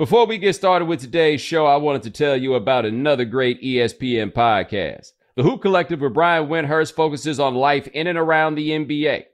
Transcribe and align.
Before 0.00 0.24
we 0.24 0.38
get 0.38 0.54
started 0.54 0.86
with 0.86 1.02
today's 1.02 1.42
show, 1.42 1.66
I 1.66 1.76
wanted 1.76 2.04
to 2.04 2.10
tell 2.10 2.34
you 2.34 2.54
about 2.54 2.86
another 2.86 3.26
great 3.26 3.60
ESPN 3.60 4.32
podcast. 4.32 5.12
The 5.34 5.42
Hoop 5.42 5.60
Collective 5.60 6.00
with 6.00 6.14
Brian 6.14 6.48
Windhorst 6.48 6.94
focuses 6.94 7.38
on 7.38 7.54
life 7.54 7.86
in 7.88 8.06
and 8.06 8.16
around 8.16 8.54
the 8.54 8.70
NBA. 8.70 9.24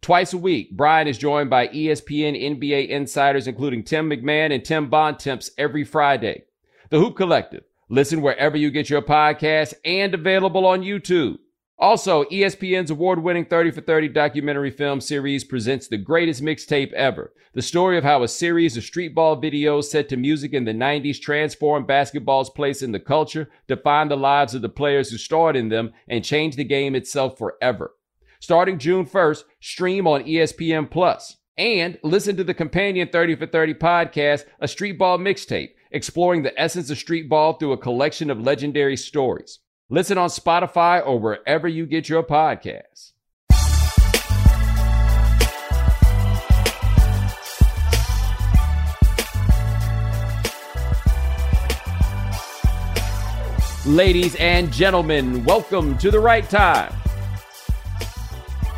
Twice 0.00 0.32
a 0.32 0.38
week, 0.38 0.74
Brian 0.74 1.08
is 1.08 1.18
joined 1.18 1.50
by 1.50 1.68
ESPN 1.68 2.42
NBA 2.42 2.88
insiders, 2.88 3.46
including 3.46 3.82
Tim 3.82 4.08
McMahon 4.08 4.50
and 4.50 4.64
Tim 4.64 4.88
Bontemps 4.88 5.50
every 5.58 5.84
Friday. 5.84 6.44
The 6.88 6.98
Hoop 6.98 7.18
Collective. 7.18 7.64
Listen 7.90 8.22
wherever 8.22 8.56
you 8.56 8.70
get 8.70 8.88
your 8.88 9.02
podcast 9.02 9.74
and 9.84 10.14
available 10.14 10.64
on 10.64 10.80
YouTube. 10.80 11.36
Also, 11.78 12.24
ESPN's 12.24 12.90
award 12.90 13.22
winning 13.22 13.44
30 13.44 13.72
for 13.72 13.80
30 13.80 14.08
documentary 14.08 14.70
film 14.70 15.00
series 15.00 15.42
presents 15.42 15.88
the 15.88 15.98
greatest 15.98 16.40
mixtape 16.40 16.92
ever. 16.92 17.32
The 17.52 17.62
story 17.62 17.98
of 17.98 18.04
how 18.04 18.22
a 18.22 18.28
series 18.28 18.76
of 18.76 18.84
street 18.84 19.14
ball 19.14 19.40
videos 19.40 19.84
set 19.84 20.08
to 20.08 20.16
music 20.16 20.52
in 20.52 20.64
the 20.64 20.72
90s 20.72 21.20
transformed 21.20 21.88
basketball's 21.88 22.50
place 22.50 22.80
in 22.80 22.92
the 22.92 23.00
culture, 23.00 23.50
defined 23.66 24.10
the 24.10 24.16
lives 24.16 24.54
of 24.54 24.62
the 24.62 24.68
players 24.68 25.10
who 25.10 25.18
starred 25.18 25.56
in 25.56 25.68
them, 25.68 25.92
and 26.08 26.24
changed 26.24 26.56
the 26.56 26.64
game 26.64 26.94
itself 26.94 27.36
forever. 27.36 27.94
Starting 28.38 28.78
June 28.78 29.04
1st, 29.04 29.44
stream 29.60 30.06
on 30.06 30.22
ESPN 30.24 30.90
Plus. 30.90 31.38
And 31.56 31.98
listen 32.02 32.36
to 32.36 32.44
the 32.44 32.54
companion 32.54 33.08
30 33.08 33.36
for 33.36 33.46
30 33.46 33.74
podcast, 33.74 34.44
A 34.60 34.68
Street 34.68 34.98
Ball 34.98 35.18
Mixtape, 35.18 35.70
exploring 35.90 36.42
the 36.42 36.60
essence 36.60 36.90
of 36.90 36.98
street 36.98 37.28
ball 37.28 37.54
through 37.54 37.72
a 37.72 37.78
collection 37.78 38.30
of 38.30 38.40
legendary 38.40 38.96
stories. 38.96 39.60
Listen 39.90 40.16
on 40.16 40.30
Spotify 40.30 41.06
or 41.06 41.18
wherever 41.18 41.68
you 41.68 41.84
get 41.84 42.08
your 42.08 42.22
podcasts. 42.22 43.12
Ladies 53.86 54.34
and 54.36 54.72
gentlemen, 54.72 55.44
welcome 55.44 55.98
to 55.98 56.10
the 56.10 56.18
right 56.18 56.48
time. 56.48 56.90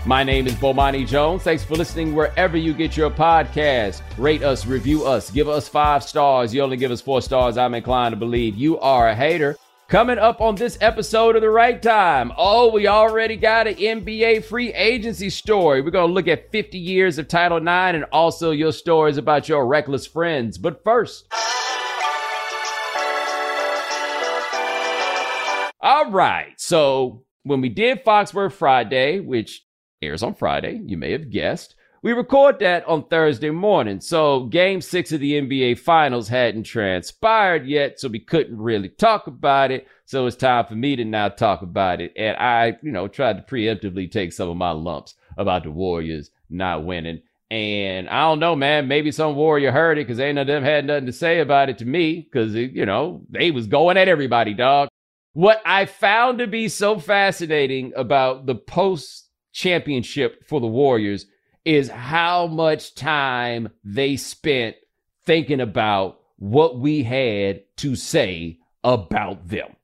My 0.05 0.25
name 0.25 0.49
is 0.49 0.55
Bomani 0.55 1.07
Jones. 1.07 1.45
Thanks 1.45 1.63
for 1.63 1.77
listening 1.77 2.17
wherever 2.17 2.57
you 2.57 2.75
get 2.75 2.97
your 2.97 3.11
podcast. 3.11 4.03
Rate 4.19 4.43
us, 4.43 4.67
review 4.67 5.07
us, 5.07 5.31
give 5.31 5.49
us 5.49 5.69
five 5.69 6.03
stars. 6.03 6.53
You 6.53 6.63
only 6.63 6.77
give 6.77 6.91
us 6.91 7.01
four 7.01 7.23
stars. 7.23 7.57
I'm 7.57 7.75
inclined 7.75 8.13
to 8.13 8.17
believe 8.17 8.57
you 8.57 8.81
are 8.81 9.09
a 9.09 9.15
hater. 9.15 9.57
Coming 9.89 10.19
up 10.19 10.41
on 10.41 10.57
this 10.57 10.77
episode 10.81 11.37
of 11.37 11.43
The 11.43 11.49
Right 11.49 11.81
Time. 11.81 12.33
Oh, 12.37 12.73
we 12.73 12.89
already 12.89 13.37
got 13.37 13.69
an 13.69 13.77
NBA 13.77 14.45
free 14.45 14.75
agency 14.75 15.31
story. 15.31 15.81
We're 15.81 15.93
going 15.93 16.09
to 16.09 16.13
look 16.13 16.27
at 16.27 16.51
50 16.51 16.77
years 16.77 17.19
of 17.19 17.29
Title 17.29 17.59
IX 17.59 17.95
and 17.95 18.05
also 18.11 18.51
your 18.51 18.73
stories 18.73 19.17
about 19.17 19.49
your 19.49 19.65
reckless 19.65 20.05
friends. 20.05 20.59
But 20.59 20.83
first, 20.83 21.33
all 25.81 26.11
right. 26.11 26.55
So 26.57 27.25
when 27.45 27.61
we 27.61 27.69
did 27.69 28.05
Foxworth 28.05 28.55
Friday, 28.55 29.21
which 29.21 29.65
airs 30.03 30.25
on 30.25 30.35
Friday, 30.35 30.81
you 30.85 30.97
may 30.97 31.13
have 31.13 31.31
guessed, 31.31 31.76
we 32.07 32.13
record 32.13 32.61
that 32.61 32.87
on 32.87 33.03
Thursday 33.09 33.51
morning, 33.51 34.01
so 34.01 34.45
game 34.45 34.81
six 34.81 35.11
of 35.11 35.19
the 35.19 35.43
NBA 35.43 35.77
Finals 35.81 36.29
hadn't 36.29 36.63
transpired 36.63 37.67
yet, 37.67 37.99
so 37.99 38.07
we 38.07 38.21
couldn't 38.21 38.59
really 38.59 38.91
talk 38.91 39.27
about 39.27 39.73
it. 39.73 39.89
So 40.05 40.25
it's 40.25 40.37
time 40.37 40.67
for 40.67 40.77
me 40.77 40.95
to 40.95 41.05
now 41.05 41.31
talk 41.31 41.63
about 41.63 42.01
it. 42.01 42.13
And 42.17 42.37
I, 42.37 42.79
you 42.81 42.93
know, 42.93 43.09
tried 43.09 43.39
to 43.39 43.53
preemptively 43.53 44.09
take 44.09 44.33
some 44.33 44.49
of 44.49 44.57
my 44.57 44.71
lumps 44.71 45.17
about 45.37 45.65
the 45.65 45.73
Warriors 45.73 46.31
not 46.49 46.85
winning. 46.85 47.23
And 47.51 48.09
I 48.09 48.21
don't 48.21 48.39
know, 48.39 48.55
man, 48.55 48.87
maybe 48.87 49.11
some 49.11 49.35
Warrior 49.35 49.73
heard 49.73 49.99
it 49.99 50.07
because 50.07 50.21
ain't 50.21 50.37
none 50.37 50.43
of 50.43 50.47
them 50.47 50.63
had 50.63 50.85
nothing 50.85 51.07
to 51.07 51.13
say 51.13 51.41
about 51.41 51.71
it 51.71 51.79
to 51.79 51.85
me 51.85 52.21
because, 52.21 52.55
you 52.55 52.87
know, 52.87 53.23
they 53.31 53.51
was 53.51 53.67
going 53.67 53.97
at 53.97 54.07
everybody, 54.07 54.55
dog. 54.55 54.89
What 55.33 55.61
I 55.67 55.87
found 55.87 56.39
to 56.39 56.47
be 56.47 56.69
so 56.69 57.01
fascinating 57.01 57.95
about 57.97 58.47
the 58.47 58.55
post 58.55 59.29
championship 59.53 60.47
for 60.47 60.61
the 60.61 60.69
Warriors 60.69 61.27
is 61.67 61.89
how 61.91 62.47
much 62.47 62.95
time 62.95 63.69
they 63.83 64.17
spent 64.17 64.77
thinking 65.25 65.61
about 65.61 66.21
what 66.37 66.79
we 66.79 67.03
had 67.03 67.61
to 67.77 67.97
say 67.97 68.61
about 68.85 69.49
them. 69.49 69.75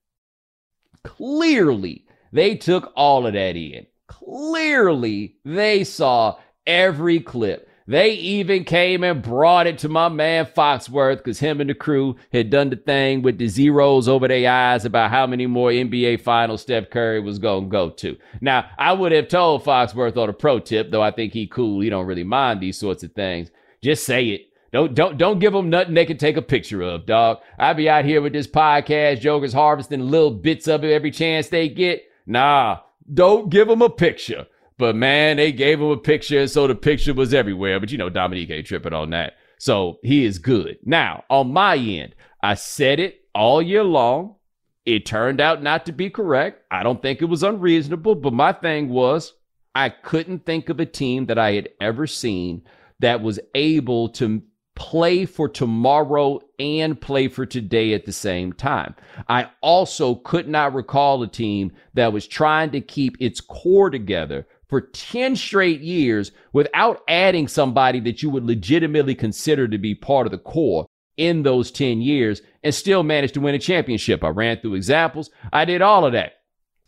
Clearly, 1.02 2.06
they 2.32 2.54
took 2.54 2.92
all 2.94 3.26
of 3.26 3.32
that 3.32 3.56
in. 3.56 3.86
Clearly, 4.06 5.34
they 5.44 5.82
saw 5.82 6.38
every 6.66 7.18
clip. 7.18 7.68
They 7.86 8.12
even 8.12 8.64
came 8.64 9.02
and 9.02 9.22
brought 9.22 9.66
it 9.66 9.78
to 9.78 9.88
my 9.88 10.08
man 10.08 10.46
Foxworth 10.46 11.18
because 11.18 11.40
him 11.40 11.60
and 11.60 11.68
the 11.68 11.74
crew 11.74 12.16
had 12.32 12.50
done 12.50 12.70
the 12.70 12.76
thing 12.76 13.22
with 13.22 13.38
the 13.38 13.48
zeros 13.48 14.08
over 14.08 14.28
their 14.28 14.50
eyes 14.50 14.84
about 14.84 15.10
how 15.10 15.26
many 15.26 15.46
more 15.46 15.70
NBA 15.70 16.20
finals 16.20 16.62
Steph 16.62 16.90
Curry 16.90 17.20
was 17.20 17.38
going 17.38 17.64
to 17.64 17.70
go 17.70 17.90
to. 17.90 18.16
Now, 18.40 18.70
I 18.78 18.92
would 18.92 19.12
have 19.12 19.28
told 19.28 19.64
Foxworth 19.64 20.16
on 20.16 20.28
a 20.28 20.32
pro 20.32 20.60
tip, 20.60 20.90
though 20.90 21.02
I 21.02 21.10
think 21.10 21.32
he 21.32 21.46
cool. 21.46 21.80
He 21.80 21.90
don't 21.90 22.06
really 22.06 22.24
mind 22.24 22.60
these 22.60 22.78
sorts 22.78 23.02
of 23.02 23.12
things. 23.12 23.50
Just 23.82 24.04
say 24.04 24.26
it. 24.26 24.48
Don't 24.72 24.94
don't 24.94 25.18
don't 25.18 25.38
give 25.38 25.52
them 25.52 25.68
nothing 25.68 25.92
they 25.92 26.06
can 26.06 26.16
take 26.16 26.38
a 26.38 26.42
picture 26.42 26.80
of, 26.80 27.04
dog. 27.04 27.40
I 27.58 27.74
be 27.74 27.90
out 27.90 28.06
here 28.06 28.22
with 28.22 28.32
this 28.32 28.46
podcast, 28.46 29.20
jokers 29.20 29.52
harvesting 29.52 30.00
little 30.00 30.30
bits 30.30 30.66
of 30.66 30.82
it 30.82 30.92
every 30.92 31.10
chance 31.10 31.48
they 31.48 31.68
get. 31.68 32.02
Nah, 32.24 32.78
don't 33.12 33.50
give 33.50 33.68
them 33.68 33.82
a 33.82 33.90
picture. 33.90 34.46
But 34.78 34.96
man, 34.96 35.36
they 35.36 35.52
gave 35.52 35.80
him 35.80 35.90
a 35.90 35.96
picture, 35.96 36.46
so 36.46 36.66
the 36.66 36.74
picture 36.74 37.14
was 37.14 37.34
everywhere. 37.34 37.78
But 37.80 37.90
you 37.90 37.98
know, 37.98 38.10
Domonique 38.10 38.50
ain't 38.50 38.66
tripping 38.66 38.92
on 38.92 39.10
that. 39.10 39.34
So 39.58 39.98
he 40.02 40.24
is 40.24 40.38
good. 40.38 40.78
Now, 40.84 41.24
on 41.30 41.52
my 41.52 41.76
end, 41.76 42.14
I 42.42 42.54
said 42.54 42.98
it 42.98 43.20
all 43.34 43.62
year 43.62 43.84
long. 43.84 44.36
It 44.84 45.06
turned 45.06 45.40
out 45.40 45.62
not 45.62 45.86
to 45.86 45.92
be 45.92 46.10
correct. 46.10 46.64
I 46.70 46.82
don't 46.82 47.00
think 47.00 47.22
it 47.22 47.26
was 47.26 47.44
unreasonable, 47.44 48.16
but 48.16 48.32
my 48.32 48.52
thing 48.52 48.88
was 48.88 49.34
I 49.74 49.90
couldn't 49.90 50.44
think 50.44 50.68
of 50.68 50.80
a 50.80 50.86
team 50.86 51.26
that 51.26 51.38
I 51.38 51.52
had 51.52 51.68
ever 51.80 52.06
seen 52.06 52.62
that 52.98 53.22
was 53.22 53.38
able 53.54 54.08
to 54.10 54.42
play 54.74 55.26
for 55.26 55.48
tomorrow 55.48 56.40
and 56.58 57.00
play 57.00 57.28
for 57.28 57.44
today 57.46 57.94
at 57.94 58.04
the 58.04 58.12
same 58.12 58.52
time. 58.52 58.94
I 59.28 59.50
also 59.60 60.16
could 60.16 60.48
not 60.48 60.74
recall 60.74 61.22
a 61.22 61.28
team 61.28 61.72
that 61.94 62.12
was 62.12 62.26
trying 62.26 62.70
to 62.70 62.80
keep 62.80 63.16
its 63.20 63.40
core 63.40 63.90
together 63.90 64.46
for 64.72 64.80
10 64.80 65.36
straight 65.36 65.82
years 65.82 66.32
without 66.54 67.02
adding 67.06 67.46
somebody 67.46 68.00
that 68.00 68.22
you 68.22 68.30
would 68.30 68.46
legitimately 68.46 69.14
consider 69.14 69.68
to 69.68 69.76
be 69.76 69.94
part 69.94 70.26
of 70.26 70.30
the 70.30 70.38
core 70.38 70.86
in 71.18 71.42
those 71.42 71.70
10 71.70 72.00
years 72.00 72.40
and 72.62 72.74
still 72.74 73.02
managed 73.02 73.34
to 73.34 73.40
win 73.42 73.54
a 73.54 73.58
championship. 73.58 74.24
I 74.24 74.28
ran 74.28 74.60
through 74.60 74.76
examples. 74.76 75.28
I 75.52 75.66
did 75.66 75.82
all 75.82 76.06
of 76.06 76.14
that. 76.14 76.36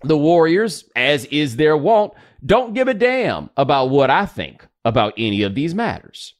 The 0.02 0.16
Warriors, 0.16 0.88
as 0.96 1.26
is 1.26 1.56
their 1.56 1.76
wont, 1.76 2.14
don't 2.42 2.72
give 2.72 2.88
a 2.88 2.94
damn 2.94 3.50
about 3.54 3.90
what 3.90 4.08
I 4.08 4.24
think 4.24 4.66
about 4.86 5.12
any 5.18 5.42
of 5.42 5.54
these 5.54 5.74
matters. 5.74 6.32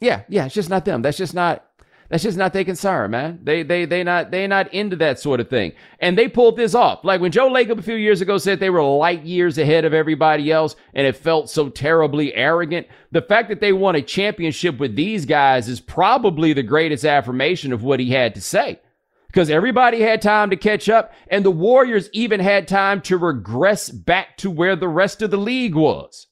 Yeah, 0.00 0.22
yeah, 0.30 0.46
it's 0.46 0.54
just 0.54 0.70
not 0.70 0.86
them. 0.86 1.02
That's 1.02 1.18
just 1.18 1.34
not 1.34 1.62
that's 2.10 2.24
just 2.24 2.36
not 2.36 2.52
their 2.52 2.64
concern, 2.64 3.12
man. 3.12 3.38
They 3.44 3.62
they 3.62 3.84
they 3.84 4.02
not 4.02 4.32
they 4.32 4.48
not 4.48 4.74
into 4.74 4.96
that 4.96 5.20
sort 5.20 5.38
of 5.38 5.48
thing. 5.48 5.72
And 6.00 6.18
they 6.18 6.26
pulled 6.26 6.56
this 6.56 6.74
off. 6.74 7.04
Like 7.04 7.20
when 7.20 7.30
Joe 7.30 7.48
Lacob 7.48 7.78
a 7.78 7.82
few 7.82 7.94
years 7.94 8.20
ago 8.20 8.36
said 8.36 8.58
they 8.58 8.68
were 8.68 8.82
light 8.82 9.22
years 9.22 9.58
ahead 9.58 9.84
of 9.84 9.94
everybody 9.94 10.50
else 10.50 10.74
and 10.92 11.06
it 11.06 11.16
felt 11.16 11.48
so 11.48 11.68
terribly 11.68 12.34
arrogant. 12.34 12.88
The 13.12 13.22
fact 13.22 13.48
that 13.48 13.60
they 13.60 13.72
won 13.72 13.94
a 13.94 14.02
championship 14.02 14.78
with 14.78 14.96
these 14.96 15.24
guys 15.24 15.68
is 15.68 15.78
probably 15.80 16.52
the 16.52 16.64
greatest 16.64 17.04
affirmation 17.04 17.72
of 17.72 17.84
what 17.84 18.00
he 18.00 18.10
had 18.10 18.34
to 18.34 18.40
say. 18.40 18.80
Because 19.28 19.48
everybody 19.48 20.00
had 20.00 20.20
time 20.20 20.50
to 20.50 20.56
catch 20.56 20.88
up, 20.88 21.12
and 21.28 21.44
the 21.44 21.52
Warriors 21.52 22.10
even 22.12 22.40
had 22.40 22.66
time 22.66 23.00
to 23.02 23.16
regress 23.16 23.88
back 23.88 24.36
to 24.38 24.50
where 24.50 24.74
the 24.74 24.88
rest 24.88 25.22
of 25.22 25.30
the 25.30 25.36
league 25.36 25.76
was. 25.76 26.26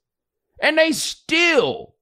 And 0.60 0.76
they 0.76 0.90
still 0.90 1.94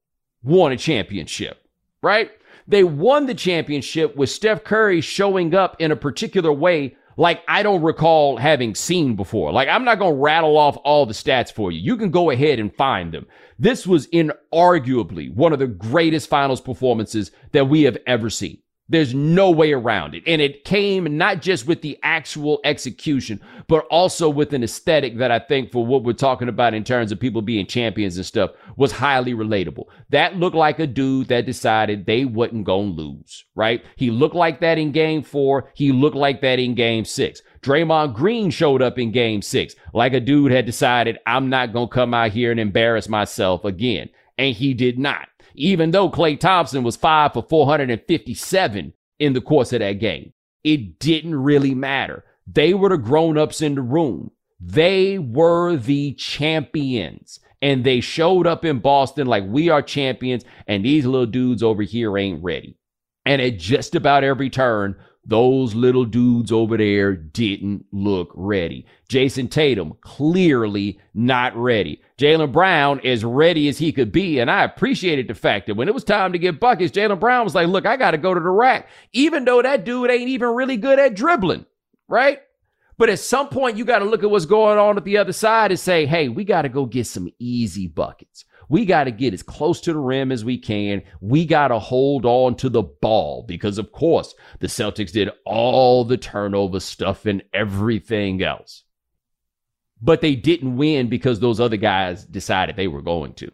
won 0.42 0.72
a 0.72 0.78
championship, 0.78 1.59
right? 2.03 2.31
They 2.69 2.84
won 2.84 3.27
the 3.27 3.34
championship 3.34 4.16
with 4.16 4.31
Steph 4.31 4.65
Curry 4.65 5.00
showing 5.00 5.54
up 5.54 5.77
in 5.80 5.92
a 5.92 5.97
particular 5.97 6.53
way 6.53 6.97
like 7.16 7.42
I 7.48 7.63
don't 7.63 7.83
recall 7.83 8.36
having 8.36 8.74
seen 8.74 9.16
before. 9.16 9.53
Like 9.53 9.68
I'm 9.68 9.84
not 9.84 9.98
going 9.98 10.15
to 10.15 10.21
rattle 10.21 10.59
off 10.59 10.77
all 10.84 11.07
the 11.07 11.15
stats 11.15 11.53
for 11.53 11.72
you. 11.72 11.80
You 11.80 11.97
can 11.97 12.10
go 12.10 12.30
ahead 12.30 12.59
and 12.59 12.74
find 12.74 13.13
them. 13.13 13.27
This 13.59 13.86
was 13.86 14.07
inarguably 14.09 15.33
one 15.33 15.53
of 15.53 15.59
the 15.59 15.66
greatest 15.66 16.28
finals 16.28 16.60
performances 16.60 17.30
that 17.53 17.68
we 17.68 17.83
have 17.83 17.97
ever 18.07 18.28
seen. 18.28 18.59
There's 18.88 19.15
no 19.15 19.50
way 19.50 19.72
around 19.72 20.15
it. 20.15 20.22
And 20.27 20.41
it 20.41 20.65
came 20.65 21.16
not 21.16 21.42
just 21.42 21.66
with 21.66 21.83
the 21.83 21.98
actual 22.04 22.60
execution, 22.62 23.41
but 23.66 23.84
also 23.86 24.28
with 24.28 24.53
an 24.53 24.62
aesthetic 24.62 25.18
that 25.18 25.33
I 25.33 25.41
think 25.41 25.72
for 25.72 25.84
what 25.84 26.04
we're 26.04 26.12
talking 26.12 26.48
about 26.48 26.72
in 26.72 26.84
terms 26.84 27.10
of 27.10 27.18
people 27.18 27.42
being 27.42 27.66
champions 27.66 28.16
and 28.16 28.24
stuff 28.24 28.53
was 28.77 28.92
highly 28.92 29.34
relatable. 29.34 29.86
That 30.10 30.36
looked 30.36 30.54
like 30.54 30.78
a 30.78 30.86
dude 30.86 31.28
that 31.28 31.47
decided 31.47 32.06
they 32.06 32.24
wasn't 32.24 32.65
going 32.65 32.94
to 32.94 33.03
lose, 33.03 33.44
right? 33.56 33.84
He 33.97 34.12
looked 34.12 34.36
like 34.36 34.60
that 34.60 34.78
in 34.78 34.92
game 34.92 35.22
four. 35.22 35.72
He 35.74 35.91
looked 35.91 36.16
like 36.16 36.41
that 36.42 36.60
in 36.60 36.74
game 36.74 37.04
six. 37.04 37.42
Draymond 37.62 38.15
Green 38.15 38.50
showed 38.50 38.82
up 38.82 39.00
in 39.00 39.10
game 39.10 39.42
six 39.42 39.74
like 39.92 40.12
a 40.12 40.21
dude 40.21 40.53
had 40.53 40.66
decided, 40.66 41.18
I'm 41.27 41.48
not 41.48 41.72
going 41.72 41.89
to 41.89 41.94
come 41.94 42.15
out 42.15 42.30
here 42.30 42.53
and 42.53 42.60
embarrass 42.60 43.09
myself 43.09 43.65
again. 43.65 44.10
And 44.39 44.54
he 44.54 44.74
did 44.74 44.98
not 44.98 45.28
even 45.56 45.91
though 45.91 46.10
Klay 46.10 46.38
Thompson 46.38 46.82
was 46.82 46.97
five 46.97 47.32
for 47.32 47.42
457 47.42 48.92
in 49.18 49.32
the 49.32 49.41
course 49.41 49.72
of 49.72 49.80
that 49.80 49.94
game. 49.94 50.32
It 50.64 50.98
didn't 50.98 51.34
really 51.34 51.74
matter. 51.74 52.24
They 52.47 52.74
were 52.74 52.91
the 52.91 52.98
grown 52.98 53.38
ups 53.38 53.62
in 53.62 53.74
the 53.74 53.82
room. 53.82 54.30
They 54.60 55.18
were 55.18 55.76
the 55.76 56.12
champions. 56.14 57.41
And 57.62 57.84
they 57.84 58.00
showed 58.00 58.47
up 58.47 58.64
in 58.64 58.80
Boston 58.80 59.26
like 59.26 59.44
we 59.47 59.70
are 59.70 59.82
champions, 59.82 60.44
and 60.66 60.84
these 60.84 61.06
little 61.06 61.26
dudes 61.26 61.62
over 61.62 61.82
here 61.82 62.16
ain't 62.18 62.42
ready. 62.42 62.76
And 63.24 63.41
at 63.41 63.58
just 63.58 63.94
about 63.94 64.24
every 64.24 64.50
turn, 64.50 64.97
those 65.28 65.75
little 65.75 66.05
dudes 66.05 66.53
over 66.53 66.77
there 66.77 67.15
didn't 67.15 67.84
look 67.91 68.31
ready. 68.34 68.87
Jayson 69.09 69.49
Tatum, 69.51 69.95
clearly 70.01 71.01
not 71.15 71.57
ready. 71.57 72.01
Jaylen 72.17 72.53
Brown, 72.53 73.01
as 73.05 73.25
ready 73.25 73.69
as 73.69 73.78
he 73.78 73.93
could 73.93 74.13
be. 74.13 74.39
And 74.39 74.51
I 74.51 74.63
appreciated 74.63 75.27
the 75.27 75.34
fact 75.34 75.67
that 75.67 75.75
when 75.75 75.89
it 75.89 75.95
was 75.95 76.05
time 76.05 76.33
to 76.33 76.39
get 76.39 76.61
buckets, 76.61 76.97
Jaylen 76.97 77.19
Brown 77.19 77.45
was 77.45 77.55
like, 77.55 77.67
look, 77.67 77.87
I 77.87 77.97
got 77.97 78.13
to 78.13 78.19
go 78.19 78.34
to 78.34 78.41
the 78.41 78.49
rack, 78.49 78.89
even 79.13 79.45
though 79.45 79.63
that 79.63 79.84
dude 79.84 80.11
ain't 80.11 80.28
even 80.28 80.51
really 80.51 80.77
good 80.77 81.01
at 81.01 81.15
dribbling, 81.15 81.67
right? 82.09 82.41
But 82.99 83.11
at 83.11 83.19
some 83.19 83.49
point, 83.49 83.77
you 83.77 83.84
got 83.84 83.99
to 83.99 84.07
look 84.07 84.23
at 84.23 84.31
what's 84.31 84.47
going 84.47 84.78
on 84.78 84.97
at 84.97 85.05
the 85.05 85.19
other 85.19 85.33
side 85.33 85.71
and 85.71 85.78
say, 85.78 86.07
hey, 86.07 86.28
we 86.28 86.45
got 86.45 86.63
to 86.63 86.69
go 86.69 86.87
get 86.87 87.07
some 87.07 87.28
easy 87.39 87.89
buckets. 87.89 88.45
We 88.68 88.84
got 88.84 89.04
to 89.04 89.10
get 89.10 89.34
as 89.34 89.42
close 89.42 89.80
to 89.83 89.92
the 89.92 89.98
rim 89.98 90.33
as 90.33 90.45
we 90.45 90.59
can. 90.59 91.03
We 91.21 91.47
got 91.47 91.68
to 91.68 91.78
hold 91.78 92.27
on 92.27 92.57
to 92.57 92.68
the 92.68 92.83
ball 92.83 93.45
because, 93.47 93.78
of 93.78 93.92
course, 93.92 94.34
the 94.60 94.66
Celtics 94.66 95.13
did 95.13 95.30
all 95.45 96.04
the 96.04 96.16
turnover 96.16 96.80
stuff 96.80 97.27
and 97.27 97.42
everything 97.53 98.42
else. 98.42 98.83
But 100.03 100.21
they 100.21 100.34
didn't 100.34 100.77
win 100.77 101.09
because 101.09 101.41
those 101.41 101.60
other 101.60 101.77
guys 101.77 102.24
decided 102.24 102.77
they 102.77 102.89
were 102.89 103.03
going 103.03 103.34
to. 103.34 103.51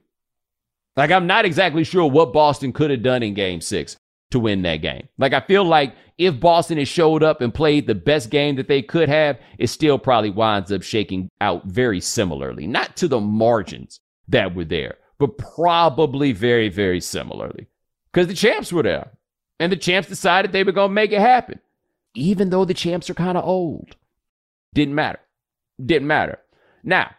Like, 0.97 1.11
I'm 1.11 1.27
not 1.27 1.45
exactly 1.45 1.85
sure 1.85 2.11
what 2.11 2.33
Boston 2.33 2.73
could 2.73 2.91
have 2.91 3.03
done 3.03 3.23
in 3.23 3.35
game 3.35 3.61
six 3.61 3.97
to 4.31 4.41
win 4.41 4.63
that 4.63 4.79
game. 4.79 5.09
Like, 5.19 5.33
I 5.33 5.41
feel 5.41 5.65
like 5.65 5.95
if 6.19 6.39
Boston 6.41 6.79
had 6.79 6.89
showed 6.89 7.23
up 7.23 7.41
and 7.41 7.55
played 7.55 7.87
the 7.87 7.95
best 7.95 8.31
game 8.31 8.57
that 8.57 8.69
they 8.69 8.83
could 8.83 9.09
have, 9.09 9.39
it 9.59 9.69
still 9.69 9.99
probably 9.99 10.31
winds 10.31 10.73
up 10.73 10.83
shaking 10.83 11.29
out 11.41 11.65
very 11.67 12.01
similarly. 12.01 12.67
Not 12.67 12.97
to 12.97 13.09
the 13.09 13.21
margins 13.21 13.99
that 14.29 14.55
were 14.55 14.65
there, 14.65 14.97
but 15.23 15.39
probably 15.39 16.33
very, 16.33 16.69
very 16.69 17.01
similarly. 17.01 17.69
Because 18.11 18.27
the 18.27 18.35
champs 18.35 18.73
were 18.73 18.83
there. 18.83 19.13
And 19.61 19.71
the 19.71 19.77
champs 19.77 20.09
decided 20.09 20.51
they 20.51 20.65
were 20.65 20.73
going 20.73 20.89
to 20.89 20.95
make 20.95 21.13
it 21.13 21.21
happen. 21.21 21.61
Even 22.17 22.51
though 22.51 22.65
the 22.65 22.75
champs 22.75 23.09
are 23.09 23.15
kind 23.15 23.39
of 23.39 23.45
old. 23.45 23.95
Didn't 24.75 24.97
matter. 24.97 25.21
Didn't 25.81 26.09
matter. 26.09 26.41
Now, 26.83 27.13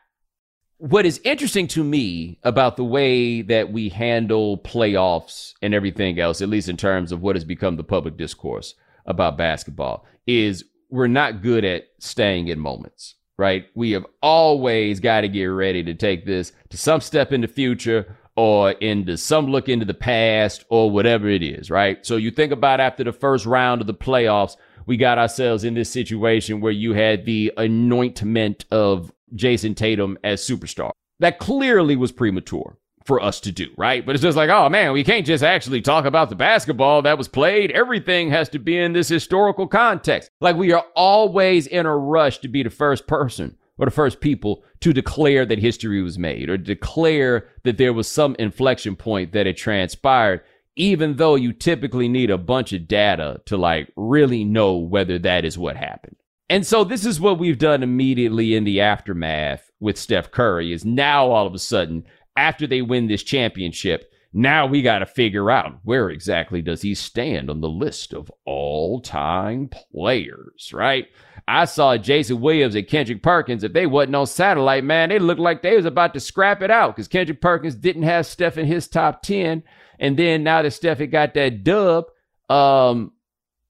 what 0.80 1.06
is 1.06 1.22
interesting 1.24 1.66
to 1.70 1.82
me 1.82 2.40
about 2.44 2.76
the 2.76 2.84
way 2.84 3.42
that 3.42 3.72
we 3.72 3.88
handle 3.88 4.58
playoffs 4.58 5.54
and 5.62 5.74
everything 5.74 6.20
else, 6.20 6.42
at 6.42 6.50
least 6.50 6.68
in 6.68 6.76
terms 6.76 7.14
of 7.14 7.22
what 7.22 7.38
has 7.38 7.46
become 7.46 7.78
the 7.78 7.86
public 7.86 8.18
discourse 8.18 8.76
about 9.06 9.38
basketball, 9.38 10.06
is 10.28 10.66
we're 10.90 11.08
not 11.08 11.42
good 11.42 11.64
at 11.64 11.86
staying 12.00 12.50
in 12.50 12.60
moments 12.60 13.16
right? 13.38 13.65
We 13.75 13.91
have 13.91 14.06
always 14.21 15.00
got 15.00 15.21
to 15.21 15.27
get 15.27 15.45
ready 15.45 15.83
to 15.83 15.94
take 15.94 16.25
this 16.25 16.51
to 16.69 16.77
some 16.77 17.01
step 17.01 17.31
in 17.31 17.41
the 17.41 17.47
future 17.47 18.18
or 18.35 18.71
into 18.71 19.18
some 19.18 19.47
look 19.47 19.69
into 19.69 19.85
the 19.85 19.94
past 19.94 20.65
or 20.69 20.89
whatever 20.89 21.27
it 21.27 21.44
is, 21.44 21.69
right? 21.69 22.06
So 22.06 22.15
you 22.15 22.31
think 22.31 22.51
about 22.51 22.80
after 22.80 23.03
the 23.03 23.13
first 23.13 23.45
round 23.45 23.81
of 23.81 23.88
the 23.88 23.94
playoffs, 23.94 24.56
we 24.85 24.97
got 24.97 25.18
ourselves 25.18 25.63
in 25.63 25.75
this 25.75 25.89
situation 25.89 26.62
where 26.62 26.71
you 26.71 26.94
had 26.94 27.25
the 27.25 27.53
anointment 27.57 28.65
of 28.71 29.12
Jayson 29.35 29.75
Tatum 29.75 30.18
as 30.24 30.41
superstar. 30.41 30.91
That 31.19 31.39
clearly 31.39 31.95
was 31.95 32.12
premature 32.12 32.77
for 33.06 33.22
us 33.22 33.40
to 33.42 33.52
do, 33.52 33.68
right? 33.78 34.06
But 34.06 34.16
it's 34.16 34.24
just 34.24 34.38
like, 34.38 34.50
oh 34.50 34.70
man, 34.70 34.94
we 34.94 35.04
can't 35.04 35.26
just 35.26 35.44
actually 35.44 35.82
talk 35.82 36.06
about 36.06 36.30
the 36.30 36.36
basketball 36.36 37.02
that 37.02 37.18
was 37.18 37.28
played. 37.28 37.72
Everything 37.72 38.30
has 38.30 38.50
to 38.50 38.60
be 38.60 38.78
in 38.78 38.94
this 38.94 39.10
historical 39.10 39.68
context. 39.68 40.30
Like 40.42 40.56
we 40.56 40.72
are 40.72 40.86
always 40.96 41.68
in 41.68 41.86
a 41.86 41.96
rush 41.96 42.40
to 42.40 42.48
be 42.48 42.64
the 42.64 42.70
first 42.70 43.08
person 43.08 43.58
or 43.78 43.86
the 43.86 43.92
first 43.92 44.22
people 44.22 44.64
to 44.82 44.94
declare 44.94 45.46
that 45.46 45.60
history 45.60 46.02
was 46.02 46.20
made 46.20 46.50
or 46.50 46.58
declare 46.58 47.50
that 47.64 47.78
there 47.78 47.94
was 47.94 48.08
some 48.08 48.36
inflection 48.38 48.96
point 48.96 49.32
that 49.34 49.46
had 49.46 49.58
transpired, 49.58 50.42
even 50.76 51.16
though 51.16 51.36
you 51.36 51.54
typically 51.54 52.08
need 52.08 52.30
a 52.30 52.38
bunch 52.38 52.74
of 52.74 52.88
data 52.88 53.42
to 53.46 53.58
like 53.58 53.92
really 53.96 54.44
know 54.44 54.76
whether 54.78 55.18
that 55.20 55.46
is 55.46 55.58
what 55.58 55.76
happened. 55.76 56.16
And 56.50 56.68
so 56.68 56.84
this 56.84 57.06
is 57.06 57.20
what 57.20 57.40
we've 57.40 57.58
done 57.58 57.82
immediately 57.82 58.54
in 58.54 58.64
the 58.64 58.82
aftermath 58.82 59.72
with 59.80 59.98
Steph 59.98 60.30
Curry 60.30 60.72
is 60.72 60.86
now 60.86 61.32
all 61.32 61.48
of 61.48 61.54
a 61.54 61.60
sudden 61.60 62.06
after 62.35 62.68
they 62.68 62.81
win 62.81 63.07
this 63.07 63.24
championship, 63.24 64.12
now 64.33 64.65
we 64.65 64.81
got 64.81 65.00
to 65.00 65.06
figure 65.06 65.51
out 65.51 65.80
where 65.83 66.09
exactly 66.09 66.62
does 66.62 66.81
he 66.81 66.95
stand 66.95 67.51
on 67.51 67.62
the 67.62 67.69
list 67.69 68.13
of 68.13 68.31
all-time 68.45 69.69
players, 69.69 70.71
right? 70.74 71.07
I 71.47 71.65
saw 71.65 71.97
Jason 71.97 72.41
Williams 72.41 72.74
and 72.74 72.88
Kendrick 72.88 73.21
Perkins. 73.21 73.63
If 73.63 73.74
they 73.74 73.85
wasn't 73.85 74.15
on 74.15 74.25
satellite, 74.25 74.83
man, 74.83 75.09
they 75.09 75.19
looked 75.19 75.39
like 75.39 75.62
they 75.62 75.75
was 75.75 75.85
about 75.85 76.15
to 76.15 76.19
scrap 76.19 76.63
it 76.63 76.71
out 76.71 76.95
because 76.95 77.07
Kendrick 77.07 77.41
Perkins 77.41 77.75
didn't 77.75 78.03
have 78.03 78.25
Steph 78.25 78.57
in 78.57 78.65
his 78.65 78.88
top 78.88 79.21
10. 79.21 79.62
And 80.00 80.18
then 80.18 80.44
now 80.44 80.63
that 80.63 80.71
Steph 80.71 80.97
had 80.97 81.12
got 81.12 81.35
that 81.35 81.63
dub, 81.63 82.06
um, 82.50 83.12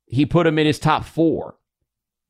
he 0.06 0.25
put 0.25 0.48
him 0.48 0.57
in 0.60 0.65
his 0.65 0.80
top 0.80 1.04
four 1.04 1.56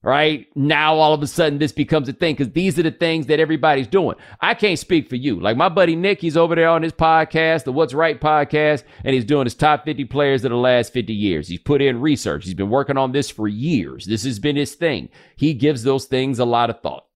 right? 0.04 0.48
Now 0.56 0.96
all 0.96 1.14
of 1.14 1.24
a 1.24 1.28
sudden 1.28 1.58
this 1.58 1.72
becomes 1.72 2.10
a 2.10 2.14
thing 2.14 2.36
because 2.36 2.54
these 2.54 2.78
are 2.78 2.84
the 2.84 2.92
things 2.92 3.28
that 3.28 3.40
everybody's 3.40 3.88
doing. 3.88 4.18
I 4.42 4.54
can't 4.54 4.78
speak 4.78 5.10
for 5.10 5.16
you. 5.16 5.40
Like 5.40 5.58
my 5.58 5.70
buddy 5.70 5.96
Nick, 5.96 6.22
he's 6.22 6.38
over 6.38 6.56
there 6.56 6.70
on 6.70 6.84
his 6.84 6.94
podcast, 6.94 7.64
the 7.64 7.72
What's 7.72 7.94
Wright 7.94 8.20
podcast, 8.20 8.84
and 9.04 9.14
he's 9.14 9.26
doing 9.26 9.46
his 9.46 9.56
top 9.56 9.86
50 9.86 10.06
players 10.06 10.44
of 10.44 10.52
the 10.52 10.58
last 10.58 10.94
50 10.94 11.14
years. 11.14 11.48
He's 11.48 11.60
put 11.60 11.82
in 11.82 12.02
research. 12.02 12.44
He's 12.44 12.54
been 12.54 12.70
working 12.70 12.98
on 12.98 13.14
this 13.14 13.30
for 13.30 13.48
years. 13.48 14.06
This 14.06 14.26
has 14.26 14.40
been 14.40 14.58
his 14.58 14.76
thing. 14.76 15.10
He 15.38 15.54
gives 15.54 15.84
those 15.84 16.06
things 16.06 16.38
a 16.38 16.46
lot 16.46 16.70
of 16.70 16.82
thought. 16.82 17.08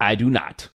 I 0.00 0.14
do 0.14 0.30
not. 0.30 0.70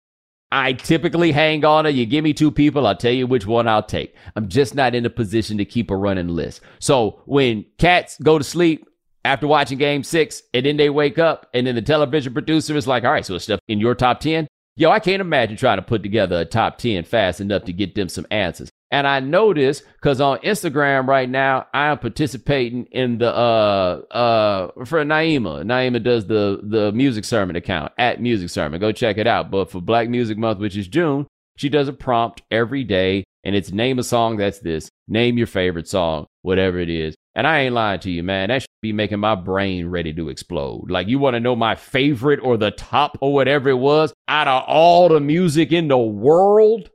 I 0.50 0.72
typically 0.72 1.32
hang 1.32 1.64
on 1.64 1.84
to 1.84 1.92
you 1.92 2.06
give 2.06 2.22
me 2.22 2.32
two 2.32 2.52
people, 2.52 2.86
I'll 2.86 2.96
tell 2.96 3.12
you 3.12 3.26
which 3.26 3.44
one 3.44 3.66
I'll 3.66 3.82
take. 3.82 4.14
I'm 4.36 4.48
just 4.48 4.74
not 4.74 4.94
in 4.94 5.04
a 5.04 5.10
position 5.10 5.58
to 5.58 5.64
keep 5.64 5.90
a 5.90 5.96
running 5.96 6.28
list. 6.28 6.60
So 6.78 7.22
when 7.26 7.64
cats 7.76 8.16
go 8.22 8.38
to 8.38 8.44
sleep, 8.44 8.86
after 9.24 9.46
watching 9.46 9.78
game 9.78 10.02
six, 10.02 10.42
and 10.52 10.66
then 10.66 10.76
they 10.76 10.90
wake 10.90 11.18
up, 11.18 11.48
and 11.54 11.66
then 11.66 11.74
the 11.74 11.82
television 11.82 12.32
producer 12.32 12.76
is 12.76 12.86
like, 12.86 13.04
all 13.04 13.12
right, 13.12 13.24
so 13.24 13.34
it's 13.34 13.44
stuff 13.44 13.60
in 13.68 13.80
your 13.80 13.94
top 13.94 14.20
10. 14.20 14.46
Yo, 14.76 14.90
I 14.90 14.98
can't 14.98 15.20
imagine 15.20 15.56
trying 15.56 15.78
to 15.78 15.82
put 15.82 16.02
together 16.02 16.40
a 16.40 16.44
top 16.44 16.78
10 16.78 17.04
fast 17.04 17.40
enough 17.40 17.64
to 17.64 17.72
get 17.72 17.94
them 17.94 18.08
some 18.08 18.26
answers. 18.30 18.70
And 18.90 19.06
I 19.06 19.20
know 19.20 19.54
this 19.54 19.82
because 19.94 20.20
on 20.20 20.38
Instagram 20.38 21.06
right 21.06 21.28
now, 21.28 21.66
I 21.72 21.88
am 21.88 21.98
participating 21.98 22.84
in 22.92 23.18
the 23.18 23.34
uh 23.34 24.02
uh 24.10 24.84
for 24.84 25.04
Naima. 25.04 25.64
Naima 25.64 26.00
does 26.02 26.26
the 26.26 26.60
the 26.62 26.92
music 26.92 27.24
sermon 27.24 27.56
account 27.56 27.92
at 27.98 28.20
Music 28.20 28.50
Sermon. 28.50 28.80
Go 28.80 28.92
check 28.92 29.18
it 29.18 29.26
out. 29.26 29.50
But 29.50 29.70
for 29.70 29.80
Black 29.80 30.08
Music 30.08 30.38
Month, 30.38 30.60
which 30.60 30.76
is 30.76 30.86
June, 30.86 31.26
she 31.56 31.68
does 31.68 31.88
a 31.88 31.92
prompt 31.92 32.42
every 32.52 32.84
day, 32.84 33.24
and 33.42 33.56
it's 33.56 33.72
name 33.72 33.98
a 33.98 34.04
song 34.04 34.36
that's 34.36 34.60
this. 34.60 34.88
Name 35.08 35.38
your 35.38 35.48
favorite 35.48 35.88
song, 35.88 36.26
whatever 36.42 36.78
it 36.78 36.88
is. 36.88 37.16
And 37.34 37.46
I 37.46 37.60
ain't 37.60 37.74
lying 37.74 38.00
to 38.00 38.10
you, 38.10 38.22
man. 38.22 38.48
That 38.48 38.62
should 38.62 38.68
be 38.80 38.92
making 38.92 39.18
my 39.18 39.34
brain 39.34 39.88
ready 39.88 40.12
to 40.14 40.28
explode. 40.28 40.90
Like, 40.90 41.08
you 41.08 41.18
want 41.18 41.34
to 41.34 41.40
know 41.40 41.56
my 41.56 41.74
favorite 41.74 42.40
or 42.40 42.56
the 42.56 42.70
top 42.70 43.18
or 43.20 43.32
whatever 43.32 43.70
it 43.70 43.78
was 43.78 44.12
out 44.28 44.46
of 44.46 44.62
all 44.68 45.08
the 45.08 45.20
music 45.20 45.72
in 45.72 45.88
the 45.88 45.98
world? 45.98 46.90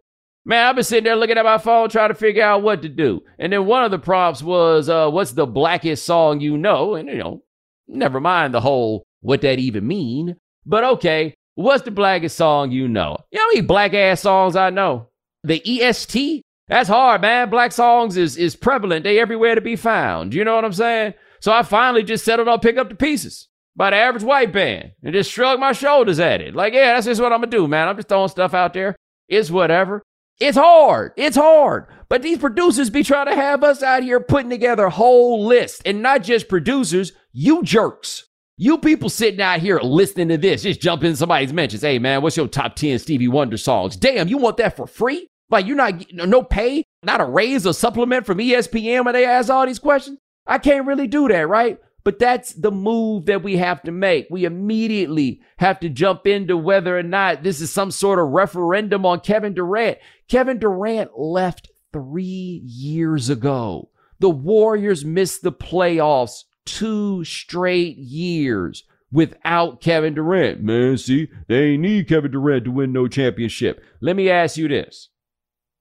Man, 0.46 0.66
I've 0.66 0.76
been 0.76 0.84
sitting 0.86 1.04
there 1.04 1.18
looking 1.18 1.38
at 1.38 1.44
my 1.44 1.58
phone 1.58 1.90
trying 1.90 2.10
to 2.10 2.16
figure 2.16 2.44
out 2.44 2.64
what 2.64 2.82
to 2.84 2.90
do. 2.90 3.22
And 3.38 3.52
then 3.52 3.66
one 3.66 3.84
of 3.84 3.92
the 3.92 4.00
prompts 4.00 4.42
was, 4.42 4.88
uh, 4.88 5.10
what's 5.10 5.34
the 5.34 5.46
blackest 5.46 6.06
song 6.06 6.40
you 6.40 6.58
know? 6.58 6.96
And, 6.96 7.10
you 7.10 7.18
know, 7.18 7.44
never 7.88 8.22
mind 8.22 8.54
the 8.54 8.62
whole 8.62 9.04
what 9.22 9.42
that 9.42 9.60
even 9.60 9.86
mean. 9.86 10.38
But 10.66 10.84
okay, 10.86 11.36
what's 11.56 11.84
the 11.84 11.92
blackest 11.92 12.38
song 12.38 12.72
you 12.72 12.88
know? 12.88 13.18
You 13.32 13.40
know 13.40 13.44
how 13.44 13.48
many 13.50 13.62
black 13.62 13.94
ass 13.94 14.22
songs 14.22 14.56
I 14.56 14.70
know? 14.70 15.10
The 15.44 15.62
EST? 15.66 16.44
That's 16.70 16.88
hard, 16.88 17.22
man. 17.22 17.50
Black 17.50 17.72
songs 17.72 18.16
is 18.16 18.38
is 18.38 18.56
prevalent. 18.56 19.04
They 19.04 19.20
everywhere 19.20 19.56
to 19.56 19.62
be 19.62 19.76
found. 19.76 20.34
You 20.34 20.46
know 20.46 20.56
what 20.56 20.64
I'm 20.66 20.74
saying? 20.74 21.16
So 21.42 21.52
I 21.52 21.64
finally 21.64 22.04
just 22.04 22.24
settled 22.24 22.48
on 22.48 22.60
pick 22.60 22.78
up 22.78 22.90
the 22.90 22.96
pieces 22.96 23.48
by 23.76 23.90
the 23.90 23.96
average 23.96 24.24
white 24.24 24.54
band 24.54 24.92
and 25.04 25.14
just 25.14 25.32
shrug 25.32 25.60
my 25.60 25.72
shoulders 25.72 26.20
at 26.20 26.42
it. 26.42 26.54
Like, 26.56 26.74
yeah, 26.74 26.94
that's 26.94 27.08
just 27.08 27.22
what 27.22 27.34
I'm 27.34 27.40
gonna 27.40 27.52
do, 27.52 27.68
man. 27.68 27.88
I'm 27.88 27.96
just 27.96 28.08
throwing 28.08 28.30
stuff 28.30 28.54
out 28.54 28.74
there. 28.74 28.96
It's 29.28 29.50
whatever. 29.50 30.04
It's 30.40 30.58
hard. 30.58 31.14
It's 31.18 31.36
hard. 31.36 31.88
But 32.08 32.22
these 32.22 32.38
producers 32.38 32.90
be 32.90 33.04
trying 33.04 33.28
to 33.28 33.36
have 33.36 33.64
us 33.64 33.84
out 33.84 34.04
here 34.04 34.20
putting 34.20 34.50
together 34.50 34.90
whole 34.90 35.46
lists 35.46 35.82
and 35.86 36.02
not 36.02 36.24
just 36.24 36.48
producers, 36.48 37.12
you 37.32 37.64
jerks. 37.64 38.26
You 38.58 38.78
people 38.78 39.10
sitting 39.10 39.42
out 39.42 39.60
here 39.60 39.80
listening 39.80 40.30
to 40.30 40.38
this, 40.38 40.64
just 40.64 40.82
jump 40.82 41.04
in 41.04 41.16
somebody's 41.16 41.54
mentions. 41.54 41.82
Hey, 41.82 41.98
man, 41.98 42.22
what's 42.22 42.38
your 42.38 42.48
top 42.48 42.76
10 42.76 43.00
Stevie 43.00 43.28
Wonder 43.28 43.58
songs? 43.58 43.96
Damn, 43.96 44.28
you 44.28 44.38
want 44.38 44.58
that 44.58 44.76
for 44.76 44.86
free? 44.86 45.30
Like 45.50 45.66
you're 45.66 45.76
not 45.76 46.06
no 46.14 46.44
pay, 46.44 46.86
not 47.04 47.22
a 47.22 47.26
raise 47.26 47.66
or 47.66 47.74
supplement 47.74 48.26
from 48.26 48.38
ESPN 48.38 49.06
when 49.06 49.14
they 49.14 49.26
ask 49.26 49.50
all 49.50 49.66
these 49.66 49.80
questions. 49.80 50.20
I 50.46 50.58
can't 50.58 50.88
really 50.88 51.08
do 51.08 51.28
that, 51.28 51.48
right? 51.48 51.80
But 52.04 52.20
that's 52.20 52.54
the 52.54 52.72
move 52.72 53.26
that 53.26 53.44
we 53.44 53.58
have 53.58 53.84
to 53.84 53.92
make. 53.92 54.28
We 54.32 54.46
immediately 54.46 55.42
have 55.58 55.80
to 55.82 55.90
jump 55.90 56.26
into 56.26 56.58
whether 56.58 56.98
or 56.98 57.04
not 57.04 57.44
this 57.44 57.62
is 57.62 57.72
some 57.72 57.92
sort 57.92 58.20
of 58.20 58.30
referendum 58.30 59.06
on 59.06 59.20
Kevin 59.20 59.54
Durant. 59.54 59.98
Kevin 60.28 60.60
Durant 60.60 61.20
left 61.20 61.70
three 61.92 62.62
years 62.66 63.30
ago. 63.30 63.90
The 64.20 64.30
Warriors 64.30 65.06
missed 65.06 65.44
the 65.44 65.52
playoffs 65.52 66.44
two 66.66 67.24
straight 67.24 67.98
years 67.98 68.84
without 69.12 69.82
Kevin 69.82 70.14
Durant. 70.14 70.62
Man, 70.62 70.98
see, 70.98 71.30
they 71.48 71.78
need 71.78 72.08
Kevin 72.08 72.32
Durant 72.32 72.66
to 72.66 72.72
win 72.72 72.94
no 72.94 73.08
championship. 73.08 73.84
Let 74.02 74.16
me 74.16 74.30
ask 74.30 74.58
you 74.58 74.68
this. 74.68 75.10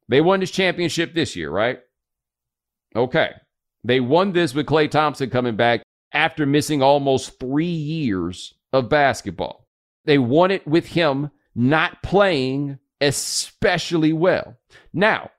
They 0.08 0.20
won 0.20 0.40
this 0.40 0.50
championship 0.50 1.14
this 1.14 1.36
year, 1.36 1.50
right? 1.50 1.80
Okay. 2.96 3.32
They 3.84 4.00
won 4.00 4.32
this 4.32 4.54
with 4.54 4.66
Klay 4.66 4.90
Thompson 4.90 5.30
coming 5.30 5.56
back 5.56 5.82
after 6.12 6.46
missing 6.46 6.82
almost 6.82 7.38
three 7.38 7.66
years 7.66 8.54
of 8.72 8.88
basketball. 8.88 9.66
They 10.04 10.18
won 10.18 10.50
it 10.50 10.66
with 10.66 10.86
him 10.86 11.30
not 11.54 12.02
playing 12.02 12.78
especially 13.00 14.12
well. 14.12 14.56
Now, 14.92 15.30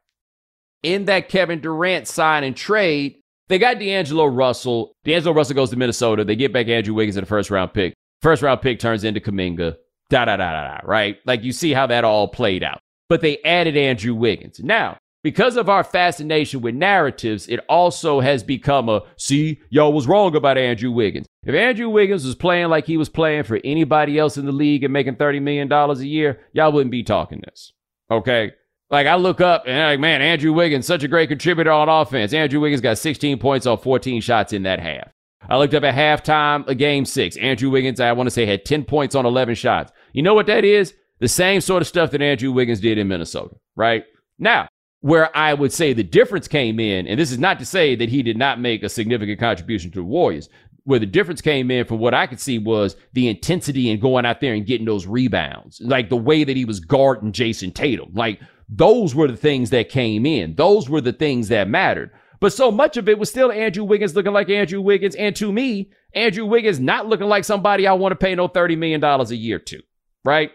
in 0.83 1.05
that 1.05 1.29
Kevin 1.29 1.59
Durant 1.59 2.07
sign 2.07 2.43
and 2.43 2.55
trade, 2.55 3.15
they 3.47 3.57
got 3.57 3.79
D'Angelo 3.79 4.25
Russell. 4.25 4.93
D'Angelo 5.03 5.33
Russell 5.33 5.55
goes 5.55 5.71
to 5.71 5.75
Minnesota. 5.75 6.23
They 6.23 6.35
get 6.35 6.53
back 6.53 6.67
Andrew 6.67 6.93
Wiggins 6.93 7.17
in 7.17 7.23
the 7.23 7.27
first 7.27 7.49
round 7.49 7.73
pick. 7.73 7.93
First 8.21 8.41
round 8.43 8.61
pick 8.61 8.79
turns 8.79 9.03
into 9.03 9.19
Kuminga. 9.19 9.75
Da 10.09 10.25
da 10.25 10.38
da 10.38 10.51
da 10.51 10.67
da. 10.67 10.79
Right? 10.83 11.17
Like 11.25 11.43
you 11.43 11.51
see 11.51 11.73
how 11.73 11.88
that 11.88 12.03
all 12.03 12.27
played 12.27 12.63
out. 12.63 12.79
But 13.09 13.21
they 13.21 13.39
added 13.39 13.75
Andrew 13.75 14.13
Wiggins. 14.13 14.59
Now, 14.59 14.97
because 15.23 15.57
of 15.57 15.67
our 15.67 15.83
fascination 15.83 16.61
with 16.61 16.75
narratives, 16.75 17.47
it 17.47 17.59
also 17.67 18.21
has 18.21 18.41
become 18.41 18.87
a 18.87 19.01
see, 19.17 19.59
y'all 19.69 19.91
was 19.91 20.07
wrong 20.07 20.35
about 20.35 20.57
Andrew 20.57 20.91
Wiggins. 20.91 21.27
If 21.43 21.55
Andrew 21.55 21.89
Wiggins 21.89 22.25
was 22.25 22.35
playing 22.35 22.69
like 22.69 22.85
he 22.85 22.95
was 22.95 23.09
playing 23.09 23.43
for 23.43 23.59
anybody 23.63 24.17
else 24.17 24.37
in 24.37 24.45
the 24.45 24.51
league 24.51 24.83
and 24.83 24.93
making 24.93 25.15
$30 25.15 25.41
million 25.41 25.71
a 25.71 25.93
year, 25.95 26.39
y'all 26.53 26.71
wouldn't 26.71 26.91
be 26.91 27.03
talking 27.03 27.41
this. 27.43 27.73
Okay? 28.09 28.53
Like 28.89 29.07
I 29.07 29.15
look 29.15 29.41
up 29.41 29.63
and 29.67 29.77
I'm 29.77 29.93
like, 29.93 29.99
man, 29.99 30.21
Andrew 30.21 30.53
Wiggins, 30.53 30.87
such 30.87 31.03
a 31.03 31.07
great 31.07 31.29
contributor 31.29 31.71
on 31.71 31.89
offense. 31.89 32.33
Andrew 32.33 32.59
Wiggins 32.59 32.81
got 32.81 32.97
16 32.97 33.39
points 33.39 33.65
on 33.65 33.77
14 33.77 34.21
shots 34.21 34.53
in 34.53 34.63
that 34.63 34.79
half. 34.79 35.11
I 35.47 35.57
looked 35.57 35.73
up 35.73 35.83
at 35.83 35.95
halftime 35.95 36.67
of 36.67 36.77
game 36.77 37.05
six. 37.05 37.35
Andrew 37.37 37.69
Wiggins, 37.69 37.99
I 37.99 38.11
want 38.13 38.27
to 38.27 38.31
say, 38.31 38.45
had 38.45 38.65
10 38.65 38.85
points 38.85 39.15
on 39.15 39.25
11 39.25 39.55
shots. 39.55 39.91
You 40.13 40.21
know 40.21 40.33
what 40.33 40.47
that 40.47 40.63
is? 40.63 40.93
The 41.19 41.27
same 41.27 41.61
sort 41.61 41.81
of 41.81 41.88
stuff 41.88 42.11
that 42.11 42.21
Andrew 42.21 42.51
Wiggins 42.51 42.79
did 42.79 42.97
in 42.97 43.07
Minnesota, 43.07 43.55
right? 43.75 44.05
Now, 44.38 44.67
where 45.01 45.35
I 45.35 45.53
would 45.53 45.71
say 45.71 45.93
the 45.93 46.03
difference 46.03 46.47
came 46.47 46.79
in, 46.79 47.07
and 47.07 47.19
this 47.19 47.31
is 47.31 47.39
not 47.39 47.59
to 47.59 47.65
say 47.65 47.95
that 47.95 48.09
he 48.09 48.23
did 48.23 48.38
not 48.38 48.59
make 48.59 48.83
a 48.83 48.89
significant 48.89 49.39
contribution 49.39 49.91
to 49.91 49.99
the 49.99 50.03
Warriors. 50.03 50.49
Where 50.85 50.99
the 50.99 51.05
difference 51.05 51.41
came 51.41 51.69
in, 51.69 51.85
from 51.85 51.99
what 51.99 52.13
I 52.13 52.25
could 52.25 52.39
see, 52.39 52.57
was 52.57 52.95
the 53.13 53.27
intensity 53.27 53.89
in 53.89 53.99
going 53.99 54.25
out 54.25 54.41
there 54.41 54.53
and 54.53 54.65
getting 54.65 54.88
those 54.88 55.05
rebounds, 55.05 55.79
like 55.83 56.09
the 56.09 56.17
way 56.17 56.43
that 56.43 56.57
he 56.57 56.65
was 56.65 56.79
guarding 56.79 57.31
Jayson 57.31 57.71
Tatum. 57.73 58.09
Like 58.13 58.39
those 58.67 59.13
were 59.13 59.27
the 59.27 59.38
things 59.38 59.69
that 59.69 59.89
came 59.89 60.25
in. 60.25 60.55
Those 60.55 60.89
were 60.89 61.01
the 61.01 61.13
things 61.13 61.49
that 61.49 61.67
mattered. 61.67 62.11
But 62.39 62.53
so 62.53 62.71
much 62.71 62.97
of 62.97 63.09
it 63.09 63.19
was 63.19 63.29
still 63.29 63.51
Andrew 63.51 63.83
Wiggins 63.83 64.15
looking 64.15 64.31
like 64.31 64.49
Andrew 64.49 64.81
Wiggins, 64.81 65.15
and 65.15 65.35
to 65.35 65.51
me, 65.51 65.91
Andrew 66.13 66.45
Wiggins 66.45 66.79
not 66.79 67.07
looking 67.07 67.27
like 67.27 67.43
somebody 67.43 67.85
I 67.85 67.93
want 67.93 68.13
to 68.13 68.15
pay 68.15 68.33
no 68.33 68.47
thirty 68.47 68.75
million 68.75 69.01
dollars 69.01 69.31
a 69.31 69.35
year 69.35 69.59
to, 69.59 69.81
right? 70.23 70.51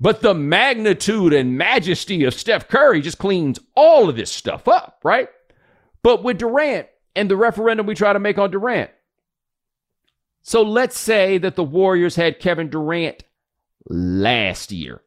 But 0.00 0.20
the 0.20 0.34
magnitude 0.34 1.32
and 1.32 1.56
majesty 1.56 2.24
of 2.24 2.34
Steph 2.34 2.68
Curry 2.68 3.00
just 3.00 3.18
cleans 3.18 3.60
all 3.76 4.08
of 4.08 4.16
this 4.16 4.30
stuff 4.30 4.68
up, 4.68 5.00
right? 5.04 5.28
But 6.02 6.22
with 6.22 6.38
Durant 6.38 6.88
and 7.14 7.30
the 7.30 7.36
referendum 7.36 7.86
we 7.86 7.94
try 7.94 8.12
to 8.12 8.18
make 8.18 8.38
on 8.38 8.50
Durant. 8.50 8.90
So 10.42 10.62
let's 10.62 10.98
say 10.98 11.38
that 11.38 11.56
the 11.56 11.64
Warriors 11.64 12.16
had 12.16 12.38
Kevin 12.38 12.68
Durant 12.68 13.24
last 13.88 14.72
year, 14.72 15.00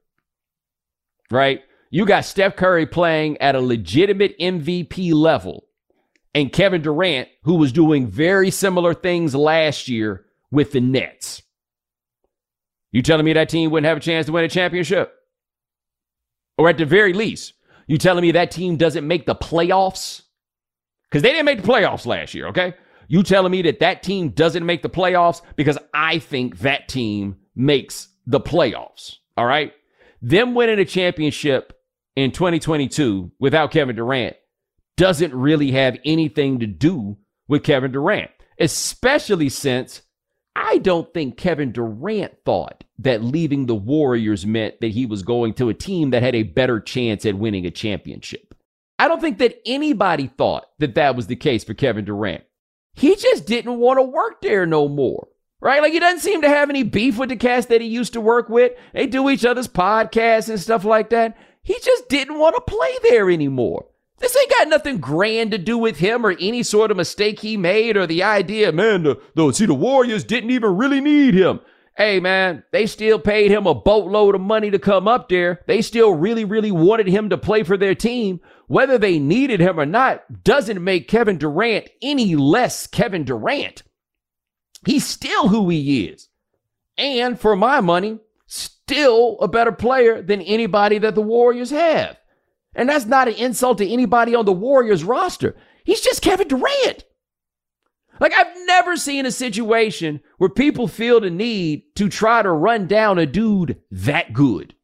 right? 1.29 1.61
You 1.91 2.05
got 2.05 2.25
Steph 2.25 2.55
Curry 2.55 2.87
playing 2.87 3.37
at 3.37 3.55
a 3.55 3.61
legitimate 3.61 4.37
MVP 4.39 5.13
level 5.13 5.67
and 6.33 6.51
Kevin 6.51 6.81
Durant, 6.81 7.29
who 7.43 7.55
was 7.55 7.71
doing 7.71 8.07
very 8.07 8.51
similar 8.51 8.93
things 8.93 9.35
last 9.35 9.87
year 9.87 10.25
with 10.51 10.71
the 10.71 10.81
Nets. 10.81 11.43
You 12.91 13.01
telling 13.01 13.25
me 13.25 13.33
that 13.33 13.49
team 13.49 13.71
wouldn't 13.71 13.87
have 13.87 13.97
a 13.97 14.01
chance 14.01 14.25
to 14.27 14.31
win 14.31 14.43
a 14.43 14.49
championship? 14.49 15.13
Or 16.57 16.69
at 16.69 16.77
the 16.77 16.85
very 16.85 17.13
least, 17.13 17.53
you 17.87 17.97
telling 17.97 18.21
me 18.21 18.31
that 18.31 18.51
team 18.51 18.77
doesn't 18.77 19.07
make 19.07 19.25
the 19.25 19.35
playoffs? 19.35 20.23
Because 21.09 21.21
they 21.21 21.31
didn't 21.31 21.45
make 21.45 21.61
the 21.61 21.67
playoffs 21.67 22.05
last 22.05 22.33
year, 22.33 22.47
okay? 22.47 22.73
You 23.07 23.23
telling 23.23 23.51
me 23.51 23.61
that 23.63 23.79
that 23.79 24.03
team 24.03 24.29
doesn't 24.29 24.65
make 24.65 24.81
the 24.81 24.89
playoffs? 24.89 25.41
Because 25.55 25.77
I 25.93 26.19
think 26.19 26.59
that 26.59 26.87
team 26.87 27.37
makes 27.55 28.09
the 28.25 28.41
playoffs, 28.41 29.15
all 29.37 29.45
right? 29.45 29.73
Them 30.21 30.55
winning 30.55 30.79
a 30.79 30.85
championship 30.85 31.73
in 32.15 32.31
2022 32.31 33.31
without 33.39 33.71
Kevin 33.71 33.95
Durant 33.95 34.35
doesn't 34.97 35.33
really 35.33 35.71
have 35.71 35.97
anything 36.03 36.59
to 36.59 36.67
do 36.67 37.17
with 37.47 37.63
Kevin 37.63 37.91
Durant, 37.91 38.31
especially 38.59 39.49
since 39.49 40.01
I 40.59 40.79
don't 40.79 41.13
think 41.13 41.37
Kevin 41.37 41.71
Durant 41.71 42.33
thought 42.43 42.83
that 42.99 43.23
leaving 43.23 43.67
the 43.67 43.75
Warriors 43.75 44.45
meant 44.45 44.81
that 44.81 44.91
he 44.91 45.05
was 45.05 45.21
going 45.21 45.53
to 45.53 45.69
a 45.69 45.73
team 45.73 46.09
that 46.09 46.23
had 46.23 46.33
a 46.33 46.43
better 46.43 46.79
chance 46.79 47.25
at 47.27 47.37
winning 47.37 47.65
a 47.67 47.71
championship. 47.71 48.55
I 48.97 49.07
don't 49.07 49.21
think 49.21 49.37
that 49.37 49.61
anybody 49.67 50.25
thought 50.27 50.65
that 50.79 50.95
that 50.95 51.15
was 51.15 51.27
the 51.27 51.35
case 51.35 51.63
for 51.63 51.75
Kevin 51.75 52.05
Durant. 52.05 52.43
He 52.95 53.15
just 53.15 53.45
didn't 53.45 53.77
want 53.77 53.99
to 53.99 54.03
work 54.03 54.41
there 54.41 54.65
no 54.65 54.89
more. 54.89 55.27
Right? 55.61 55.81
Like 55.81 55.93
he 55.93 55.99
doesn't 55.99 56.21
seem 56.21 56.41
to 56.41 56.49
have 56.49 56.69
any 56.69 56.83
beef 56.83 57.17
with 57.17 57.29
the 57.29 57.35
cast 57.35 57.69
that 57.69 57.81
he 57.81 57.87
used 57.87 58.13
to 58.13 58.21
work 58.21 58.49
with. 58.49 58.73
They 58.93 59.05
do 59.05 59.29
each 59.29 59.45
other's 59.45 59.67
podcasts 59.67 60.49
and 60.49 60.59
stuff 60.59 60.85
like 60.85 61.11
that. 61.11 61.37
He 61.61 61.75
just 61.83 62.09
didn't 62.09 62.39
want 62.39 62.55
to 62.55 62.61
play 62.61 62.95
there 63.03 63.29
anymore. 63.29 63.85
This 64.19 64.35
ain't 64.35 64.49
got 64.49 64.67
nothing 64.67 64.97
grand 64.97 65.51
to 65.51 65.57
do 65.57 65.77
with 65.77 65.97
him 65.97 66.25
or 66.25 66.35
any 66.39 66.63
sort 66.63 66.89
of 66.89 66.97
mistake 66.97 67.39
he 67.39 67.55
made 67.55 67.95
or 67.95 68.07
the 68.07 68.23
idea, 68.23 68.71
man, 68.71 69.03
the, 69.03 69.21
the, 69.35 69.51
see, 69.51 69.65
the 69.65 69.73
Warriors 69.73 70.23
didn't 70.23 70.49
even 70.49 70.75
really 70.75 71.01
need 71.01 71.35
him. 71.35 71.59
Hey, 71.95 72.19
man, 72.19 72.63
they 72.71 72.85
still 72.85 73.17
paid 73.19 73.49
him 73.49 73.65
a 73.65 73.73
boatload 73.73 74.35
of 74.35 74.41
money 74.41 74.69
to 74.69 74.77
come 74.77 75.07
up 75.07 75.29
there. 75.29 75.63
They 75.65 75.81
still 75.81 76.13
really, 76.13 76.45
really 76.45 76.71
wanted 76.71 77.07
him 77.07 77.29
to 77.29 77.37
play 77.37 77.63
for 77.63 77.75
their 77.75 77.95
team. 77.95 78.39
Whether 78.67 78.99
they 78.99 79.17
needed 79.17 79.59
him 79.59 79.79
or 79.79 79.85
not 79.85 80.43
doesn't 80.43 80.83
make 80.83 81.07
Kevin 81.07 81.37
Durant 81.37 81.89
any 82.01 82.35
less 82.35 82.85
Kevin 82.85 83.23
Durant. 83.23 83.81
He's 84.85 85.07
still 85.07 85.47
who 85.47 85.69
he 85.69 86.05
is. 86.05 86.29
And 86.97 87.39
for 87.39 87.55
my 87.55 87.81
money, 87.81 88.19
still 88.45 89.39
a 89.39 89.47
better 89.47 89.71
player 89.71 90.21
than 90.21 90.41
anybody 90.41 90.99
that 90.99 91.15
the 91.15 91.21
Warriors 91.21 91.71
have. 91.71 92.17
And 92.77 92.87
that's 92.87 93.05
not 93.05 93.27
an 93.27 93.33
insult 93.33 93.79
to 93.79 93.89
anybody 93.89 94.35
on 94.35 94.45
the 94.45 94.53
Warriors 94.53 95.03
roster. 95.03 95.57
He's 95.83 95.99
just 95.99 96.21
Kevin 96.21 96.47
Durant. 96.47 97.03
Like, 98.19 98.33
I've 98.33 98.55
never 98.65 98.95
seen 98.95 99.25
a 99.25 99.31
situation 99.31 100.21
where 100.37 100.49
people 100.49 100.87
feel 100.87 101.19
the 101.19 101.29
need 101.29 101.83
to 101.95 102.07
try 102.07 102.41
to 102.41 102.51
run 102.51 102.87
down 102.87 103.17
a 103.17 103.25
dude 103.25 103.81
that 103.91 104.31
good. 104.31 104.75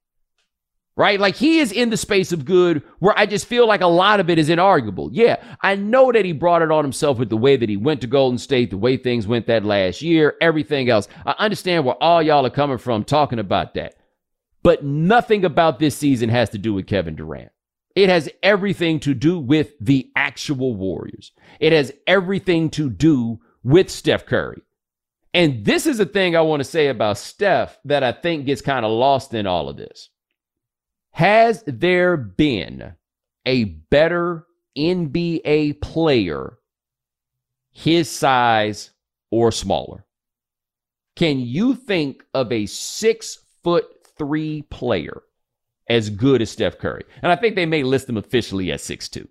Right? 0.95 1.19
Like, 1.19 1.35
he 1.35 1.59
is 1.59 1.71
in 1.71 1.89
the 1.89 1.97
space 1.97 2.31
of 2.31 2.45
good 2.45 2.83
where 2.99 3.17
I 3.17 3.25
just 3.25 3.47
feel 3.47 3.67
like 3.67 3.81
a 3.81 3.87
lot 3.87 4.19
of 4.19 4.29
it 4.29 4.37
is 4.37 4.49
inarguable. 4.49 5.09
Yeah, 5.11 5.43
I 5.61 5.75
know 5.75 6.11
that 6.11 6.25
he 6.25 6.31
brought 6.31 6.61
it 6.61 6.71
on 6.71 6.83
himself 6.83 7.17
with 7.17 7.29
the 7.29 7.37
way 7.37 7.57
that 7.57 7.69
he 7.69 7.77
went 7.77 8.01
to 8.01 8.07
Golden 8.07 8.37
State, 8.37 8.69
the 8.69 8.77
way 8.77 8.97
things 8.97 9.27
went 9.27 9.47
that 9.47 9.65
last 9.65 10.03
year, 10.03 10.35
everything 10.39 10.89
else. 10.89 11.07
I 11.25 11.33
understand 11.39 11.85
where 11.85 12.01
all 12.01 12.21
y'all 12.21 12.45
are 12.45 12.51
coming 12.51 12.77
from 12.77 13.03
talking 13.03 13.39
about 13.39 13.73
that. 13.73 13.95
But 14.61 14.83
nothing 14.83 15.43
about 15.45 15.79
this 15.79 15.97
season 15.97 16.29
has 16.29 16.51
to 16.51 16.59
do 16.59 16.75
with 16.75 16.87
Kevin 16.87 17.15
Durant. 17.15 17.51
It 17.95 18.09
has 18.09 18.29
everything 18.41 18.99
to 19.01 19.13
do 19.13 19.39
with 19.39 19.73
the 19.79 20.11
actual 20.15 20.75
Warriors. 20.75 21.31
It 21.59 21.73
has 21.73 21.91
everything 22.07 22.69
to 22.71 22.89
do 22.89 23.39
with 23.63 23.89
Steph 23.89 24.25
Curry. 24.25 24.61
And 25.33 25.65
this 25.65 25.85
is 25.85 25.99
a 25.99 26.05
thing 26.05 26.35
I 26.35 26.41
want 26.41 26.59
to 26.59 26.69
say 26.69 26.87
about 26.87 27.17
Steph 27.17 27.77
that 27.85 28.03
I 28.03 28.11
think 28.11 28.45
gets 28.45 28.61
kind 28.61 28.85
of 28.85 28.91
lost 28.91 29.33
in 29.33 29.47
all 29.47 29.69
of 29.69 29.77
this. 29.77 30.09
Has 31.11 31.63
there 31.67 32.17
been 32.17 32.93
a 33.45 33.65
better 33.65 34.45
NBA 34.77 35.81
player 35.81 36.57
his 37.71 38.09
size 38.09 38.91
or 39.31 39.51
smaller? 39.51 40.05
Can 41.15 41.39
you 41.39 41.75
think 41.75 42.23
of 42.33 42.51
a 42.51 42.65
six 42.65 43.39
foot 43.63 43.85
three 44.17 44.63
player 44.63 45.21
as 45.93 46.09
good 46.09 46.41
as 46.41 46.49
Steph 46.49 46.79
Curry. 46.79 47.03
And 47.21 47.31
I 47.31 47.35
think 47.35 47.55
they 47.55 47.65
may 47.65 47.83
list 47.83 48.09
him 48.09 48.17
officially 48.17 48.71
at 48.71 48.81
six 48.81 49.07
two. 49.07 49.27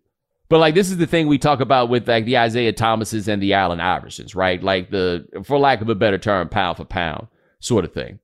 But 0.49 0.59
like 0.59 0.75
this 0.75 0.91
is 0.91 0.99
the 0.99 1.07
thing 1.07 1.27
we 1.27 1.39
talk 1.39 1.61
about 1.61 1.89
with 1.89 2.09
like 2.09 2.25
the 2.25 2.39
Isaiah 2.39 2.73
Thomases 2.73 3.29
and 3.29 3.43
the 3.43 3.55
Allen 3.55 3.81
Iversons, 3.81 4.37
right? 4.37 4.63
Like 4.63 4.91
the 4.91 5.27
for 5.45 5.59
lack 5.59 5.81
of 5.81 5.89
a 5.89 5.95
better 5.95 6.19
term, 6.19 6.49
pound 6.49 6.77
for 6.77 6.85
pound 6.85 7.27
sort 7.59 7.85
of 7.85 7.93
thing. 7.93 8.21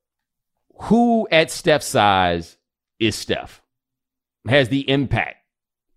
Who 0.82 1.26
at 1.32 1.50
Steph's 1.50 1.86
size 1.86 2.56
is 3.00 3.16
Steph? 3.16 3.60
Has 4.46 4.68
the 4.68 4.88
impact 4.88 5.36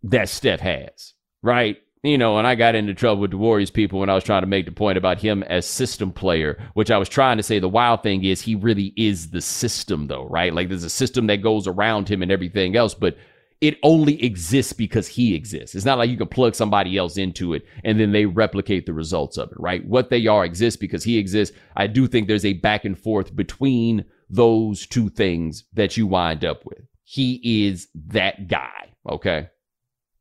that 0.04 0.30
Steph 0.30 0.62
has, 0.62 1.14
right? 1.44 1.78
You 2.04 2.18
know, 2.18 2.38
and 2.38 2.48
I 2.48 2.56
got 2.56 2.74
into 2.76 2.94
trouble 2.96 3.22
with 3.22 3.32
the 3.32 3.38
Warriors 3.38 3.70
people 3.70 4.00
when 4.00 4.10
I 4.10 4.16
was 4.16 4.24
trying 4.24 4.42
to 4.42 4.48
make 4.48 4.66
the 4.66 4.72
point 4.72 4.98
about 4.98 5.22
him 5.22 5.44
as 5.44 5.68
system 5.68 6.12
player, 6.12 6.58
which 6.74 6.90
I 6.90 6.98
was 6.98 7.08
trying 7.10 7.38
to 7.38 7.44
say 7.44 7.60
the 7.60 7.70
wild 7.70 8.02
thing 8.02 8.24
is 8.24 8.42
he 8.42 8.56
really 8.56 8.94
is 8.98 9.30
the 9.30 9.42
system 9.42 10.08
though, 10.08 10.26
right? 10.26 10.54
Like 10.54 10.70
there's 10.70 10.84
a 10.84 10.90
system 10.90 11.28
that 11.28 11.44
goes 11.44 11.68
around 11.68 12.10
him 12.10 12.24
and 12.24 12.32
everything 12.32 12.76
else, 12.76 12.96
but 12.96 13.18
it 13.62 13.78
only 13.84 14.24
exists 14.24 14.74
because 14.74 15.08
he 15.08 15.36
exists. 15.36 15.76
It's 15.76 15.86
not 15.86 16.00
like 16.00 16.10
you 16.10 16.18
can 16.18 16.28
plug 16.28 16.56
somebody 16.56 16.98
else 16.98 17.18
into 17.18 17.54
it 17.54 17.64
and 17.84 18.00
then 18.00 18.12
they 18.12 18.26
replicate 18.26 18.88
the 18.88 18.94
results 18.94 19.38
of 19.38 19.52
it, 19.52 19.60
right? 19.60 19.86
What 19.86 20.10
they 20.10 20.26
are 20.26 20.44
exists 20.44 20.80
because 20.80 21.04
he 21.04 21.20
exists. 21.20 21.56
I 21.76 21.86
do 21.86 22.08
think 22.08 22.28
there's 22.28 22.46
a 22.46 22.54
back 22.54 22.86
and 22.86 22.98
forth 22.98 23.36
between 23.36 24.06
those 24.28 24.88
two 24.88 25.10
things 25.10 25.66
that 25.74 25.96
you 25.96 26.08
wind 26.08 26.44
up 26.44 26.66
with. 26.66 26.80
He 27.04 27.68
is 27.68 27.90
that 28.08 28.48
guy, 28.48 28.94
okay? 29.08 29.50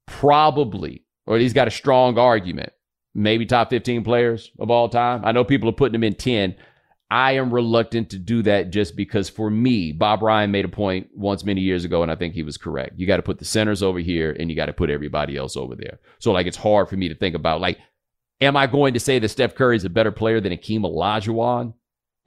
Probably, 0.07 1.07
or 1.27 1.39
he's 1.39 1.53
got 1.53 1.69
a 1.69 1.73
strong 1.73 2.19
argument. 2.19 2.73
Maybe 3.15 3.45
top 3.45 3.71
15 3.71 4.05
players 4.05 4.51
of 4.59 4.71
all 4.71 4.89
time. 4.89 5.25
I 5.25 5.33
know 5.33 5.45
people 5.45 5.69
are 5.69 5.73
putting 5.73 5.97
him 5.97 6.05
in 6.05 6.15
10. 6.15 6.55
I 7.11 7.33
am 7.33 7.53
reluctant 7.53 8.11
to 8.11 8.19
do 8.19 8.43
that 8.43 8.71
just 8.71 8.95
because 8.95 9.29
for 9.29 9.51
me, 9.51 9.91
Bob 9.91 10.23
Ryan 10.23 10.53
made 10.53 10.65
a 10.65 10.69
point 10.69 11.09
once 11.13 11.45
many 11.45 11.61
years 11.61 11.85
ago, 11.85 12.03
and 12.03 12.13
I 12.13 12.15
think 12.15 12.35
he 12.35 12.45
was 12.45 12.57
correct. 12.57 12.95
You 12.99 13.07
got 13.09 13.17
to 13.17 13.23
put 13.23 13.41
the 13.41 13.45
centers 13.45 13.83
over 13.83 13.99
here 13.99 14.31
and 14.39 14.49
you 14.49 14.55
got 14.55 14.67
to 14.67 14.73
put 14.73 14.91
everybody 14.91 15.37
else 15.37 15.57
over 15.57 15.75
there. 15.75 15.99
So, 16.21 16.31
like, 16.31 16.47
it's 16.47 16.57
hard 16.57 16.89
for 16.89 16.97
me 16.97 17.09
to 17.09 17.17
think 17.17 17.35
about, 17.35 17.61
like, 17.61 17.79
am 18.41 18.57
I 18.57 18.69
going 18.69 18.95
to 18.95 19.01
say 19.01 19.19
that 19.19 19.29
Steph 19.29 19.57
Curry 19.57 19.77
is 19.77 19.85
a 19.85 19.91
better 19.91 20.13
player 20.13 20.41
than 20.41 20.53
Akeem 20.53 20.83
Olajuwon? 20.83 21.75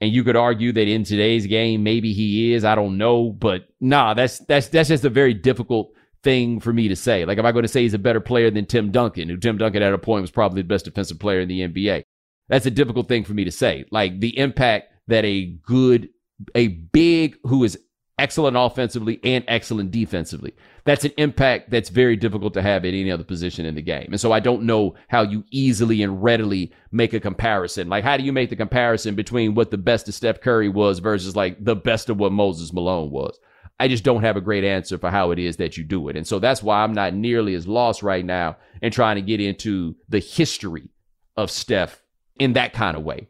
And 0.02 0.12
you 0.12 0.22
could 0.22 0.36
argue 0.36 0.70
that 0.72 0.86
in 0.86 1.04
today's 1.04 1.46
game, 1.46 1.82
maybe 1.82 2.12
he 2.12 2.52
is. 2.52 2.62
I 2.62 2.74
don't 2.74 2.98
know, 2.98 3.30
but 3.30 3.62
nah, 3.80 4.12
that's 4.12 4.40
that's 4.40 4.68
that's 4.68 4.90
just 4.90 5.04
a 5.04 5.08
very 5.08 5.32
difficult 5.32 5.93
thing 6.24 6.58
for 6.58 6.72
me 6.72 6.88
to 6.88 6.96
say. 6.96 7.24
Like, 7.24 7.38
am 7.38 7.46
I 7.46 7.52
going 7.52 7.62
to 7.62 7.68
say 7.68 7.82
he's 7.82 7.94
a 7.94 7.98
better 7.98 8.20
player 8.20 8.50
than 8.50 8.66
Tim 8.66 8.90
Duncan, 8.90 9.28
who 9.28 9.36
Tim 9.36 9.58
Duncan 9.58 9.82
at 9.82 9.94
a 9.94 9.98
point 9.98 10.22
was 10.22 10.30
probably 10.30 10.62
the 10.62 10.68
best 10.68 10.86
defensive 10.86 11.20
player 11.20 11.40
in 11.40 11.48
the 11.48 11.60
NBA? 11.60 12.02
That's 12.48 12.66
a 12.66 12.70
difficult 12.70 13.08
thing 13.08 13.24
for 13.24 13.34
me 13.34 13.44
to 13.44 13.52
say. 13.52 13.84
Like 13.90 14.20
the 14.20 14.36
impact 14.36 14.92
that 15.06 15.24
a 15.24 15.46
good, 15.62 16.08
a 16.54 16.68
big 16.68 17.36
who 17.44 17.62
is 17.62 17.78
excellent 18.18 18.56
offensively 18.56 19.20
and 19.24 19.44
excellent 19.48 19.90
defensively. 19.90 20.54
That's 20.84 21.04
an 21.04 21.12
impact 21.16 21.70
that's 21.70 21.88
very 21.88 22.16
difficult 22.16 22.54
to 22.54 22.62
have 22.62 22.84
at 22.84 22.94
any 22.94 23.10
other 23.10 23.24
position 23.24 23.66
in 23.66 23.74
the 23.74 23.82
game. 23.82 24.08
And 24.10 24.20
so 24.20 24.32
I 24.32 24.40
don't 24.40 24.64
know 24.64 24.94
how 25.08 25.22
you 25.22 25.44
easily 25.50 26.02
and 26.02 26.22
readily 26.22 26.72
make 26.92 27.12
a 27.12 27.20
comparison. 27.20 27.88
Like, 27.88 28.04
how 28.04 28.16
do 28.16 28.22
you 28.22 28.32
make 28.32 28.50
the 28.50 28.56
comparison 28.56 29.14
between 29.14 29.54
what 29.54 29.70
the 29.70 29.78
best 29.78 30.08
of 30.08 30.14
Steph 30.14 30.40
Curry 30.40 30.68
was 30.68 30.98
versus 30.98 31.34
like 31.34 31.62
the 31.64 31.76
best 31.76 32.08
of 32.08 32.18
what 32.18 32.32
Moses 32.32 32.72
Malone 32.72 33.10
was? 33.10 33.38
I 33.78 33.88
just 33.88 34.04
don't 34.04 34.22
have 34.22 34.36
a 34.36 34.40
great 34.40 34.64
answer 34.64 34.98
for 34.98 35.10
how 35.10 35.30
it 35.32 35.38
is 35.38 35.56
that 35.56 35.76
you 35.76 35.84
do 35.84 36.08
it. 36.08 36.16
And 36.16 36.26
so 36.26 36.38
that's 36.38 36.62
why 36.62 36.82
I'm 36.82 36.92
not 36.92 37.14
nearly 37.14 37.54
as 37.54 37.66
lost 37.66 38.02
right 38.02 38.24
now 38.24 38.56
in 38.80 38.92
trying 38.92 39.16
to 39.16 39.22
get 39.22 39.40
into 39.40 39.96
the 40.08 40.20
history 40.20 40.90
of 41.36 41.50
Steph 41.50 42.02
in 42.38 42.52
that 42.52 42.72
kind 42.72 42.96
of 42.96 43.02
way. 43.02 43.28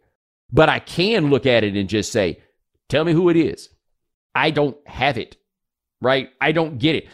But 0.53 0.69
I 0.69 0.79
can 0.81 1.31
look 1.31 1.47
at 1.47 1.65
it 1.65 1.77
and 1.77 1.89
just 1.89 2.13
say, 2.13 2.43
tell 2.89 3.05
me 3.05 3.13
who 3.13 3.29
it 3.31 3.37
is. 3.37 3.71
I 4.35 4.51
don't 4.51 4.77
have 4.87 5.17
it, 5.17 5.37
right? 6.01 6.31
I 6.41 6.53
don't 6.53 6.79
get 6.79 6.95
it. 6.95 7.09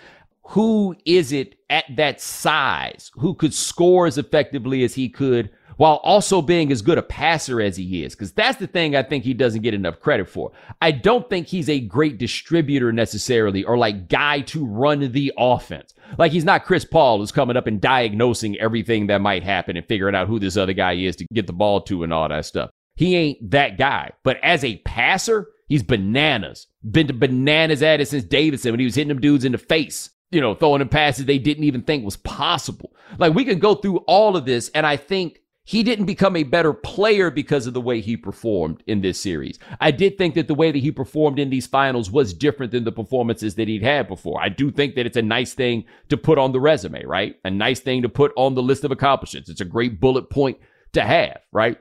Who 0.48 0.96
is 1.04 1.30
it 1.30 1.54
at 1.70 1.84
that 1.96 2.20
size 2.20 3.12
who 3.14 3.34
could 3.34 3.54
score 3.54 4.06
as 4.06 4.18
effectively 4.18 4.82
as 4.82 4.94
he 4.94 5.08
could 5.08 5.50
while 5.80 5.96
also 6.02 6.42
being 6.42 6.70
as 6.70 6.82
good 6.82 6.98
a 6.98 7.02
passer 7.02 7.58
as 7.58 7.74
he 7.74 8.04
is? 8.04 8.14
Because 8.14 8.32
that's 8.32 8.58
the 8.58 8.66
thing 8.66 8.94
I 8.94 9.02
think 9.02 9.24
he 9.24 9.32
doesn't 9.32 9.62
get 9.62 9.72
enough 9.72 9.98
credit 9.98 10.28
for. 10.28 10.52
I 10.82 10.90
don't 10.90 11.26
think 11.30 11.46
he's 11.46 11.70
a 11.70 11.80
great 11.80 12.18
distributor 12.18 12.92
necessarily 12.92 13.64
or 13.64 13.78
like 13.78 14.10
guy 14.10 14.42
to 14.42 14.66
run 14.66 15.10
the 15.10 15.32
offense. 15.38 15.94
Like 16.18 16.32
he's 16.32 16.44
not 16.44 16.66
Chris 16.66 16.84
Paul 16.84 17.16
who's 17.16 17.32
coming 17.32 17.56
up 17.56 17.66
and 17.66 17.80
diagnosing 17.80 18.58
everything 18.58 19.06
that 19.06 19.22
might 19.22 19.42
happen 19.42 19.78
and 19.78 19.86
figuring 19.86 20.14
out 20.14 20.28
who 20.28 20.38
this 20.38 20.58
other 20.58 20.74
guy 20.74 20.92
is 20.92 21.16
to 21.16 21.26
get 21.32 21.46
the 21.46 21.54
ball 21.54 21.80
to 21.84 22.02
and 22.02 22.12
all 22.12 22.28
that 22.28 22.44
stuff. 22.44 22.68
He 22.94 23.16
ain't 23.16 23.50
that 23.50 23.78
guy. 23.78 24.10
But 24.22 24.36
as 24.42 24.62
a 24.62 24.82
passer, 24.84 25.48
he's 25.66 25.82
bananas. 25.82 26.66
Been 26.90 27.06
to 27.06 27.14
bananas 27.14 27.82
at 27.82 28.02
it 28.02 28.08
since 28.08 28.24
Davidson 28.24 28.72
when 28.72 28.80
he 28.80 28.84
was 28.84 28.96
hitting 28.96 29.08
them 29.08 29.22
dudes 29.22 29.46
in 29.46 29.52
the 29.52 29.58
face, 29.58 30.10
you 30.30 30.42
know, 30.42 30.54
throwing 30.54 30.80
them 30.80 30.90
passes 30.90 31.24
they 31.24 31.38
didn't 31.38 31.64
even 31.64 31.80
think 31.80 32.04
was 32.04 32.18
possible. 32.18 32.94
Like 33.16 33.32
we 33.32 33.46
can 33.46 33.58
go 33.58 33.76
through 33.76 33.98
all 34.00 34.36
of 34.36 34.44
this, 34.44 34.68
and 34.74 34.84
I 34.84 34.98
think 34.98 35.39
he 35.64 35.82
didn't 35.82 36.06
become 36.06 36.36
a 36.36 36.42
better 36.42 36.72
player 36.72 37.30
because 37.30 37.66
of 37.66 37.74
the 37.74 37.80
way 37.80 38.00
he 38.00 38.16
performed 38.16 38.82
in 38.86 39.02
this 39.02 39.20
series. 39.20 39.58
I 39.80 39.90
did 39.90 40.18
think 40.18 40.34
that 40.34 40.48
the 40.48 40.54
way 40.54 40.72
that 40.72 40.78
he 40.78 40.90
performed 40.90 41.38
in 41.38 41.50
these 41.50 41.66
finals 41.66 42.10
was 42.10 42.34
different 42.34 42.72
than 42.72 42.84
the 42.84 42.92
performances 42.92 43.54
that 43.54 43.68
he'd 43.68 43.82
had 43.82 44.08
before. 44.08 44.42
I 44.42 44.48
do 44.48 44.70
think 44.70 44.94
that 44.94 45.06
it's 45.06 45.16
a 45.16 45.22
nice 45.22 45.54
thing 45.54 45.84
to 46.08 46.16
put 46.16 46.38
on 46.38 46.52
the 46.52 46.60
resume, 46.60 47.04
right? 47.04 47.36
A 47.44 47.50
nice 47.50 47.80
thing 47.80 48.02
to 48.02 48.08
put 48.08 48.32
on 48.36 48.54
the 48.54 48.62
list 48.62 48.84
of 48.84 48.90
accomplishments. 48.90 49.48
It's 49.48 49.60
a 49.60 49.66
great 49.66 50.00
bullet 50.00 50.30
point 50.30 50.58
to 50.94 51.02
have, 51.02 51.40
right? 51.52 51.78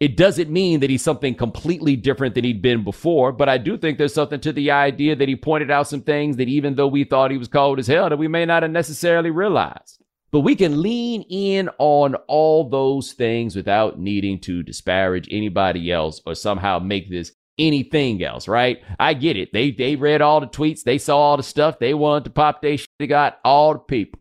It 0.00 0.16
doesn't 0.16 0.48
mean 0.48 0.78
that 0.80 0.90
he's 0.90 1.02
something 1.02 1.34
completely 1.34 1.96
different 1.96 2.36
than 2.36 2.44
he'd 2.44 2.62
been 2.62 2.84
before, 2.84 3.32
but 3.32 3.48
I 3.48 3.58
do 3.58 3.76
think 3.76 3.98
there's 3.98 4.14
something 4.14 4.38
to 4.40 4.52
the 4.52 4.70
idea 4.70 5.16
that 5.16 5.28
he 5.28 5.34
pointed 5.34 5.72
out 5.72 5.88
some 5.88 6.02
things 6.02 6.36
that 6.36 6.48
even 6.48 6.76
though 6.76 6.86
we 6.86 7.02
thought 7.02 7.32
he 7.32 7.36
was 7.36 7.48
cold 7.48 7.80
as 7.80 7.88
hell, 7.88 8.08
that 8.08 8.16
we 8.16 8.28
may 8.28 8.46
not 8.46 8.62
have 8.62 8.70
necessarily 8.70 9.30
realized. 9.30 9.97
But 10.30 10.40
we 10.40 10.56
can 10.56 10.82
lean 10.82 11.22
in 11.22 11.70
on 11.78 12.14
all 12.26 12.68
those 12.68 13.12
things 13.12 13.56
without 13.56 13.98
needing 13.98 14.38
to 14.40 14.62
disparage 14.62 15.28
anybody 15.30 15.90
else 15.90 16.20
or 16.26 16.34
somehow 16.34 16.78
make 16.78 17.10
this 17.10 17.32
anything 17.58 18.22
else, 18.22 18.46
right? 18.46 18.82
I 19.00 19.14
get 19.14 19.36
it. 19.36 19.52
They 19.52 19.70
they 19.70 19.96
read 19.96 20.22
all 20.22 20.40
the 20.40 20.46
tweets, 20.46 20.82
they 20.82 20.98
saw 20.98 21.18
all 21.18 21.36
the 21.36 21.42
stuff, 21.42 21.78
they 21.78 21.94
wanted 21.94 22.24
to 22.24 22.30
pop 22.30 22.62
their 22.62 22.76
shit, 22.76 22.88
they 22.98 23.06
got 23.06 23.40
all 23.44 23.72
the 23.72 23.78
people. 23.80 24.20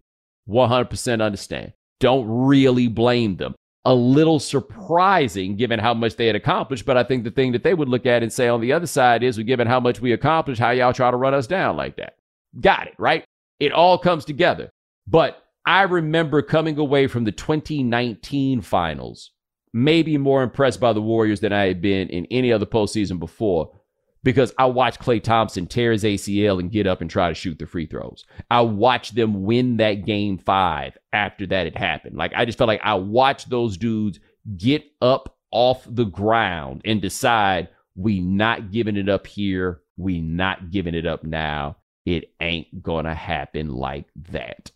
100% 0.50 1.22
understand. 1.22 1.74
Don't 2.00 2.26
really 2.28 2.88
blame 2.88 3.36
them. 3.36 3.56
A 3.84 3.93
little 3.93 4.39
surprising 4.39 5.56
given 5.56 5.80
how 5.80 5.93
much 5.93 6.15
they 6.15 6.28
had 6.28 6.36
accomplished, 6.36 6.86
but 6.86 6.98
I 6.98 7.04
think 7.04 7.24
the 7.24 7.32
thing 7.32 7.52
that 7.52 7.63
they 7.63 7.74
would 7.74 7.89
look 7.89 8.06
at 8.06 8.24
and 8.24 8.32
say 8.32 8.48
on 8.48 8.62
the 8.62 8.74
other 8.74 8.88
side 8.88 9.24
is, 9.24 9.38
well, 9.38 9.46
given 9.46 9.67
how 9.67 9.80
much 9.80 10.02
we 10.02 10.13
accomplished, 10.13 10.60
how 10.60 10.72
y'all 10.72 10.93
try 10.93 11.12
to 11.12 11.17
run 11.17 11.34
us 11.34 11.48
down 11.48 11.76
like 11.76 11.98
that. 11.98 12.15
Got 12.60 12.88
it, 12.88 12.96
right? 12.98 13.24
It 13.60 13.72
all 13.72 13.98
comes 13.98 14.26
together. 14.26 14.70
But 15.06 15.41
I 15.67 15.82
remember 15.82 16.41
coming 16.41 16.77
away 16.77 17.08
from 17.08 17.25
the 17.25 17.34
2019 17.34 18.62
finals, 18.62 19.32
maybe 19.73 20.17
more 20.17 20.41
impressed 20.41 20.80
by 20.80 20.93
the 20.93 21.01
Warriors 21.01 21.41
than 21.41 21.51
I 21.51 21.65
had 21.65 21.82
been 21.82 22.08
in 22.08 22.25
any 22.32 22.53
other 22.53 22.65
postseason 22.65 23.19
before 23.19 23.77
because 24.23 24.53
I 24.58 24.67
watched 24.67 25.01
Klay 25.01 25.21
Thompson 25.21 25.67
tear 25.67 25.91
his 25.91 26.06
ACL 26.06 26.62
and 26.62 26.71
get 26.71 26.88
up 26.88 27.01
and 27.01 27.10
try 27.10 27.27
to 27.27 27.36
shoot 27.36 27.60
the 27.60 27.65
free 27.65 27.86
throws. 27.86 28.23
I 28.49 28.62
watched 28.62 29.15
them 29.15 29.43
win 29.43 29.75
that 29.77 30.06
game 30.06 30.38
five 30.38 30.97
after 31.12 31.45
that 31.47 31.65
had 31.65 31.75
happened. 31.75 32.15
Like, 32.15 32.32
I 32.34 32.45
just 32.45 32.58
felt 32.58 32.69
like 32.69 32.82
I 32.82 32.93
watched 32.93 33.49
those 33.49 33.75
dudes 33.75 34.21
get 34.56 34.86
up 35.01 35.36
off 35.51 35.86
the 35.86 36.06
ground 36.06 36.82
and 36.86 37.01
decide 37.01 37.67
we 37.93 38.21
not 38.21 38.71
giving 38.71 38.95
it 38.95 39.10
up 39.10 39.27
here. 39.27 39.82
We 39.97 40.21
not 40.21 40.71
giving 40.71 40.95
it 40.95 41.06
up 41.06 41.25
now. 41.25 41.75
It 42.06 42.32
ain't 42.39 42.82
gonna 42.82 43.13
happen 43.13 43.67
like 43.67 44.06
that 44.32 44.71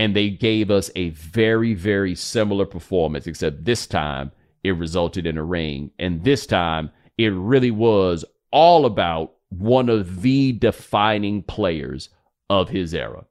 and 0.00 0.16
they 0.16 0.30
gave 0.30 0.70
us 0.70 0.90
a 0.96 1.10
very, 1.10 1.74
very 1.74 2.14
similar 2.14 2.64
performance, 2.64 3.26
except 3.26 3.66
this 3.66 3.86
time 3.86 4.32
it 4.64 4.70
resulted 4.70 5.26
in 5.26 5.36
a 5.36 5.44
ring. 5.44 5.90
And 5.98 6.24
this 6.24 6.46
time 6.46 6.90
it 7.18 7.28
really 7.34 7.70
was 7.70 8.24
all 8.50 8.86
about 8.86 9.34
one 9.50 9.90
of 9.90 10.22
the 10.22 10.52
defining 10.52 11.42
players 11.42 12.08
of 12.48 12.70
his 12.70 12.94
era. 12.94 13.26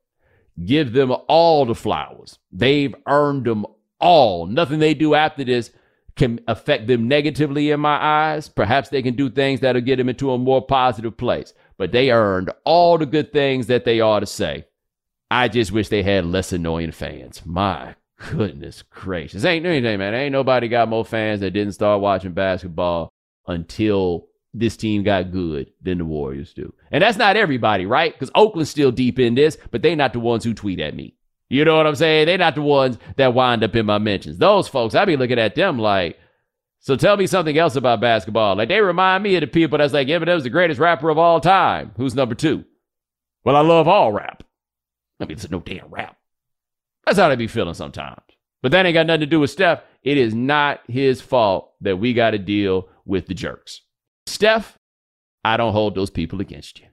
Give 0.63 0.93
them 0.93 1.11
all 1.27 1.65
the 1.65 1.73
flowers. 1.73 2.37
They've 2.51 2.93
earned 3.07 3.45
them 3.45 3.65
all. 3.99 4.45
Nothing 4.45 4.77
they 4.77 4.93
do 4.93 5.15
after 5.15 5.43
this 5.43 5.71
can 6.17 6.39
affect 6.47 6.85
them 6.85 7.07
negatively 7.07 7.71
in 7.71 7.79
my 7.79 7.97
eyes. 7.97 8.47
Perhaps 8.47 8.89
they 8.89 9.01
can 9.01 9.15
do 9.15 9.31
things 9.31 9.61
that'll 9.61 9.81
get 9.81 9.95
them 9.95 10.09
into 10.09 10.29
a 10.29 10.37
more 10.37 10.63
positive 10.63 11.17
place. 11.17 11.51
But 11.79 11.93
they 11.93 12.11
earned 12.11 12.51
all 12.63 12.99
the 12.99 13.07
good 13.07 13.33
things 13.33 13.65
that 13.67 13.85
they 13.85 14.01
ought 14.01 14.19
to 14.19 14.27
say. 14.27 14.65
I 15.31 15.47
just 15.47 15.71
wish 15.71 15.89
they 15.89 16.03
had 16.03 16.25
less 16.25 16.51
annoying 16.51 16.91
fans. 16.91 17.45
My 17.45 17.95
goodness 18.17 18.83
gracious. 18.89 19.45
Ain't 19.45 19.65
anything, 19.65 19.99
man. 19.99 20.13
Ain't 20.13 20.33
nobody 20.33 20.67
got 20.67 20.89
more 20.89 21.05
fans 21.05 21.39
that 21.41 21.51
didn't 21.51 21.73
start 21.73 22.01
watching 22.01 22.33
basketball 22.33 23.11
until 23.47 24.27
this 24.53 24.75
team 24.75 25.03
got 25.03 25.31
good 25.31 25.71
than 25.81 25.99
the 25.99 26.05
Warriors 26.05 26.53
do. 26.53 26.73
And 26.91 27.03
that's 27.03 27.17
not 27.17 27.37
everybody, 27.37 27.85
right? 27.85 28.11
Because 28.11 28.31
Oakland's 28.33 28.71
still 28.71 28.91
deep 28.91 29.19
in 29.19 29.35
this, 29.35 29.57
but 29.71 29.81
they're 29.81 29.95
not 29.95 30.13
the 30.13 30.19
ones 30.19 30.43
who 30.43 30.53
tweet 30.53 30.79
at 30.79 30.95
me. 30.95 31.15
You 31.49 31.65
know 31.65 31.77
what 31.77 31.87
I'm 31.87 31.95
saying? 31.95 32.27
They're 32.27 32.37
not 32.37 32.55
the 32.55 32.61
ones 32.61 32.97
that 33.17 33.33
wind 33.33 33.63
up 33.63 33.75
in 33.75 33.85
my 33.85 33.97
mentions. 33.97 34.37
Those 34.37 34.67
folks, 34.67 34.95
I 34.95 35.05
be 35.05 35.17
looking 35.17 35.39
at 35.39 35.55
them 35.55 35.79
like, 35.79 36.19
so 36.79 36.95
tell 36.95 37.17
me 37.17 37.27
something 37.27 37.57
else 37.57 37.75
about 37.75 38.01
basketball. 38.01 38.55
Like 38.55 38.69
they 38.69 38.81
remind 38.81 39.23
me 39.23 39.35
of 39.35 39.41
the 39.41 39.47
people 39.47 39.77
that's 39.77 39.93
like, 39.93 40.07
Eminem's 40.07 40.43
the 40.43 40.49
greatest 40.49 40.79
rapper 40.79 41.09
of 41.09 41.17
all 41.17 41.39
time. 41.39 41.91
Who's 41.97 42.15
number 42.15 42.35
two? 42.35 42.65
Well, 43.43 43.55
I 43.55 43.61
love 43.61 43.87
all 43.87 44.11
rap. 44.11 44.43
I 45.19 45.25
mean, 45.25 45.31
it's 45.31 45.49
no 45.49 45.59
damn 45.59 45.89
rap. 45.89 46.17
That's 47.05 47.17
how 47.17 47.29
they 47.29 47.35
be 47.35 47.47
feeling 47.47 47.73
sometimes. 47.73 48.21
But 48.61 48.71
that 48.71 48.85
ain't 48.85 48.93
got 48.93 49.07
nothing 49.07 49.21
to 49.21 49.25
do 49.25 49.39
with 49.39 49.51
Steph. 49.51 49.81
It 50.03 50.17
is 50.17 50.33
not 50.33 50.81
his 50.87 51.21
fault 51.21 51.73
that 51.81 51.97
we 51.97 52.13
got 52.13 52.31
to 52.31 52.37
deal 52.37 52.89
with 53.05 53.27
the 53.27 53.33
jerks. 53.33 53.81
Steph, 54.27 54.77
I 55.43 55.57
don't 55.57 55.73
hold 55.73 55.95
those 55.95 56.09
people 56.09 56.41
against 56.41 56.79
you. 56.79 56.87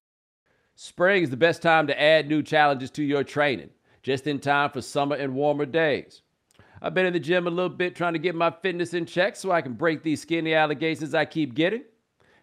Spring 0.74 1.22
is 1.22 1.30
the 1.30 1.36
best 1.36 1.62
time 1.62 1.86
to 1.86 2.00
add 2.00 2.28
new 2.28 2.42
challenges 2.42 2.90
to 2.92 3.02
your 3.02 3.24
training, 3.24 3.70
just 4.02 4.26
in 4.26 4.38
time 4.38 4.70
for 4.70 4.80
summer 4.80 5.16
and 5.16 5.34
warmer 5.34 5.66
days. 5.66 6.22
I've 6.82 6.94
been 6.94 7.06
in 7.06 7.14
the 7.14 7.20
gym 7.20 7.46
a 7.46 7.50
little 7.50 7.70
bit 7.70 7.96
trying 7.96 8.12
to 8.12 8.18
get 8.18 8.34
my 8.34 8.50
fitness 8.50 8.94
in 8.94 9.06
check 9.06 9.36
so 9.36 9.50
I 9.50 9.62
can 9.62 9.72
break 9.72 10.02
these 10.02 10.20
skinny 10.20 10.54
allegations 10.54 11.14
I 11.14 11.24
keep 11.24 11.54
getting. 11.54 11.82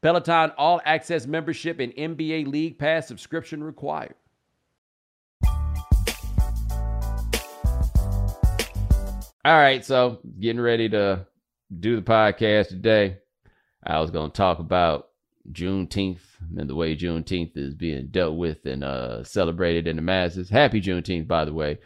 Peloton 0.00 0.52
All 0.56 0.80
Access 0.84 1.26
membership 1.26 1.80
and 1.80 1.92
NBA 1.92 2.46
League 2.46 2.78
Pass 2.78 3.08
subscription 3.08 3.64
required. 3.64 4.14
All 9.44 9.56
right, 9.56 9.84
so 9.84 10.20
getting 10.38 10.60
ready 10.60 10.88
to 10.90 11.26
do 11.80 11.96
the 11.96 12.02
podcast 12.02 12.68
today. 12.68 13.18
I 13.84 14.00
was 14.00 14.10
going 14.10 14.30
to 14.30 14.36
talk 14.36 14.58
about 14.58 15.08
Juneteenth 15.50 16.20
and 16.56 16.68
the 16.68 16.74
way 16.74 16.94
Juneteenth 16.94 17.56
is 17.56 17.74
being 17.74 18.08
dealt 18.08 18.36
with 18.36 18.66
and 18.66 18.84
uh, 18.84 19.24
celebrated 19.24 19.86
in 19.86 19.96
the 19.96 20.02
masses. 20.02 20.50
Happy 20.50 20.80
Juneteenth, 20.80 21.26
by 21.26 21.44
the 21.44 21.54
way. 21.54 21.78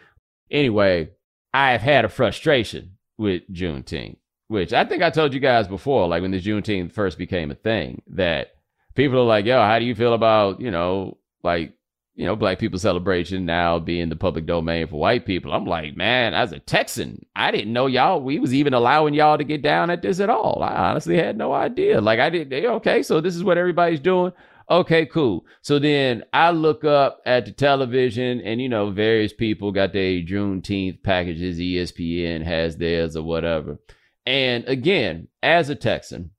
Anyway, 0.51 1.11
I've 1.55 1.83
had 1.83 2.05
a 2.05 2.09
frustration 2.09 2.99
with 3.17 3.43
Juneteenth 3.53 4.17
which 4.53 4.73
I 4.73 4.85
think 4.85 5.03
I 5.03 5.11
told 5.11 5.33
you 5.35 5.41
guys 5.41 5.67
before, 5.67 6.07
like 6.07 6.23
when 6.23 6.31
the 6.31 6.41
Juneteenth 6.41 6.93
first 6.93 7.17
became 7.19 7.51
a 7.51 7.55
thing, 7.57 8.03
that 8.09 8.49
people 8.95 9.19
are 9.19 9.25
like, 9.25 9.47
yo, 9.47 9.61
how 9.63 9.79
do 9.79 9.85
you 9.87 9.95
feel 9.95 10.13
about, 10.13 10.61
you 10.61 10.71
know, 10.71 11.17
like, 11.43 11.73
you 12.15 12.27
know, 12.27 12.37
black 12.37 12.59
people 12.59 12.79
celebration 12.79 13.47
now 13.47 13.79
being 13.79 14.11
the 14.11 14.17
public 14.17 14.45
domain 14.45 14.87
for 14.87 15.01
white 15.01 15.25
people? 15.25 15.55
I'm 15.55 15.65
like, 15.65 15.97
man, 15.97 16.35
as 16.35 16.53
a 16.53 16.59
Texan, 16.59 17.25
I 17.35 17.51
didn't 17.51 17.73
know 17.73 17.87
y'all, 17.87 18.21
we 18.21 18.39
was 18.39 18.53
even 18.53 18.75
allowing 18.75 19.15
y'all 19.15 19.39
to 19.39 19.45
get 19.45 19.63
down 19.63 19.89
at 19.89 20.03
this 20.03 20.21
at 20.21 20.29
all. 20.29 20.63
I 20.63 20.75
honestly 20.91 21.17
had 21.17 21.39
no 21.39 21.55
idea. 21.55 22.03
Like, 22.03 22.21
I 22.21 22.29
didn't, 22.29 22.53
okay, 22.53 23.03
so 23.03 23.23
this 23.23 23.35
is 23.35 23.43
what 23.43 23.57
everybody's 23.57 24.01
doing. 24.01 24.33
Okay, 24.71 25.07
cool. 25.07 25.45
So 25.63 25.79
then 25.79 26.25
I 26.33 26.51
look 26.51 26.85
up 26.85 27.21
at 27.27 27.47
the 27.47 27.53
television 27.53 28.41
and, 28.43 28.61
you 28.61 28.69
know, 28.69 28.91
various 28.91 29.33
people 29.33 29.73
got 29.73 29.93
their 29.93 30.21
Juneteenth 30.23 31.03
packages, 31.03 31.59
ESPN 31.59 32.45
has 32.45 32.77
theirs 32.77 33.17
or 33.17 33.23
whatever. 33.23 33.79
And 34.27 34.65
again, 34.67 35.29
as 35.43 35.69
a 35.69 35.75
Texan, 35.75 36.31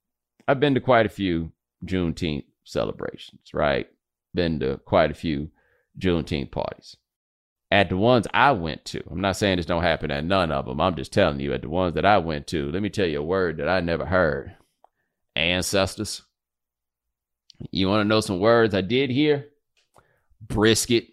I've 0.47 0.59
been 0.59 0.75
to 0.75 0.79
quite 0.81 1.05
a 1.05 1.09
few 1.09 1.51
Juneteenth 1.85 2.45
celebrations, 2.63 3.53
right? 3.53 3.87
Been 4.33 4.59
to 4.61 4.77
quite 4.85 5.11
a 5.11 5.15
few 5.15 5.49
Juneteenth 5.99 6.51
parties. 6.51 6.97
At 7.71 7.89
the 7.89 7.97
ones 7.97 8.27
I 8.33 8.51
went 8.51 8.85
to, 8.85 9.03
I'm 9.09 9.21
not 9.21 9.35
saying 9.35 9.57
this 9.57 9.65
don't 9.65 9.81
happen 9.81 10.11
at 10.11 10.23
none 10.23 10.51
of 10.51 10.65
them. 10.65 10.79
I'm 10.79 10.95
just 10.95 11.11
telling 11.11 11.39
you, 11.39 11.53
at 11.53 11.63
the 11.63 11.69
ones 11.69 11.95
that 11.95 12.05
I 12.05 12.19
went 12.19 12.47
to, 12.47 12.71
let 12.71 12.81
me 12.83 12.89
tell 12.89 13.07
you 13.07 13.19
a 13.19 13.23
word 13.23 13.57
that 13.57 13.67
I 13.67 13.79
never 13.79 14.05
heard 14.05 14.55
ancestors. 15.35 16.21
You 17.71 17.89
want 17.89 18.01
to 18.01 18.07
know 18.07 18.21
some 18.21 18.39
words 18.39 18.75
I 18.75 18.81
did 18.81 19.09
hear? 19.09 19.47
Brisket, 20.41 21.07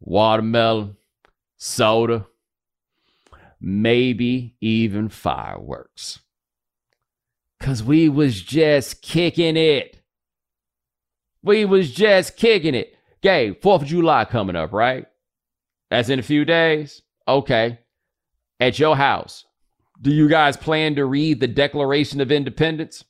watermelon, 0.00 0.96
soda, 1.56 2.26
maybe 3.60 4.56
even 4.60 5.08
fireworks. 5.08 6.20
Cause 7.60 7.82
we 7.82 8.08
was 8.08 8.42
just 8.42 9.02
kicking 9.02 9.56
it. 9.56 10.00
We 11.42 11.64
was 11.64 11.92
just 11.92 12.36
kicking 12.36 12.74
it. 12.74 12.94
Gabe, 13.22 13.60
4th 13.60 13.82
of 13.82 13.88
July 13.88 14.24
coming 14.24 14.56
up, 14.56 14.72
right? 14.72 15.06
That's 15.90 16.08
in 16.08 16.18
a 16.18 16.22
few 16.22 16.44
days. 16.44 17.02
Okay. 17.26 17.78
At 18.60 18.78
your 18.78 18.96
house, 18.96 19.44
do 20.00 20.10
you 20.10 20.28
guys 20.28 20.56
plan 20.56 20.94
to 20.96 21.04
read 21.04 21.40
the 21.40 21.46
Declaration 21.46 22.20
of 22.20 22.32
Independence? 22.32 23.04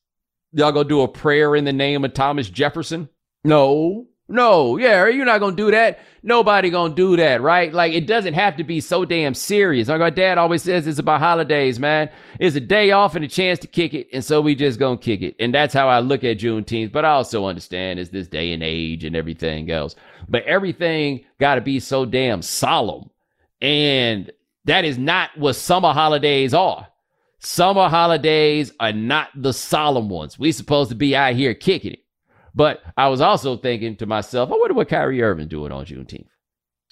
Y'all 0.52 0.72
gonna 0.72 0.88
do 0.88 1.02
a 1.02 1.08
prayer 1.08 1.54
in 1.56 1.64
the 1.64 1.72
name 1.72 2.04
of 2.04 2.14
Thomas 2.14 2.48
Jefferson? 2.48 3.08
No. 3.44 4.06
No, 4.28 4.76
yeah, 4.76 5.06
you're 5.06 5.24
not 5.24 5.38
gonna 5.38 5.54
do 5.54 5.70
that. 5.70 6.00
Nobody 6.24 6.68
gonna 6.68 6.94
do 6.94 7.16
that, 7.16 7.40
right? 7.40 7.72
Like 7.72 7.92
it 7.92 8.08
doesn't 8.08 8.34
have 8.34 8.56
to 8.56 8.64
be 8.64 8.80
so 8.80 9.04
damn 9.04 9.34
serious. 9.34 9.86
Like 9.86 10.00
my 10.00 10.10
dad 10.10 10.36
always 10.36 10.64
says, 10.64 10.88
it's 10.88 10.98
about 10.98 11.20
holidays, 11.20 11.78
man. 11.78 12.10
It's 12.40 12.56
a 12.56 12.60
day 12.60 12.90
off 12.90 13.14
and 13.14 13.24
a 13.24 13.28
chance 13.28 13.60
to 13.60 13.68
kick 13.68 13.94
it, 13.94 14.08
and 14.12 14.24
so 14.24 14.40
we 14.40 14.56
just 14.56 14.80
gonna 14.80 14.98
kick 14.98 15.22
it. 15.22 15.36
And 15.38 15.54
that's 15.54 15.72
how 15.72 15.88
I 15.88 16.00
look 16.00 16.24
at 16.24 16.38
Juneteenth. 16.38 16.90
But 16.90 17.04
I 17.04 17.10
also 17.10 17.46
understand 17.46 18.00
it's 18.00 18.10
this 18.10 18.26
day 18.26 18.52
and 18.52 18.64
age 18.64 19.04
and 19.04 19.14
everything 19.14 19.70
else. 19.70 19.94
But 20.28 20.42
everything 20.42 21.24
got 21.38 21.54
to 21.54 21.60
be 21.60 21.78
so 21.78 22.04
damn 22.04 22.42
solemn, 22.42 23.10
and 23.62 24.32
that 24.64 24.84
is 24.84 24.98
not 24.98 25.30
what 25.38 25.54
summer 25.54 25.92
holidays 25.92 26.52
are. 26.52 26.88
Summer 27.38 27.88
holidays 27.88 28.72
are 28.80 28.92
not 28.92 29.28
the 29.36 29.52
solemn 29.52 30.08
ones. 30.08 30.36
We 30.36 30.50
supposed 30.50 30.90
to 30.90 30.96
be 30.96 31.14
out 31.14 31.34
here 31.34 31.54
kicking 31.54 31.92
it. 31.92 32.05
But 32.56 32.82
I 32.96 33.08
was 33.08 33.20
also 33.20 33.58
thinking 33.58 33.96
to 33.96 34.06
myself, 34.06 34.50
I 34.50 34.56
wonder 34.56 34.74
what 34.74 34.88
Kyrie 34.88 35.22
Irving 35.22 35.46
doing 35.48 35.70
on 35.72 35.84
Juneteenth. 35.84 36.28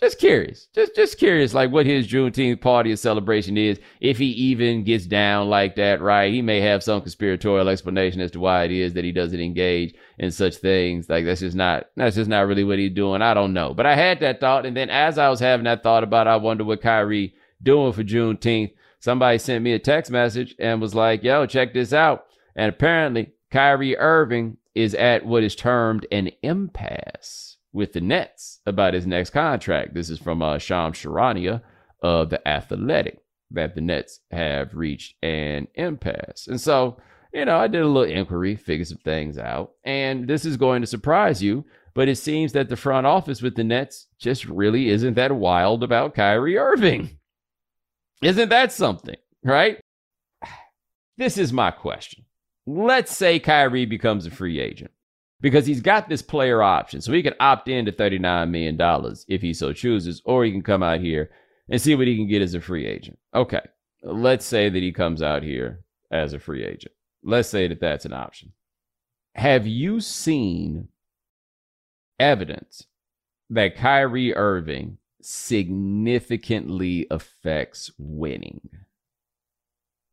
Just 0.01 0.19
curious, 0.19 0.67
just 0.75 0.95
just 0.97 1.19
curious, 1.19 1.55
like 1.55 1.71
what 1.71 1.87
his 1.87 2.09
Juneteenth 2.09 2.61
party 2.61 2.93
or 2.93 2.97
celebration 2.97 3.57
is, 3.57 3.79
if 4.01 4.19
he 4.19 4.27
even 4.27 4.83
gets 4.83 5.07
down 5.07 5.49
like 5.49 5.77
that, 5.77 6.03
right? 6.03 6.33
He 6.33 6.43
may 6.43 6.61
have 6.61 6.83
some 6.83 7.01
conspiratorial 7.01 7.69
explanation 7.69 8.21
as 8.21 8.33
to 8.33 8.41
why 8.41 8.65
it 8.65 8.73
is 8.73 8.93
that 8.95 9.05
he 9.05 9.13
doesn't 9.13 9.41
engage 9.41 9.95
in 10.19 10.33
such 10.33 10.57
things. 10.57 11.09
Like 11.09 11.25
that's 11.25 11.41
just 11.41 11.57
not 11.57 11.87
that's 11.97 12.17
just 12.17 12.29
not 12.29 12.49
really 12.49 12.65
what 12.65 12.81
he's 12.81 12.93
doing. 12.93 13.23
I 13.23 13.35
don't 13.35 13.55
know, 13.55 13.73
but 13.73 13.87
I 13.87 13.95
had 13.95 14.19
that 14.21 14.41
thought, 14.41 14.67
and 14.67 14.77
then 14.77 14.91
as 14.91 15.17
I 15.17 15.29
was 15.31 15.41
having 15.41 15.65
that 15.65 15.85
thought 15.85 16.03
about, 16.03 16.27
I 16.27 16.37
wonder 16.37 16.65
what 16.65 16.83
Kyrie 16.83 17.35
doing 17.63 17.93
for 17.93 18.03
Juneteenth. 18.03 18.73
Somebody 18.99 19.39
sent 19.39 19.63
me 19.63 19.75
a 19.75 19.79
text 19.79 20.11
message 20.11 20.57
and 20.59 20.81
was 20.81 20.95
like, 20.97 21.23
"Yo, 21.23 21.47
check 21.47 21.73
this 21.73 21.93
out," 21.93 22.27
and 22.57 22.69
apparently 22.69 23.33
Kyrie 23.53 23.97
Irving 23.97 24.57
is 24.75 24.95
at 24.95 25.25
what 25.25 25.43
is 25.43 25.55
termed 25.55 26.07
an 26.11 26.31
impasse 26.43 27.57
with 27.73 27.93
the 27.93 28.01
Nets 28.01 28.61
about 28.67 28.95
his 28.95 29.07
next 29.07 29.31
contract. 29.31 29.95
This 29.95 30.11
is 30.11 30.19
from 30.19 30.43
uh, 30.43 30.59
Shams 30.59 30.97
Charania 30.97 31.63
of 32.03 32.31
The 32.31 32.47
Athletic 32.47 33.19
that 33.51 33.75
the 33.75 33.81
Nets 33.81 34.21
have 34.31 34.75
reached 34.75 35.15
an 35.23 35.69
impasse. 35.75 36.47
And 36.49 36.61
so, 36.61 36.99
you 37.33 37.45
know, 37.45 37.57
I 37.57 37.69
did 37.69 37.83
a 37.83 37.87
little 37.87 38.11
inquiry, 38.11 38.57
figured 38.57 38.89
some 38.89 38.99
things 38.99 39.39
out. 39.39 39.73
And 39.85 40.29
this 40.29 40.45
is 40.45 40.57
going 40.57 40.81
to 40.83 40.87
surprise 40.87 41.43
you, 41.43 41.65
but 41.95 42.09
it 42.09 42.17
seems 42.17 42.53
that 42.53 42.69
the 42.69 42.77
front 42.77 43.07
office 43.07 43.43
with 43.43 43.55
the 43.55 43.65
Nets 43.65 44.07
just 44.19 44.45
really 44.47 44.89
isn't 44.89 45.15
that 45.15 45.33
wild 45.33 45.83
about 45.83 46.15
Kyrie 46.15 46.59
Irving. 46.59 47.19
Isn't 48.23 48.49
that 48.49 48.73
something, 48.73 49.17
right? 49.43 49.79
This 51.17 51.39
is 51.39 51.53
my 51.53 51.71
question 51.71 52.25
let's 52.67 53.17
say 53.17 53.39
Kyrie 53.39 53.87
becomes 53.87 54.27
a 54.27 54.31
free 54.31 54.61
agent 54.61 54.91
because 55.41 55.67
he's 55.67 55.81
got 55.81 56.09
this 56.09 56.23
player 56.23 56.63
option. 56.63 57.01
So 57.01 57.13
he 57.13 57.23
can 57.23 57.35
opt 57.41 57.69
in 57.69 57.85
to 57.87 57.93
$39 57.93 58.51
million 58.51 58.79
if 59.29 59.43
he 59.43 59.53
so 59.53 59.73
chooses, 59.73 60.23
or 60.25 60.45
he 60.45 60.51
can 60.51 60.63
come 60.63 60.83
out 60.83 61.01
here 61.01 61.31
and 61.69 61.81
see 61.81 61.95
what 61.95 62.07
he 62.07 62.17
can 62.17 62.29
get 62.29 62.43
as 62.43 62.55
a 62.55 62.61
free 62.61 62.87
agent. 62.87 63.19
Okay, 63.35 63.61
let's 64.03 64.47
say 64.47 64.69
that 64.69 64.83
he 64.83 64.93
comes 64.93 65.23
out 65.23 65.43
here 65.43 65.85
as 66.11 66.33
a 66.33 66.39
free 66.39 66.65
agent. 66.65 66.95
Let's 67.23 67.49
say 67.49 67.69
that 67.69 67.81
that's 67.81 68.05
an 68.05 68.13
option. 68.13 68.53
Have 69.35 69.67
you 69.67 70.01
seen 70.01 70.89
evidence 72.19 72.87
that 73.51 73.77
Kyrie 73.77 74.35
Irving 74.35 74.99
significantly 75.21 77.07
affects 77.11 77.91
winning? 77.99 78.69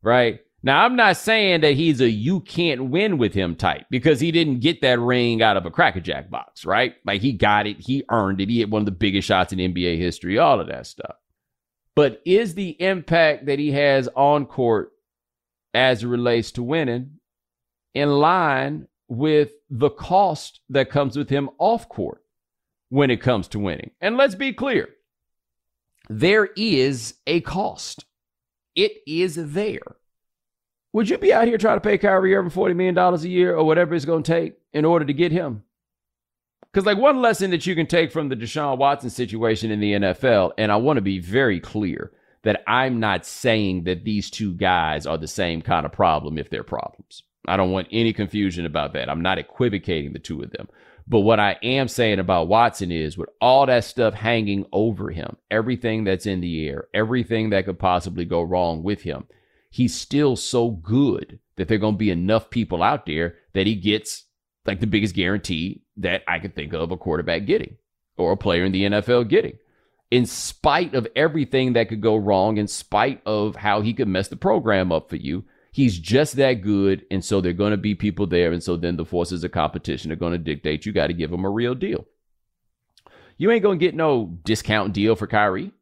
Right? 0.02 0.40
Now, 0.64 0.84
I'm 0.84 0.94
not 0.94 1.16
saying 1.16 1.62
that 1.62 1.74
he's 1.74 2.00
a 2.00 2.08
you 2.08 2.40
can't 2.40 2.90
win 2.90 3.18
with 3.18 3.34
him 3.34 3.56
type 3.56 3.86
because 3.90 4.20
he 4.20 4.30
didn't 4.30 4.60
get 4.60 4.80
that 4.82 5.00
ring 5.00 5.42
out 5.42 5.56
of 5.56 5.66
a 5.66 5.72
crackerjack 5.72 6.30
box, 6.30 6.64
right? 6.64 6.94
Like 7.04 7.20
he 7.20 7.32
got 7.32 7.66
it, 7.66 7.80
he 7.80 8.04
earned 8.10 8.40
it, 8.40 8.48
he 8.48 8.58
hit 8.58 8.70
one 8.70 8.82
of 8.82 8.86
the 8.86 8.92
biggest 8.92 9.26
shots 9.26 9.52
in 9.52 9.58
NBA 9.58 9.98
history, 9.98 10.38
all 10.38 10.60
of 10.60 10.68
that 10.68 10.86
stuff. 10.86 11.16
But 11.96 12.22
is 12.24 12.54
the 12.54 12.80
impact 12.80 13.46
that 13.46 13.58
he 13.58 13.72
has 13.72 14.08
on 14.14 14.46
court 14.46 14.92
as 15.74 16.04
it 16.04 16.08
relates 16.08 16.52
to 16.52 16.62
winning 16.62 17.18
in 17.94 18.10
line 18.10 18.86
with 19.08 19.50
the 19.68 19.90
cost 19.90 20.60
that 20.70 20.90
comes 20.90 21.16
with 21.16 21.28
him 21.28 21.50
off 21.58 21.88
court 21.88 22.22
when 22.88 23.10
it 23.10 23.20
comes 23.20 23.48
to 23.48 23.58
winning? 23.58 23.90
And 24.00 24.16
let's 24.16 24.36
be 24.36 24.52
clear 24.52 24.90
there 26.08 26.50
is 26.56 27.14
a 27.26 27.40
cost. 27.40 28.04
It 28.76 28.92
is 29.06 29.34
there. 29.52 29.96
Would 30.92 31.08
you 31.08 31.18
be 31.18 31.32
out 31.32 31.48
here 31.48 31.58
trying 31.58 31.76
to 31.76 31.80
pay 31.80 31.96
Kyrie 31.96 32.34
Irving 32.34 32.50
$40 32.50 32.76
million 32.76 32.98
a 32.98 33.16
year 33.28 33.56
or 33.56 33.64
whatever 33.64 33.94
it's 33.94 34.04
going 34.04 34.22
to 34.22 34.32
take 34.32 34.58
in 34.72 34.84
order 34.84 35.04
to 35.04 35.12
get 35.12 35.32
him? 35.32 35.64
Because, 36.72 36.86
like, 36.86 36.98
one 36.98 37.20
lesson 37.20 37.50
that 37.50 37.66
you 37.66 37.74
can 37.74 37.86
take 37.86 38.12
from 38.12 38.28
the 38.28 38.36
Deshaun 38.36 38.78
Watson 38.78 39.10
situation 39.10 39.70
in 39.70 39.80
the 39.80 39.92
NFL, 39.92 40.52
and 40.56 40.72
I 40.72 40.76
want 40.76 40.96
to 40.96 41.02
be 41.02 41.18
very 41.18 41.60
clear 41.60 42.12
that 42.44 42.62
I'm 42.66 42.98
not 42.98 43.26
saying 43.26 43.84
that 43.84 44.04
these 44.04 44.30
two 44.30 44.54
guys 44.54 45.06
are 45.06 45.18
the 45.18 45.28
same 45.28 45.62
kind 45.62 45.86
of 45.86 45.92
problem 45.92 46.38
if 46.38 46.50
they're 46.50 46.62
problems. 46.62 47.22
I 47.46 47.56
don't 47.56 47.72
want 47.72 47.88
any 47.90 48.12
confusion 48.12 48.66
about 48.66 48.92
that. 48.94 49.10
I'm 49.10 49.22
not 49.22 49.38
equivocating 49.38 50.12
the 50.12 50.18
two 50.18 50.42
of 50.42 50.50
them. 50.50 50.68
But 51.08 51.20
what 51.20 51.40
I 51.40 51.58
am 51.62 51.88
saying 51.88 52.20
about 52.20 52.48
Watson 52.48 52.92
is 52.92 53.18
with 53.18 53.28
all 53.40 53.66
that 53.66 53.84
stuff 53.84 54.14
hanging 54.14 54.66
over 54.72 55.10
him, 55.10 55.36
everything 55.50 56.04
that's 56.04 56.26
in 56.26 56.40
the 56.40 56.68
air, 56.68 56.86
everything 56.94 57.50
that 57.50 57.64
could 57.64 57.78
possibly 57.78 58.24
go 58.24 58.40
wrong 58.42 58.82
with 58.82 59.02
him, 59.02 59.24
he's 59.72 59.98
still 59.98 60.36
so 60.36 60.70
good 60.70 61.40
that 61.56 61.66
there 61.66 61.76
are 61.76 61.80
going 61.80 61.94
to 61.94 61.98
be 61.98 62.10
enough 62.10 62.50
people 62.50 62.82
out 62.82 63.06
there 63.06 63.36
that 63.54 63.66
he 63.66 63.74
gets 63.74 64.26
like 64.66 64.80
the 64.80 64.86
biggest 64.86 65.14
guarantee 65.14 65.82
that 65.96 66.22
I 66.28 66.38
could 66.38 66.54
think 66.54 66.74
of 66.74 66.92
a 66.92 66.96
quarterback 66.96 67.46
getting 67.46 67.76
or 68.18 68.32
a 68.32 68.36
player 68.36 68.64
in 68.64 68.72
the 68.72 68.84
NFL 68.84 69.28
getting. 69.28 69.56
In 70.10 70.26
spite 70.26 70.94
of 70.94 71.08
everything 71.16 71.72
that 71.72 71.88
could 71.88 72.02
go 72.02 72.16
wrong, 72.16 72.58
in 72.58 72.68
spite 72.68 73.22
of 73.24 73.56
how 73.56 73.80
he 73.80 73.94
could 73.94 74.08
mess 74.08 74.28
the 74.28 74.36
program 74.36 74.92
up 74.92 75.08
for 75.08 75.16
you, 75.16 75.44
he's 75.72 75.98
just 75.98 76.36
that 76.36 76.60
good. 76.60 77.06
And 77.10 77.24
so 77.24 77.40
there 77.40 77.50
are 77.50 77.54
going 77.54 77.70
to 77.70 77.78
be 77.78 77.94
people 77.94 78.26
there. 78.26 78.52
And 78.52 78.62
so 78.62 78.76
then 78.76 78.96
the 78.96 79.06
forces 79.06 79.42
of 79.42 79.52
competition 79.52 80.12
are 80.12 80.16
going 80.16 80.32
to 80.32 80.38
dictate 80.38 80.84
you 80.84 80.92
got 80.92 81.06
to 81.06 81.14
give 81.14 81.32
him 81.32 81.46
a 81.46 81.50
real 81.50 81.74
deal. 81.74 82.06
You 83.38 83.50
ain't 83.50 83.62
going 83.62 83.78
to 83.78 83.84
get 83.84 83.94
no 83.94 84.38
discount 84.44 84.92
deal 84.92 85.16
for 85.16 85.26
Kyrie. 85.26 85.72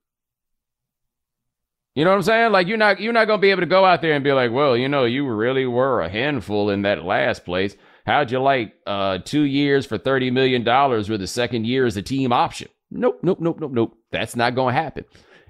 You 1.94 2.04
know 2.04 2.10
what 2.10 2.16
I'm 2.16 2.22
saying? 2.22 2.52
Like 2.52 2.68
you're 2.68 2.78
not 2.78 3.00
you're 3.00 3.12
not 3.12 3.26
gonna 3.26 3.42
be 3.42 3.50
able 3.50 3.62
to 3.62 3.66
go 3.66 3.84
out 3.84 4.00
there 4.00 4.12
and 4.12 4.22
be 4.22 4.32
like, 4.32 4.52
well, 4.52 4.76
you 4.76 4.88
know, 4.88 5.04
you 5.04 5.28
really 5.28 5.66
were 5.66 6.00
a 6.00 6.08
handful 6.08 6.70
in 6.70 6.82
that 6.82 7.04
last 7.04 7.44
place. 7.44 7.76
How'd 8.06 8.30
you 8.30 8.40
like 8.40 8.74
uh, 8.86 9.18
two 9.18 9.42
years 9.42 9.86
for 9.86 9.98
thirty 9.98 10.30
million 10.30 10.62
dollars, 10.62 11.08
with 11.08 11.20
the 11.20 11.26
second 11.26 11.66
year 11.66 11.86
as 11.86 11.96
a 11.96 12.02
team 12.02 12.32
option? 12.32 12.68
Nope, 12.90 13.20
nope, 13.22 13.40
nope, 13.40 13.58
nope, 13.60 13.72
nope. 13.72 13.96
That's 14.12 14.36
not 14.36 14.54
gonna 14.54 14.72
happen. 14.72 15.04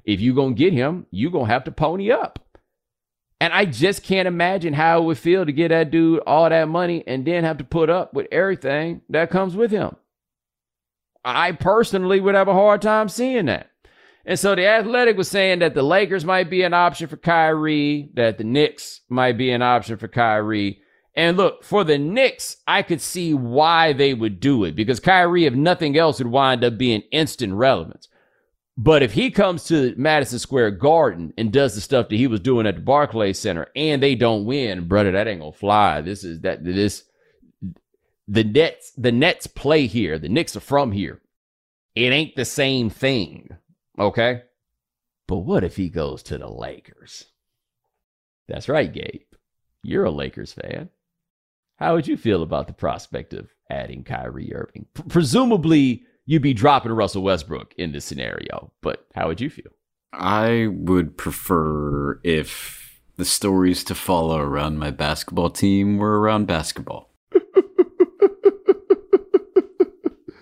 If 0.04 0.20
you 0.20 0.34
gonna 0.34 0.54
get 0.54 0.72
him, 0.72 1.06
you 1.10 1.30
gonna 1.30 1.46
have 1.46 1.64
to 1.64 1.72
pony 1.72 2.10
up. 2.10 2.38
And 3.40 3.52
I 3.52 3.64
just 3.64 4.02
can't 4.02 4.28
imagine 4.28 4.74
how 4.74 5.00
it 5.00 5.04
would 5.04 5.18
feel 5.18 5.46
to 5.46 5.52
get 5.52 5.68
that 5.68 5.90
dude 5.90 6.20
all 6.26 6.48
that 6.48 6.68
money 6.68 7.02
and 7.06 7.24
then 7.24 7.44
have 7.44 7.58
to 7.58 7.64
put 7.64 7.88
up 7.88 8.12
with 8.12 8.26
everything 8.30 9.00
that 9.08 9.30
comes 9.30 9.56
with 9.56 9.70
him. 9.70 9.96
I 11.24 11.52
personally 11.52 12.20
would 12.20 12.34
have 12.34 12.48
a 12.48 12.54
hard 12.54 12.82
time 12.82 13.08
seeing 13.08 13.46
that. 13.46 13.70
And 14.24 14.38
so 14.38 14.54
the 14.54 14.66
Athletic 14.66 15.16
was 15.16 15.28
saying 15.28 15.60
that 15.60 15.74
the 15.74 15.82
Lakers 15.82 16.24
might 16.24 16.50
be 16.50 16.62
an 16.62 16.74
option 16.74 17.08
for 17.08 17.16
Kyrie, 17.16 18.10
that 18.14 18.38
the 18.38 18.44
Knicks 18.44 19.00
might 19.08 19.38
be 19.38 19.50
an 19.50 19.62
option 19.62 19.96
for 19.96 20.08
Kyrie. 20.08 20.80
And 21.14 21.36
look, 21.36 21.64
for 21.64 21.84
the 21.84 21.98
Knicks, 21.98 22.58
I 22.66 22.82
could 22.82 23.00
see 23.00 23.34
why 23.34 23.92
they 23.92 24.14
would 24.14 24.38
do 24.38 24.64
it 24.64 24.76
because 24.76 25.00
Kyrie, 25.00 25.46
if 25.46 25.54
nothing 25.54 25.96
else, 25.96 26.18
would 26.18 26.28
wind 26.28 26.64
up 26.64 26.78
being 26.78 27.02
instant 27.10 27.54
relevance. 27.54 28.08
But 28.76 29.02
if 29.02 29.12
he 29.12 29.30
comes 29.30 29.64
to 29.64 29.94
Madison 29.98 30.38
Square 30.38 30.72
Garden 30.72 31.34
and 31.36 31.52
does 31.52 31.74
the 31.74 31.80
stuff 31.80 32.08
that 32.08 32.16
he 32.16 32.26
was 32.26 32.40
doing 32.40 32.66
at 32.66 32.76
the 32.76 32.80
Barclays 32.80 33.38
Center 33.38 33.66
and 33.76 34.02
they 34.02 34.14
don't 34.14 34.46
win, 34.46 34.88
brother, 34.88 35.12
that 35.12 35.28
ain't 35.28 35.40
gonna 35.40 35.52
fly. 35.52 36.00
This 36.00 36.24
is 36.24 36.40
that 36.40 36.64
this 36.64 37.04
the 38.26 38.44
Nets 38.44 38.92
the 38.96 39.12
Nets 39.12 39.46
play 39.46 39.86
here. 39.86 40.18
The 40.18 40.28
Knicks 40.28 40.56
are 40.56 40.60
from 40.60 40.92
here. 40.92 41.20
It 41.94 42.12
ain't 42.12 42.36
the 42.36 42.44
same 42.44 42.88
thing. 42.88 43.50
Okay? 44.00 44.42
But 45.28 45.36
what 45.36 45.62
if 45.62 45.76
he 45.76 45.90
goes 45.90 46.22
to 46.24 46.38
the 46.38 46.48
Lakers? 46.48 47.26
That's 48.48 48.68
right, 48.68 48.92
Gabe. 48.92 49.22
You're 49.82 50.06
a 50.06 50.10
Lakers 50.10 50.52
fan. 50.52 50.88
How 51.76 51.94
would 51.94 52.08
you 52.08 52.16
feel 52.16 52.42
about 52.42 52.66
the 52.66 52.72
prospect 52.72 53.32
of 53.32 53.50
adding 53.70 54.02
Kyrie 54.02 54.52
Irving? 54.52 54.86
P- 54.94 55.02
presumably, 55.08 56.02
you'd 56.26 56.42
be 56.42 56.54
dropping 56.54 56.92
Russell 56.92 57.22
Westbrook 57.22 57.74
in 57.76 57.92
this 57.92 58.04
scenario, 58.04 58.72
but 58.80 59.06
how 59.14 59.28
would 59.28 59.40
you 59.40 59.50
feel? 59.50 59.70
I 60.12 60.66
would 60.70 61.16
prefer 61.16 62.20
if 62.24 63.00
the 63.16 63.24
stories 63.24 63.84
to 63.84 63.94
follow 63.94 64.38
around 64.38 64.78
my 64.78 64.90
basketball 64.90 65.50
team 65.50 65.98
were 65.98 66.20
around 66.20 66.46
basketball. 66.46 67.09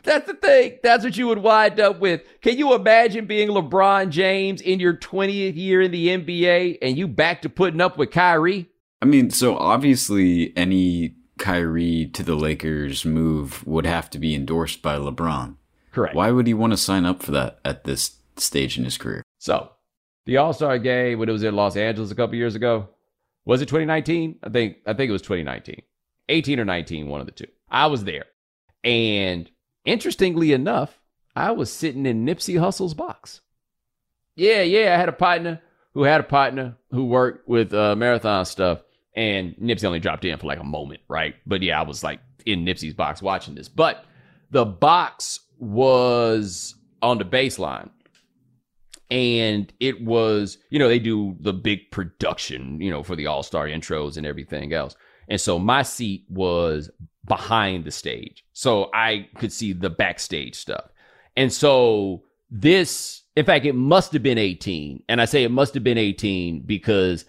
That's 0.08 0.26
the 0.26 0.34
thing. 0.34 0.78
That's 0.82 1.04
what 1.04 1.18
you 1.18 1.26
would 1.26 1.40
wind 1.40 1.78
up 1.78 2.00
with. 2.00 2.22
Can 2.40 2.56
you 2.56 2.72
imagine 2.72 3.26
being 3.26 3.50
LeBron 3.50 4.08
James 4.08 4.62
in 4.62 4.80
your 4.80 4.94
20th 4.94 5.54
year 5.54 5.82
in 5.82 5.90
the 5.90 6.08
NBA 6.08 6.78
and 6.80 6.96
you 6.96 7.06
back 7.06 7.42
to 7.42 7.50
putting 7.50 7.82
up 7.82 7.98
with 7.98 8.10
Kyrie? 8.10 8.70
I 9.02 9.04
mean, 9.04 9.28
so 9.28 9.58
obviously 9.58 10.56
any 10.56 11.14
Kyrie 11.38 12.06
to 12.14 12.22
the 12.22 12.36
Lakers 12.36 13.04
move 13.04 13.66
would 13.66 13.84
have 13.84 14.08
to 14.10 14.18
be 14.18 14.34
endorsed 14.34 14.80
by 14.80 14.96
LeBron. 14.96 15.56
Correct. 15.92 16.14
Why 16.14 16.30
would 16.30 16.46
he 16.46 16.54
want 16.54 16.72
to 16.72 16.78
sign 16.78 17.04
up 17.04 17.22
for 17.22 17.32
that 17.32 17.58
at 17.62 17.84
this 17.84 18.16
stage 18.38 18.78
in 18.78 18.84
his 18.84 18.96
career? 18.96 19.22
So, 19.36 19.72
the 20.24 20.38
All 20.38 20.54
Star 20.54 20.78
game 20.78 21.18
when 21.18 21.28
it 21.28 21.32
was 21.32 21.42
in 21.42 21.54
Los 21.54 21.76
Angeles 21.76 22.10
a 22.10 22.14
couple 22.14 22.34
years 22.36 22.54
ago, 22.54 22.88
was 23.44 23.60
it 23.60 23.66
2019? 23.66 24.36
I 24.42 24.48
think 24.48 24.78
I 24.86 24.94
think 24.94 25.10
it 25.10 25.12
was 25.12 25.22
2019, 25.22 25.82
18 26.30 26.60
or 26.60 26.64
19, 26.64 27.08
one 27.08 27.20
of 27.20 27.26
the 27.26 27.32
two. 27.32 27.46
I 27.70 27.86
was 27.86 28.04
there, 28.04 28.24
and 28.82 29.50
Interestingly 29.88 30.52
enough, 30.52 31.00
I 31.34 31.50
was 31.52 31.72
sitting 31.72 32.04
in 32.04 32.26
Nipsey 32.26 32.60
Hussle's 32.60 32.92
box. 32.92 33.40
Yeah, 34.36 34.60
yeah, 34.60 34.94
I 34.94 34.98
had 34.98 35.08
a 35.08 35.12
partner 35.12 35.62
who 35.94 36.02
had 36.02 36.20
a 36.20 36.24
partner 36.24 36.76
who 36.90 37.06
worked 37.06 37.48
with 37.48 37.72
uh, 37.72 37.96
marathon 37.96 38.44
stuff, 38.44 38.82
and 39.16 39.56
Nipsey 39.56 39.86
only 39.86 39.98
dropped 39.98 40.26
in 40.26 40.38
for 40.38 40.46
like 40.46 40.60
a 40.60 40.64
moment, 40.64 41.00
right? 41.08 41.36
But 41.46 41.62
yeah, 41.62 41.80
I 41.80 41.84
was 41.84 42.04
like 42.04 42.20
in 42.44 42.66
Nipsey's 42.66 42.92
box 42.92 43.22
watching 43.22 43.54
this. 43.54 43.70
But 43.70 44.04
the 44.50 44.66
box 44.66 45.40
was 45.58 46.74
on 47.00 47.16
the 47.16 47.24
baseline. 47.24 47.88
And 49.10 49.72
it 49.80 50.04
was, 50.04 50.58
you 50.68 50.78
know, 50.78 50.88
they 50.88 50.98
do 50.98 51.34
the 51.40 51.54
big 51.54 51.90
production, 51.90 52.78
you 52.78 52.90
know, 52.90 53.02
for 53.02 53.16
the 53.16 53.26
all 53.26 53.42
star 53.42 53.66
intros 53.66 54.18
and 54.18 54.26
everything 54.26 54.74
else. 54.74 54.96
And 55.28 55.40
so 55.40 55.58
my 55.58 55.82
seat 55.82 56.24
was 56.28 56.90
behind 57.26 57.84
the 57.84 57.90
stage. 57.90 58.44
So 58.52 58.90
I 58.94 59.28
could 59.36 59.52
see 59.52 59.72
the 59.72 59.90
backstage 59.90 60.54
stuff. 60.54 60.90
And 61.36 61.52
so 61.52 62.24
this, 62.50 63.22
in 63.36 63.44
fact, 63.44 63.66
it 63.66 63.74
must 63.74 64.12
have 64.14 64.22
been 64.22 64.38
18. 64.38 65.04
And 65.08 65.20
I 65.20 65.26
say 65.26 65.44
it 65.44 65.50
must 65.50 65.74
have 65.74 65.84
been 65.84 65.98
18 65.98 66.62
because 66.62 67.24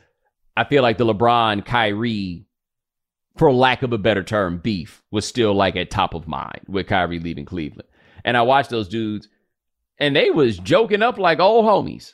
I 0.55 0.63
feel 0.63 0.81
like 0.81 0.97
the 0.97 1.05
LeBron 1.05 1.65
Kyrie, 1.65 2.45
for 3.37 3.53
lack 3.53 3.83
of 3.83 3.93
a 3.93 3.97
better 3.97 4.23
term, 4.23 4.59
beef 4.59 5.03
was 5.11 5.25
still 5.25 5.53
like 5.53 5.75
at 5.75 5.91
top 5.91 6.13
of 6.13 6.27
mind 6.27 6.61
with 6.67 6.87
Kyrie 6.87 7.19
leaving 7.19 7.45
Cleveland. 7.45 7.87
And 8.23 8.35
I 8.35 8.41
watched 8.41 8.69
those 8.69 8.87
dudes 8.87 9.27
and 9.97 10.15
they 10.15 10.31
was 10.31 10.57
joking 10.57 11.01
up 11.01 11.17
like 11.17 11.39
old 11.39 11.65
homies. 11.65 12.13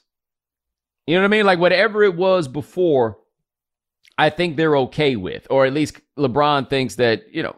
You 1.08 1.16
know 1.16 1.22
what 1.22 1.28
I 1.28 1.30
mean? 1.30 1.46
Like 1.46 1.60
whatever 1.60 2.04
it 2.04 2.16
was 2.16 2.48
before, 2.48 3.20
I 4.18 4.30
think 4.30 4.56
they're 4.56 4.78
okay 4.78 5.16
with, 5.16 5.46
or 5.50 5.66
at 5.66 5.74
least 5.74 6.00
LeBron 6.18 6.70
thinks 6.70 6.96
that, 6.96 7.24
you 7.34 7.44
know, 7.44 7.56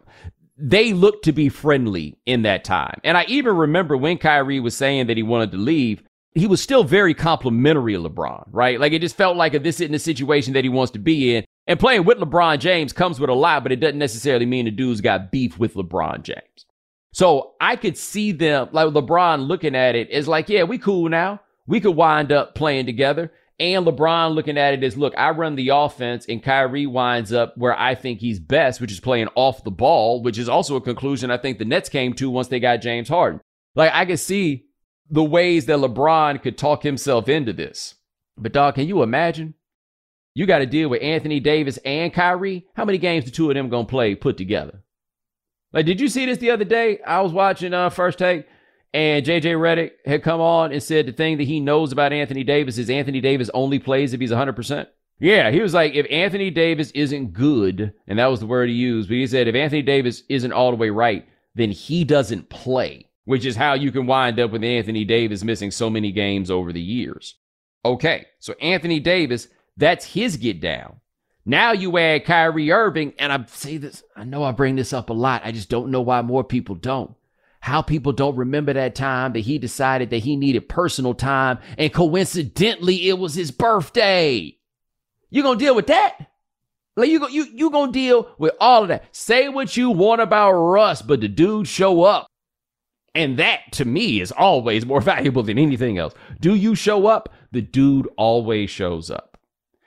they 0.58 0.94
look 0.94 1.22
to 1.24 1.32
be 1.32 1.50
friendly 1.50 2.18
in 2.26 2.42
that 2.42 2.64
time. 2.64 3.00
And 3.04 3.16
I 3.16 3.26
even 3.28 3.56
remember 3.56 3.96
when 3.96 4.18
Kyrie 4.18 4.60
was 4.60 4.76
saying 4.76 5.08
that 5.08 5.18
he 5.18 5.24
wanted 5.24 5.52
to 5.52 5.58
leave, 5.58 6.02
he 6.34 6.48
was 6.48 6.62
still 6.62 6.84
very 6.84 7.14
complimentary 7.14 7.94
of 7.94 8.04
LeBron, 8.04 8.48
right? 8.52 8.80
Like 8.80 8.92
it 8.92 9.02
just 9.02 9.18
felt 9.18 9.38
like 9.38 9.54
this 9.64 9.80
isn't 9.80 9.94
a 9.94 10.00
situation 10.00 10.54
that 10.54 10.64
he 10.64 10.70
wants 10.70 10.92
to 10.94 11.00
be 11.00 11.36
in. 11.36 11.46
And 11.68 11.80
playing 11.80 12.06
with 12.06 12.18
LeBron 12.18 12.60
James 12.60 12.94
comes 12.94 13.20
with 13.20 13.30
a 13.30 13.34
lot, 13.34 13.64
but 13.64 13.72
it 13.72 13.80
doesn't 13.80 14.00
necessarily 14.00 14.46
mean 14.46 14.66
the 14.66 14.72
dude's 14.72 15.02
got 15.02 15.32
beef 15.32 15.60
with 15.60 15.76
LeBron 15.76 16.24
James. 16.24 16.66
So 17.14 17.54
I 17.60 17.76
could 17.76 17.98
see 17.98 18.32
them, 18.32 18.70
like 18.72 18.88
LeBron 18.90 19.48
looking 19.48 19.76
at 19.76 19.96
it 19.96 20.10
as 20.12 20.28
like, 20.28 20.50
yeah, 20.50 20.64
we 20.64 20.78
cool 20.78 21.10
now. 21.10 21.42
We 21.66 21.82
could 21.82 21.96
wind 21.96 22.32
up 22.32 22.56
playing 22.56 22.86
together. 22.86 23.32
And 23.60 23.88
LeBron 23.88 24.36
looking 24.36 24.58
at 24.58 24.76
it 24.76 24.84
as, 24.84 24.98
look, 24.98 25.16
I 25.18 25.32
run 25.32 25.56
the 25.56 25.70
offense, 25.70 26.28
and 26.30 26.44
Kyrie 26.44 26.86
winds 26.86 27.34
up 27.34 27.58
where 27.58 27.78
I 27.78 27.96
think 27.96 28.20
he's 28.20 28.40
best, 28.40 28.80
which 28.80 28.92
is 28.92 29.00
playing 29.00 29.30
off 29.34 29.64
the 29.64 29.72
ball, 29.72 30.22
which 30.22 30.38
is 30.38 30.48
also 30.48 30.76
a 30.76 30.82
conclusion 30.82 31.32
I 31.32 31.38
think 31.38 31.58
the 31.58 31.66
Nets 31.66 31.90
came 31.90 32.14
to 32.16 32.30
once 32.30 32.50
they 32.50 32.60
got 32.60 32.78
James 32.78 33.10
Harden. 33.10 33.42
Like, 33.74 33.92
I 33.94 34.06
could 34.06 34.20
see 34.20 34.66
the 35.10 35.24
ways 35.24 35.66
that 35.66 35.80
LeBron 35.80 36.42
could 36.44 36.58
talk 36.58 36.84
himself 36.84 37.28
into 37.28 37.52
this. 37.52 37.96
But, 38.38 38.54
dog, 38.54 38.76
can 38.76 38.88
you 38.88 39.02
imagine? 39.02 39.56
You 40.36 40.46
got 40.46 40.60
to 40.60 40.68
deal 40.68 40.90
with 40.90 41.02
Anthony 41.02 41.40
Davis 41.40 41.78
and 41.78 42.14
Kyrie. 42.14 42.68
How 42.76 42.86
many 42.86 43.00
games 43.00 43.26
the 43.26 43.32
two 43.32 43.50
of 43.50 43.56
them 43.56 43.70
going 43.70 43.88
to 43.88 43.90
play 43.90 44.14
put 44.14 44.38
together? 44.38 44.84
Like, 45.74 45.88
did 45.88 46.00
you 46.00 46.10
see 46.10 46.28
this 46.28 46.38
the 46.38 46.52
other 46.52 46.64
day? 46.64 47.00
I 47.02 47.22
was 47.22 47.34
watching 47.34 47.74
uh, 47.74 47.90
First 47.90 48.20
Take. 48.20 48.46
And 48.94 49.26
JJ 49.26 49.56
Redick 49.56 49.92
had 50.06 50.24
come 50.24 50.42
on 50.42 50.72
and 50.72 50.82
said 50.82 51.06
the 51.06 51.12
thing 51.12 51.38
that 51.38 51.44
he 51.44 51.60
knows 51.60 51.92
about 51.92 52.14
Anthony 52.14 52.44
Davis 52.44 52.78
is 52.78 52.90
Anthony 52.90 53.22
Davis 53.22 53.50
only 53.54 53.80
plays 53.80 54.14
if 54.14 54.22
he's 54.22 54.32
100%. 54.32 54.88
Yeah, 55.20 55.52
he 55.52 55.62
was 55.62 55.74
like, 55.74 55.94
if 55.94 56.06
Anthony 56.10 56.50
Davis 56.52 56.92
isn't 56.92 57.34
good, 57.34 57.94
and 58.08 58.20
that 58.20 58.28
was 58.28 58.40
the 58.40 58.46
word 58.46 58.70
he 58.70 58.76
used, 58.76 59.10
but 59.10 59.16
he 59.16 59.28
said, 59.28 59.48
if 59.48 59.56
Anthony 59.56 59.82
Davis 59.82 60.24
isn't 60.30 60.52
all 60.54 60.72
the 60.72 60.78
way 60.78 60.90
right, 60.90 61.28
then 61.56 61.72
he 61.72 62.04
doesn't 62.04 62.50
play. 62.50 63.10
which 63.28 63.46
is 63.46 63.58
how 63.58 63.74
you 63.74 63.92
can 63.92 64.08
wind 64.08 64.40
up 64.40 64.52
with 64.52 64.64
Anthony 64.64 65.04
Davis 65.04 65.44
missing 65.44 65.70
so 65.70 65.90
many 65.90 66.14
games 66.14 66.50
over 66.50 66.72
the 66.72 66.80
years. 66.80 67.36
Okay, 67.84 68.26
so 68.40 68.54
Anthony 68.62 69.02
Davis, 69.02 69.50
that's 69.76 70.06
his 70.06 70.38
get 70.38 70.62
down. 70.62 71.02
Now 71.46 71.74
you 71.74 71.98
add 71.98 72.24
Kyrie 72.24 72.72
Irving, 72.72 73.12
and 73.20 73.34
I 73.34 73.44
say 73.48 73.76
this, 73.76 74.02
I 74.16 74.24
know 74.24 74.46
I 74.46 74.54
bring 74.54 74.78
this 74.78 74.94
up 74.94 75.10
a 75.10 75.14
lot. 75.14 75.42
I 75.44 75.52
just 75.52 75.68
don't 75.68 75.92
know 75.92 76.00
why 76.00 76.22
more 76.22 76.46
people 76.46 76.76
don't. 76.76 77.16
How 77.68 77.82
people 77.82 78.14
don't 78.14 78.38
remember 78.38 78.72
that 78.72 78.96
time 78.96 79.34
that 79.34 79.42
he 79.42 79.58
decided 79.58 80.10
that 80.12 80.20
he 80.20 80.38
needed 80.38 80.70
personal 80.70 81.14
time, 81.14 81.60
and 81.78 81.94
coincidentally, 81.94 83.10
it 83.10 83.20
was 83.20 83.34
his 83.34 83.52
birthday. 83.52 84.58
You 85.30 85.44
gonna 85.44 85.60
deal 85.60 85.76
with 85.76 85.88
that? 85.88 86.32
Like 86.96 87.10
you 87.10 87.20
go, 87.20 87.28
you 87.28 87.44
you 87.54 87.70
gonna 87.70 87.92
deal 87.92 88.34
with 88.38 88.54
all 88.62 88.84
of 88.84 88.88
that. 88.88 89.14
Say 89.14 89.50
what 89.50 89.76
you 89.76 89.90
want 89.90 90.22
about 90.22 90.54
Russ, 90.54 91.02
but 91.02 91.20
the 91.20 91.28
dude 91.28 91.68
show 91.68 92.04
up. 92.04 92.28
And 93.14 93.38
that 93.38 93.74
to 93.74 93.84
me 93.84 94.22
is 94.22 94.32
always 94.32 94.86
more 94.86 95.02
valuable 95.14 95.44
than 95.44 95.60
anything 95.60 95.98
else. 95.98 96.14
Do 96.40 96.56
you 96.56 96.74
show 96.74 97.08
up? 97.08 97.28
The 97.52 97.62
dude 97.62 98.08
always 98.16 98.70
shows 98.70 99.12
up. 99.12 99.37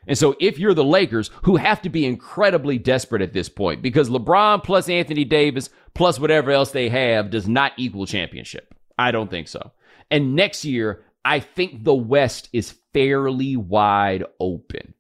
And 0.07 0.17
so 0.17 0.35
if 0.41 0.59
you're 0.59 0.75
the 0.75 0.85
Lakers, 0.85 1.31
who 1.45 1.57
have 1.57 1.83
to 1.83 1.89
be 1.89 2.07
incredibly 2.07 2.79
desperate 2.79 3.23
at 3.23 3.33
this 3.33 3.49
point, 3.49 3.83
because 3.83 4.09
LeBron 4.09 4.65
plus 4.65 4.89
Anthony 4.89 5.25
Davis 5.25 5.71
plus 5.95 6.19
whatever 6.19 6.51
else 6.51 6.71
they 6.71 6.89
have 6.89 7.31
does 7.31 7.49
not 7.49 7.73
equal 7.77 8.07
championship. 8.07 8.75
I 8.99 9.11
don't 9.11 9.31
think 9.31 9.49
so. 9.49 9.73
And 10.11 10.35
next 10.35 10.65
year, 10.65 11.05
I 11.25 11.41
think 11.41 11.85
the 11.85 11.95
West 11.95 12.49
is 12.53 12.75
fairly 12.93 13.57
wide 13.57 14.25
open. 14.41 14.95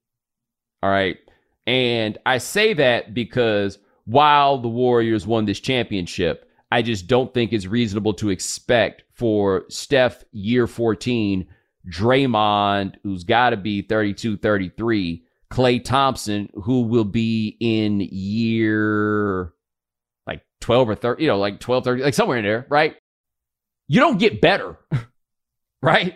All 0.83 0.91
right. 0.91 1.17
And 1.67 2.19
I 2.27 2.39
say 2.39 2.75
that 2.75 3.15
because 3.15 3.79
while 4.05 4.59
the 4.59 4.69
Warriors 4.69 5.27
won 5.27 5.45
this 5.45 5.61
championship, 5.61 6.51
I 6.73 6.83
just 6.83 7.07
don't 7.07 7.33
think 7.35 7.53
it's 7.53 7.67
reasonable 7.67 8.15
to 8.15 8.31
expect 8.31 9.05
for 9.13 9.65
Steph 9.69 10.25
year 10.33 10.67
14 10.67 11.47
Draymond, 11.89 12.95
who's 13.03 13.25
got 13.25 13.51
to 13.51 13.57
be 13.57 13.83
32, 13.83 14.37
33, 14.37 15.25
Klay 15.51 15.83
Thompson, 15.83 16.49
who 16.55 16.83
will 16.83 17.05
be 17.05 17.57
in 17.61 18.01
year 18.01 19.53
like 20.27 20.43
12 20.61 20.91
or 20.91 20.95
30, 20.95 21.23
you 21.23 21.29
know, 21.29 21.39
like 21.39 21.61
12, 21.61 21.85
30, 21.85 22.03
like 22.03 22.15
somewhere 22.15 22.39
in 22.39 22.45
there, 22.45 22.67
right? 22.69 22.97
You 23.89 24.01
don't 24.01 24.19
get 24.19 24.41
better, 24.41 24.79
right? 25.83 26.15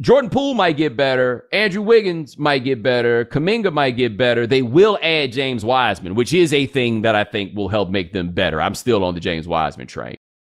Jordan 0.00 0.30
Poole 0.30 0.54
might 0.54 0.76
get 0.76 0.96
better. 0.96 1.46
Andrew 1.52 1.82
Wiggins 1.82 2.36
might 2.36 2.64
get 2.64 2.82
better. 2.82 3.24
Kuminga 3.24 3.72
might 3.72 3.92
get 3.92 4.16
better. 4.16 4.48
They 4.48 4.62
will 4.62 4.98
add 5.00 5.30
James 5.30 5.64
Wiseman, 5.64 6.16
which 6.16 6.32
is 6.32 6.52
a 6.52 6.66
thing 6.66 7.02
that 7.02 7.14
I 7.14 7.22
think 7.22 7.54
will 7.54 7.68
help 7.68 7.88
make 7.88 8.12
them 8.12 8.32
better. 8.32 8.60
I'm 8.60 8.74
still 8.74 9.04
on 9.04 9.14
the 9.14 9.20
James 9.20 9.46
Wiseman 9.46 9.86
train 9.86 10.16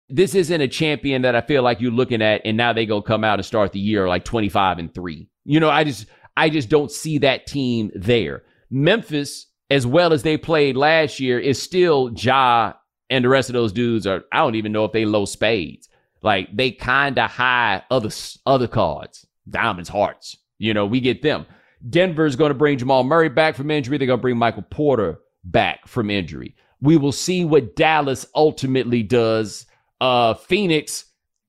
this 0.09 0.35
isn't 0.35 0.61
a 0.61 0.69
champion 0.69 1.23
that 1.23 1.35
I 1.35 1.41
feel 1.41 1.63
like 1.63 1.81
you're 1.81 1.91
looking 1.91 2.23
at 2.23 2.43
and 2.45 2.57
now 2.57 2.73
they 2.73 2.87
go 2.87 3.01
come 3.01 3.25
out 3.25 3.39
and 3.39 3.47
start 3.47 3.73
the 3.73 3.81
year 3.81 4.09
like 4.09 4.25
25 4.25 4.79
and 4.79 4.95
3. 4.95 5.29
You 5.45 5.61
know, 5.61 5.71
I 5.71 5.85
just 5.85 6.07
I 6.37 6.51
just 6.51 6.69
don't 6.69 6.91
see 6.91 7.19
that 7.19 7.47
team 7.47 7.91
there. 7.95 8.43
Memphis, 8.71 9.47
as 9.71 9.87
well 9.87 10.13
as 10.13 10.23
they 10.23 10.37
played 10.37 10.77
last 10.77 11.21
year, 11.21 11.39
is 11.39 11.61
still 11.61 12.11
Ja 12.17 12.75
and 13.11 13.25
the 13.25 13.29
rest 13.29 13.49
of 13.49 13.55
those 13.55 13.73
dudes 13.73 14.07
are 14.07 14.25
I 14.33 14.39
don't 14.39 14.57
even 14.57 14.73
know 14.73 14.85
if 14.85 14.93
they 14.93 15.05
low 15.05 15.25
spades. 15.25 15.89
Like 16.23 16.55
they 16.55 16.71
kind 16.71 17.19
of 17.19 17.31
high 17.31 17.83
other 17.91 18.11
other 18.47 18.69
cards, 18.69 19.27
diamonds, 19.49 19.89
hearts. 19.89 20.37
You 20.59 20.75
know, 20.75 20.87
we 20.87 21.01
get 21.01 21.23
them. 21.23 21.47
Denver's 21.89 22.37
going 22.37 22.51
to 22.51 22.55
bring 22.55 22.79
Jamal 22.79 23.05
Murray 23.05 23.29
back 23.29 23.55
from 23.55 23.71
injury. 23.71 23.99
They're 23.99 24.07
going 24.07 24.19
to 24.19 24.23
bring 24.23 24.39
Michael 24.39 24.65
Porter 24.71 25.19
back 25.45 25.87
from 25.87 26.11
injury. 26.11 26.57
We 26.81 26.97
will 26.97 27.13
see 27.13 27.45
what 27.45 27.77
Dallas 27.77 28.27
ultimately 28.35 29.03
does 29.03 29.67
uh, 30.05 30.35
Phoenix, 30.35 31.07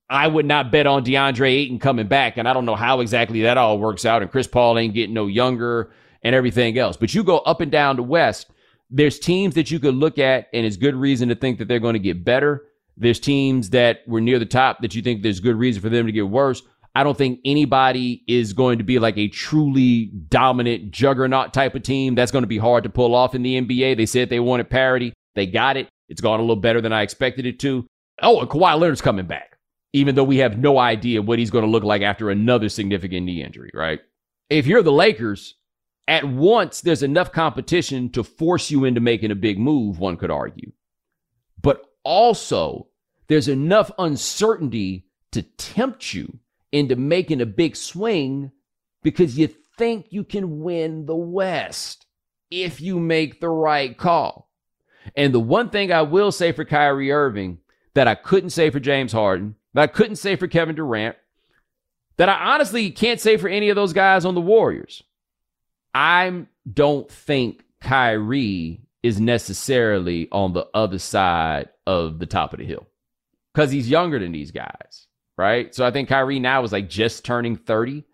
I 0.08 0.26
would 0.26 0.46
not 0.46 0.72
bet 0.72 0.86
on 0.86 1.04
DeAndre 1.04 1.50
Ayton 1.50 1.78
coming 1.78 2.06
back. 2.06 2.38
And 2.38 2.48
I 2.48 2.54
don't 2.54 2.64
know 2.64 2.74
how 2.74 3.00
exactly 3.00 3.42
that 3.42 3.58
all 3.58 3.78
works 3.78 4.06
out. 4.06 4.22
And 4.22 4.30
Chris 4.30 4.46
Paul 4.46 4.78
ain't 4.78 4.94
getting 4.94 5.14
no 5.14 5.26
younger 5.26 5.92
and 6.22 6.34
everything 6.34 6.78
else. 6.78 6.96
But 6.96 7.12
you 7.12 7.22
go 7.22 7.38
up 7.40 7.60
and 7.60 7.70
down 7.70 7.96
the 7.96 8.02
West, 8.02 8.50
there's 8.88 9.18
teams 9.18 9.56
that 9.56 9.70
you 9.70 9.78
could 9.78 9.94
look 9.94 10.18
at, 10.18 10.46
and 10.54 10.64
it's 10.64 10.78
good 10.78 10.94
reason 10.94 11.28
to 11.28 11.34
think 11.34 11.58
that 11.58 11.68
they're 11.68 11.80
going 11.80 11.94
to 11.94 11.98
get 11.98 12.24
better. 12.24 12.64
There's 12.96 13.20
teams 13.20 13.70
that 13.70 13.98
were 14.06 14.22
near 14.22 14.38
the 14.38 14.46
top 14.46 14.80
that 14.80 14.94
you 14.94 15.02
think 15.02 15.22
there's 15.22 15.40
good 15.40 15.56
reason 15.56 15.82
for 15.82 15.90
them 15.90 16.06
to 16.06 16.12
get 16.12 16.26
worse. 16.28 16.62
I 16.94 17.04
don't 17.04 17.18
think 17.18 17.40
anybody 17.44 18.24
is 18.26 18.54
going 18.54 18.78
to 18.78 18.84
be 18.84 18.98
like 18.98 19.18
a 19.18 19.28
truly 19.28 20.06
dominant 20.06 20.92
juggernaut 20.92 21.52
type 21.52 21.74
of 21.74 21.82
team. 21.82 22.14
That's 22.14 22.32
going 22.32 22.44
to 22.44 22.48
be 22.48 22.56
hard 22.56 22.84
to 22.84 22.88
pull 22.88 23.14
off 23.14 23.34
in 23.34 23.42
the 23.42 23.60
NBA. 23.60 23.98
They 23.98 24.06
said 24.06 24.30
they 24.30 24.40
wanted 24.40 24.70
parity. 24.70 25.12
They 25.34 25.44
got 25.44 25.76
it. 25.76 25.90
It's 26.08 26.22
gone 26.22 26.40
a 26.40 26.42
little 26.42 26.56
better 26.56 26.80
than 26.80 26.94
I 26.94 27.02
expected 27.02 27.44
it 27.44 27.58
to. 27.60 27.86
Oh, 28.22 28.40
and 28.40 28.48
Kawhi 28.48 28.78
Leonard's 28.78 29.02
coming 29.02 29.26
back, 29.26 29.58
even 29.92 30.14
though 30.14 30.24
we 30.24 30.38
have 30.38 30.58
no 30.58 30.78
idea 30.78 31.22
what 31.22 31.38
he's 31.38 31.50
going 31.50 31.64
to 31.64 31.70
look 31.70 31.84
like 31.84 32.02
after 32.02 32.30
another 32.30 32.68
significant 32.68 33.26
knee 33.26 33.42
injury, 33.42 33.70
right? 33.74 34.00
If 34.48 34.66
you're 34.66 34.82
the 34.82 34.92
Lakers, 34.92 35.54
at 36.08 36.24
once 36.24 36.80
there's 36.80 37.02
enough 37.02 37.32
competition 37.32 38.10
to 38.10 38.22
force 38.22 38.70
you 38.70 38.84
into 38.84 39.00
making 39.00 39.30
a 39.30 39.36
big 39.36 39.58
move, 39.58 39.98
one 39.98 40.16
could 40.16 40.30
argue. 40.30 40.72
But 41.60 41.82
also, 42.04 42.88
there's 43.28 43.48
enough 43.48 43.90
uncertainty 43.98 45.06
to 45.32 45.42
tempt 45.42 46.14
you 46.14 46.38
into 46.72 46.96
making 46.96 47.40
a 47.40 47.46
big 47.46 47.76
swing 47.76 48.52
because 49.02 49.36
you 49.36 49.48
think 49.76 50.06
you 50.10 50.24
can 50.24 50.60
win 50.60 51.06
the 51.06 51.16
West 51.16 52.06
if 52.50 52.80
you 52.80 52.98
make 53.00 53.40
the 53.40 53.48
right 53.48 53.96
call. 53.96 54.50
And 55.16 55.34
the 55.34 55.40
one 55.40 55.70
thing 55.70 55.92
I 55.92 56.02
will 56.02 56.32
say 56.32 56.52
for 56.52 56.64
Kyrie 56.64 57.12
Irving 57.12 57.58
that 57.96 58.06
I 58.06 58.14
couldn't 58.14 58.50
say 58.50 58.68
for 58.68 58.78
James 58.78 59.12
Harden, 59.12 59.54
that 59.72 59.82
I 59.84 59.86
couldn't 59.86 60.16
say 60.16 60.36
for 60.36 60.46
Kevin 60.46 60.76
Durant, 60.76 61.16
that 62.18 62.28
I 62.28 62.52
honestly 62.52 62.90
can't 62.90 63.18
say 63.18 63.38
for 63.38 63.48
any 63.48 63.70
of 63.70 63.76
those 63.76 63.94
guys 63.94 64.26
on 64.26 64.34
the 64.34 64.40
Warriors. 64.42 65.02
I 65.94 66.44
don't 66.70 67.10
think 67.10 67.64
Kyrie 67.80 68.82
is 69.02 69.18
necessarily 69.18 70.28
on 70.30 70.52
the 70.52 70.66
other 70.74 70.98
side 70.98 71.70
of 71.86 72.18
the 72.18 72.26
top 72.26 72.52
of 72.52 72.58
the 72.58 72.66
hill 72.66 72.86
because 73.54 73.70
he's 73.70 73.88
younger 73.88 74.18
than 74.18 74.32
these 74.32 74.50
guys, 74.50 75.06
right? 75.38 75.74
So 75.74 75.86
I 75.86 75.90
think 75.90 76.10
Kyrie 76.10 76.38
now 76.38 76.64
is 76.64 76.72
like 76.72 76.90
just 76.90 77.24
turning 77.24 77.56
30. 77.56 78.04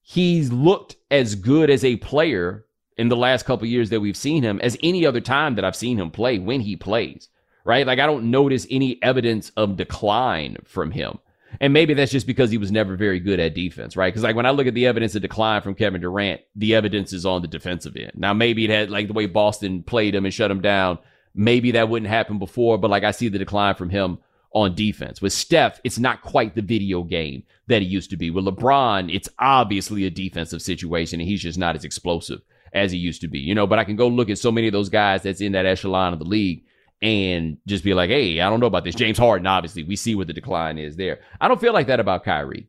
He's 0.00 0.50
looked 0.50 0.96
as 1.10 1.34
good 1.34 1.68
as 1.68 1.84
a 1.84 1.96
player 1.96 2.64
in 2.96 3.10
the 3.10 3.16
last 3.16 3.44
couple 3.44 3.66
years 3.66 3.90
that 3.90 4.00
we've 4.00 4.16
seen 4.16 4.42
him 4.42 4.60
as 4.60 4.78
any 4.82 5.04
other 5.04 5.20
time 5.20 5.56
that 5.56 5.64
I've 5.66 5.76
seen 5.76 5.98
him 5.98 6.10
play 6.10 6.38
when 6.38 6.62
he 6.62 6.74
plays 6.74 7.28
right? 7.70 7.86
Like 7.86 8.00
I 8.00 8.06
don't 8.06 8.32
notice 8.32 8.66
any 8.68 9.00
evidence 9.00 9.50
of 9.56 9.76
decline 9.76 10.56
from 10.64 10.90
him. 10.90 11.20
And 11.60 11.72
maybe 11.72 11.94
that's 11.94 12.10
just 12.10 12.26
because 12.26 12.50
he 12.50 12.58
was 12.58 12.72
never 12.72 12.96
very 12.96 13.20
good 13.20 13.38
at 13.38 13.54
defense, 13.54 13.96
right? 13.96 14.12
Because 14.12 14.24
like 14.24 14.34
when 14.34 14.44
I 14.44 14.50
look 14.50 14.66
at 14.66 14.74
the 14.74 14.86
evidence 14.86 15.14
of 15.14 15.22
decline 15.22 15.62
from 15.62 15.76
Kevin 15.76 16.00
Durant, 16.00 16.40
the 16.56 16.74
evidence 16.74 17.12
is 17.12 17.24
on 17.24 17.42
the 17.42 17.48
defensive 17.48 17.96
end. 17.96 18.12
Now 18.16 18.32
maybe 18.32 18.64
it 18.64 18.70
had 18.70 18.90
like 18.90 19.06
the 19.06 19.12
way 19.12 19.26
Boston 19.26 19.84
played 19.84 20.16
him 20.16 20.24
and 20.24 20.34
shut 20.34 20.50
him 20.50 20.60
down. 20.60 20.98
Maybe 21.32 21.70
that 21.70 21.88
wouldn't 21.88 22.10
happen 22.10 22.40
before, 22.40 22.76
but 22.76 22.90
like 22.90 23.04
I 23.04 23.12
see 23.12 23.28
the 23.28 23.38
decline 23.38 23.76
from 23.76 23.90
him 23.90 24.18
on 24.52 24.74
defense. 24.74 25.22
With 25.22 25.32
Steph, 25.32 25.80
it's 25.84 25.98
not 25.98 26.22
quite 26.22 26.56
the 26.56 26.62
video 26.62 27.04
game 27.04 27.44
that 27.68 27.82
he 27.82 27.88
used 27.88 28.10
to 28.10 28.16
be. 28.16 28.32
With 28.32 28.46
LeBron, 28.46 29.14
it's 29.14 29.28
obviously 29.38 30.06
a 30.06 30.10
defensive 30.10 30.60
situation 30.60 31.20
and 31.20 31.28
he's 31.28 31.42
just 31.42 31.58
not 31.58 31.76
as 31.76 31.84
explosive 31.84 32.40
as 32.72 32.90
he 32.90 32.98
used 32.98 33.20
to 33.20 33.28
be, 33.28 33.38
you 33.38 33.54
know. 33.54 33.68
But 33.68 33.78
I 33.78 33.84
can 33.84 33.94
go 33.94 34.08
look 34.08 34.28
at 34.28 34.38
so 34.38 34.50
many 34.50 34.66
of 34.66 34.72
those 34.72 34.88
guys 34.88 35.22
that's 35.22 35.40
in 35.40 35.52
that 35.52 35.66
echelon 35.66 36.12
of 36.12 36.18
the 36.18 36.24
league 36.24 36.64
and 37.02 37.56
just 37.66 37.84
be 37.84 37.94
like, 37.94 38.10
hey, 38.10 38.40
I 38.40 38.50
don't 38.50 38.60
know 38.60 38.66
about 38.66 38.84
this. 38.84 38.94
James 38.94 39.18
Harden, 39.18 39.46
obviously, 39.46 39.82
we 39.82 39.96
see 39.96 40.14
what 40.14 40.26
the 40.26 40.32
decline 40.32 40.78
is 40.78 40.96
there. 40.96 41.20
I 41.40 41.48
don't 41.48 41.60
feel 41.60 41.72
like 41.72 41.86
that 41.86 42.00
about 42.00 42.24
Kyrie. 42.24 42.68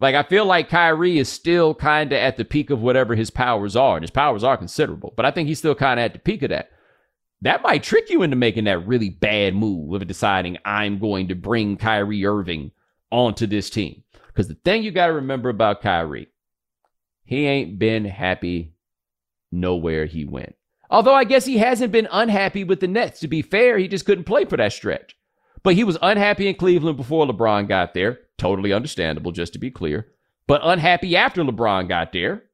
Like, 0.00 0.14
I 0.14 0.22
feel 0.22 0.46
like 0.46 0.70
Kyrie 0.70 1.18
is 1.18 1.28
still 1.28 1.74
kind 1.74 2.10
of 2.12 2.18
at 2.18 2.38
the 2.38 2.44
peak 2.44 2.70
of 2.70 2.80
whatever 2.80 3.14
his 3.14 3.30
powers 3.30 3.76
are, 3.76 3.96
and 3.96 4.02
his 4.02 4.10
powers 4.10 4.42
are 4.42 4.56
considerable, 4.56 5.12
but 5.14 5.26
I 5.26 5.30
think 5.30 5.48
he's 5.48 5.58
still 5.58 5.74
kind 5.74 6.00
of 6.00 6.04
at 6.04 6.12
the 6.14 6.18
peak 6.18 6.42
of 6.42 6.48
that. 6.48 6.70
That 7.42 7.62
might 7.62 7.82
trick 7.82 8.10
you 8.10 8.22
into 8.22 8.36
making 8.36 8.64
that 8.64 8.86
really 8.86 9.10
bad 9.10 9.54
move 9.54 9.92
of 9.94 10.06
deciding 10.06 10.58
I'm 10.64 10.98
going 10.98 11.28
to 11.28 11.34
bring 11.34 11.76
Kyrie 11.76 12.24
Irving 12.24 12.72
onto 13.10 13.46
this 13.46 13.70
team. 13.70 14.02
Because 14.26 14.48
the 14.48 14.54
thing 14.54 14.82
you 14.82 14.90
got 14.90 15.08
to 15.08 15.14
remember 15.14 15.48
about 15.48 15.82
Kyrie, 15.82 16.28
he 17.24 17.46
ain't 17.46 17.78
been 17.78 18.04
happy 18.04 18.74
nowhere 19.52 20.06
he 20.06 20.24
went. 20.24 20.54
Although 20.90 21.14
I 21.14 21.24
guess 21.24 21.46
he 21.46 21.58
hasn't 21.58 21.92
been 21.92 22.08
unhappy 22.10 22.64
with 22.64 22.80
the 22.80 22.88
Nets. 22.88 23.20
To 23.20 23.28
be 23.28 23.42
fair, 23.42 23.78
he 23.78 23.86
just 23.86 24.04
couldn't 24.04 24.24
play 24.24 24.44
for 24.44 24.56
that 24.56 24.72
stretch. 24.72 25.16
But 25.62 25.74
he 25.74 25.84
was 25.84 25.98
unhappy 26.02 26.48
in 26.48 26.56
Cleveland 26.56 26.96
before 26.96 27.26
LeBron 27.26 27.68
got 27.68 27.94
there. 27.94 28.18
Totally 28.38 28.72
understandable, 28.72 29.30
just 29.30 29.52
to 29.52 29.58
be 29.58 29.70
clear. 29.70 30.08
But 30.46 30.62
unhappy 30.64 31.16
after 31.16 31.42
LeBron 31.42 31.88
got 31.88 32.12
there. 32.12 32.44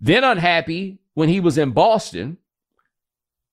Then 0.00 0.24
unhappy 0.24 0.98
when 1.14 1.30
he 1.30 1.40
was 1.40 1.56
in 1.56 1.70
Boston. 1.70 2.36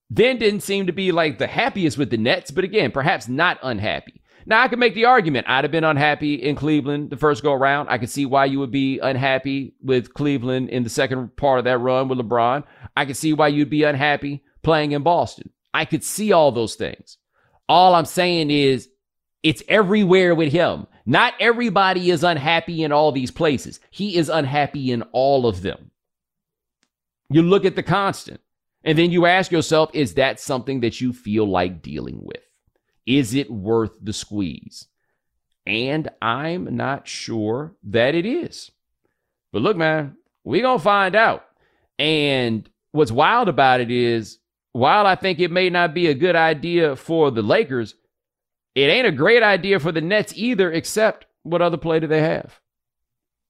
Then 0.10 0.38
didn't 0.38 0.60
seem 0.62 0.88
to 0.88 0.92
be 0.92 1.14
like 1.14 1.38
the 1.38 1.48
happiest 1.48 1.98
with 1.98 2.10
the 2.10 2.18
Nets, 2.18 2.52
but 2.52 2.66
again, 2.66 2.92
perhaps 2.92 3.30
not 3.30 3.60
unhappy. 3.64 4.22
Now 4.46 4.62
I 4.62 4.68
could 4.68 4.80
make 4.80 4.96
the 4.96 5.06
argument 5.06 5.48
I'd 5.48 5.64
have 5.64 5.72
been 5.72 5.84
unhappy 5.84 6.34
in 6.34 6.56
Cleveland 6.56 7.12
the 7.12 7.18
first 7.18 7.44
go 7.44 7.54
around. 7.54 7.88
I 7.90 7.98
could 7.98 8.10
see 8.10 8.26
why 8.26 8.46
you 8.46 8.60
would 8.60 8.72
be 8.72 9.00
unhappy 9.00 9.76
with 9.82 10.14
Cleveland 10.14 10.70
in 10.70 10.84
the 10.84 10.90
second 10.90 11.36
part 11.38 11.60
of 11.60 11.66
that 11.66 11.78
run 11.78 12.08
with 12.08 12.18
LeBron. 12.18 12.64
I 12.96 13.06
could 13.06 13.18
see 13.18 13.34
why 13.34 13.48
you'd 13.50 13.70
be 13.70 13.84
unhappy 13.84 14.44
playing 14.64 14.92
in 14.92 15.04
Boston. 15.04 15.52
I 15.74 15.86
could 15.86 16.04
see 16.04 16.32
all 16.32 16.52
those 16.52 16.76
things. 16.76 17.18
All 17.70 17.96
I'm 17.96 18.06
saying 18.06 18.52
is 18.52 18.89
It's 19.44 19.64
everywhere 19.68 20.36
with 20.36 20.52
him. 20.54 20.88
Not 21.06 21.34
everybody 21.39 22.12
is 22.12 22.24
unhappy 22.24 22.84
in 22.84 22.92
all 22.92 23.12
these 23.12 23.32
places. 23.32 23.80
He 23.89 24.18
is 24.18 24.30
unhappy 24.30 24.92
in 24.92 25.02
all 25.14 25.48
of 25.48 25.62
them. 25.62 25.92
You 27.30 27.42
look 27.42 27.66
at 27.66 27.76
the 27.76 27.84
constant, 27.84 28.42
and 28.84 28.98
then 28.98 29.12
you 29.12 29.26
ask 29.26 29.52
yourself, 29.52 29.89
is 29.94 30.16
that 30.16 30.39
something 30.39 30.82
that 30.82 31.02
you 31.02 31.14
feel 31.14 31.46
like 31.46 31.82
dealing 31.82 32.20
with? 32.22 32.42
Is 33.06 33.34
it 33.34 33.50
worth 33.50 33.92
the 34.02 34.14
squeeze? 34.14 34.88
And 35.66 36.10
I'm 36.22 36.76
not 36.76 37.08
sure 37.08 37.76
that 37.84 38.16
it 38.16 38.26
is. 38.26 38.72
But 39.52 39.62
look, 39.62 39.78
man, 39.78 40.18
we're 40.44 40.62
going 40.62 40.78
to 40.78 40.84
find 40.84 41.16
out. 41.16 41.46
And 41.98 42.70
what's 42.92 43.12
wild 43.12 43.50
about 43.50 43.80
it 43.82 43.92
is, 43.92 44.39
while 44.74 45.06
I 45.06 45.16
think 45.16 45.39
it 45.39 45.52
may 45.52 45.70
not 45.70 45.94
be 45.94 46.08
a 46.08 46.14
good 46.14 46.36
idea 46.36 46.96
for 46.96 47.32
the 47.32 47.42
Lakers, 47.42 47.96
it 48.74 48.89
ain't 48.89 49.08
a 49.08 49.12
great 49.12 49.44
idea 49.44 49.80
for 49.80 49.92
the 49.92 50.02
Nets 50.02 50.34
either, 50.36 50.72
except 50.72 51.26
what 51.44 51.62
other 51.62 51.78
play 51.78 52.00
do 52.00 52.08
they 52.08 52.22
have? 52.22 52.60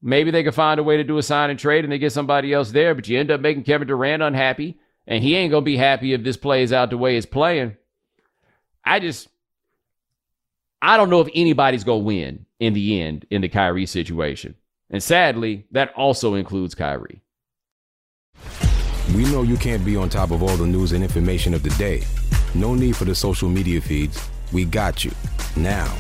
Maybe 0.01 0.31
they 0.31 0.43
could 0.43 0.55
find 0.55 0.79
a 0.79 0.83
way 0.83 0.97
to 0.97 1.03
do 1.03 1.19
a 1.19 1.23
sign 1.23 1.51
and 1.51 1.59
trade 1.59 1.83
and 1.83 1.91
they 1.91 1.99
get 1.99 2.11
somebody 2.11 2.51
else 2.53 2.71
there, 2.71 2.95
but 2.95 3.07
you 3.07 3.19
end 3.19 3.29
up 3.29 3.41
making 3.41 3.63
Kevin 3.63 3.87
Durant 3.87 4.23
unhappy, 4.23 4.79
and 5.05 5.23
he 5.23 5.35
ain't 5.35 5.51
going 5.51 5.63
to 5.63 5.65
be 5.65 5.77
happy 5.77 6.13
if 6.13 6.23
this 6.23 6.37
plays 6.37 6.73
out 6.73 6.89
the 6.89 6.97
way 6.97 7.17
it's 7.17 7.25
playing. 7.27 7.77
I 8.83 8.99
just, 8.99 9.27
I 10.81 10.97
don't 10.97 11.11
know 11.11 11.21
if 11.21 11.29
anybody's 11.35 11.83
going 11.83 12.01
to 12.01 12.05
win 12.05 12.45
in 12.59 12.73
the 12.73 12.99
end 12.99 13.27
in 13.29 13.41
the 13.41 13.49
Kyrie 13.49 13.85
situation. 13.85 14.55
And 14.89 15.03
sadly, 15.03 15.67
that 15.71 15.93
also 15.93 16.33
includes 16.33 16.73
Kyrie. 16.73 17.21
We 19.15 19.25
know 19.25 19.43
you 19.43 19.57
can't 19.57 19.83
be 19.83 19.95
on 19.95 20.09
top 20.09 20.31
of 20.31 20.41
all 20.41 20.55
the 20.55 20.65
news 20.65 20.91
and 20.91 21.03
information 21.03 21.53
of 21.53 21.63
the 21.63 21.69
day. 21.71 22.03
No 22.55 22.75
need 22.75 22.95
for 22.95 23.05
the 23.05 23.15
social 23.15 23.49
media 23.49 23.81
feeds. 23.81 24.29
We 24.51 24.65
got 24.65 25.03
you. 25.03 25.11
Now, 25.55 25.93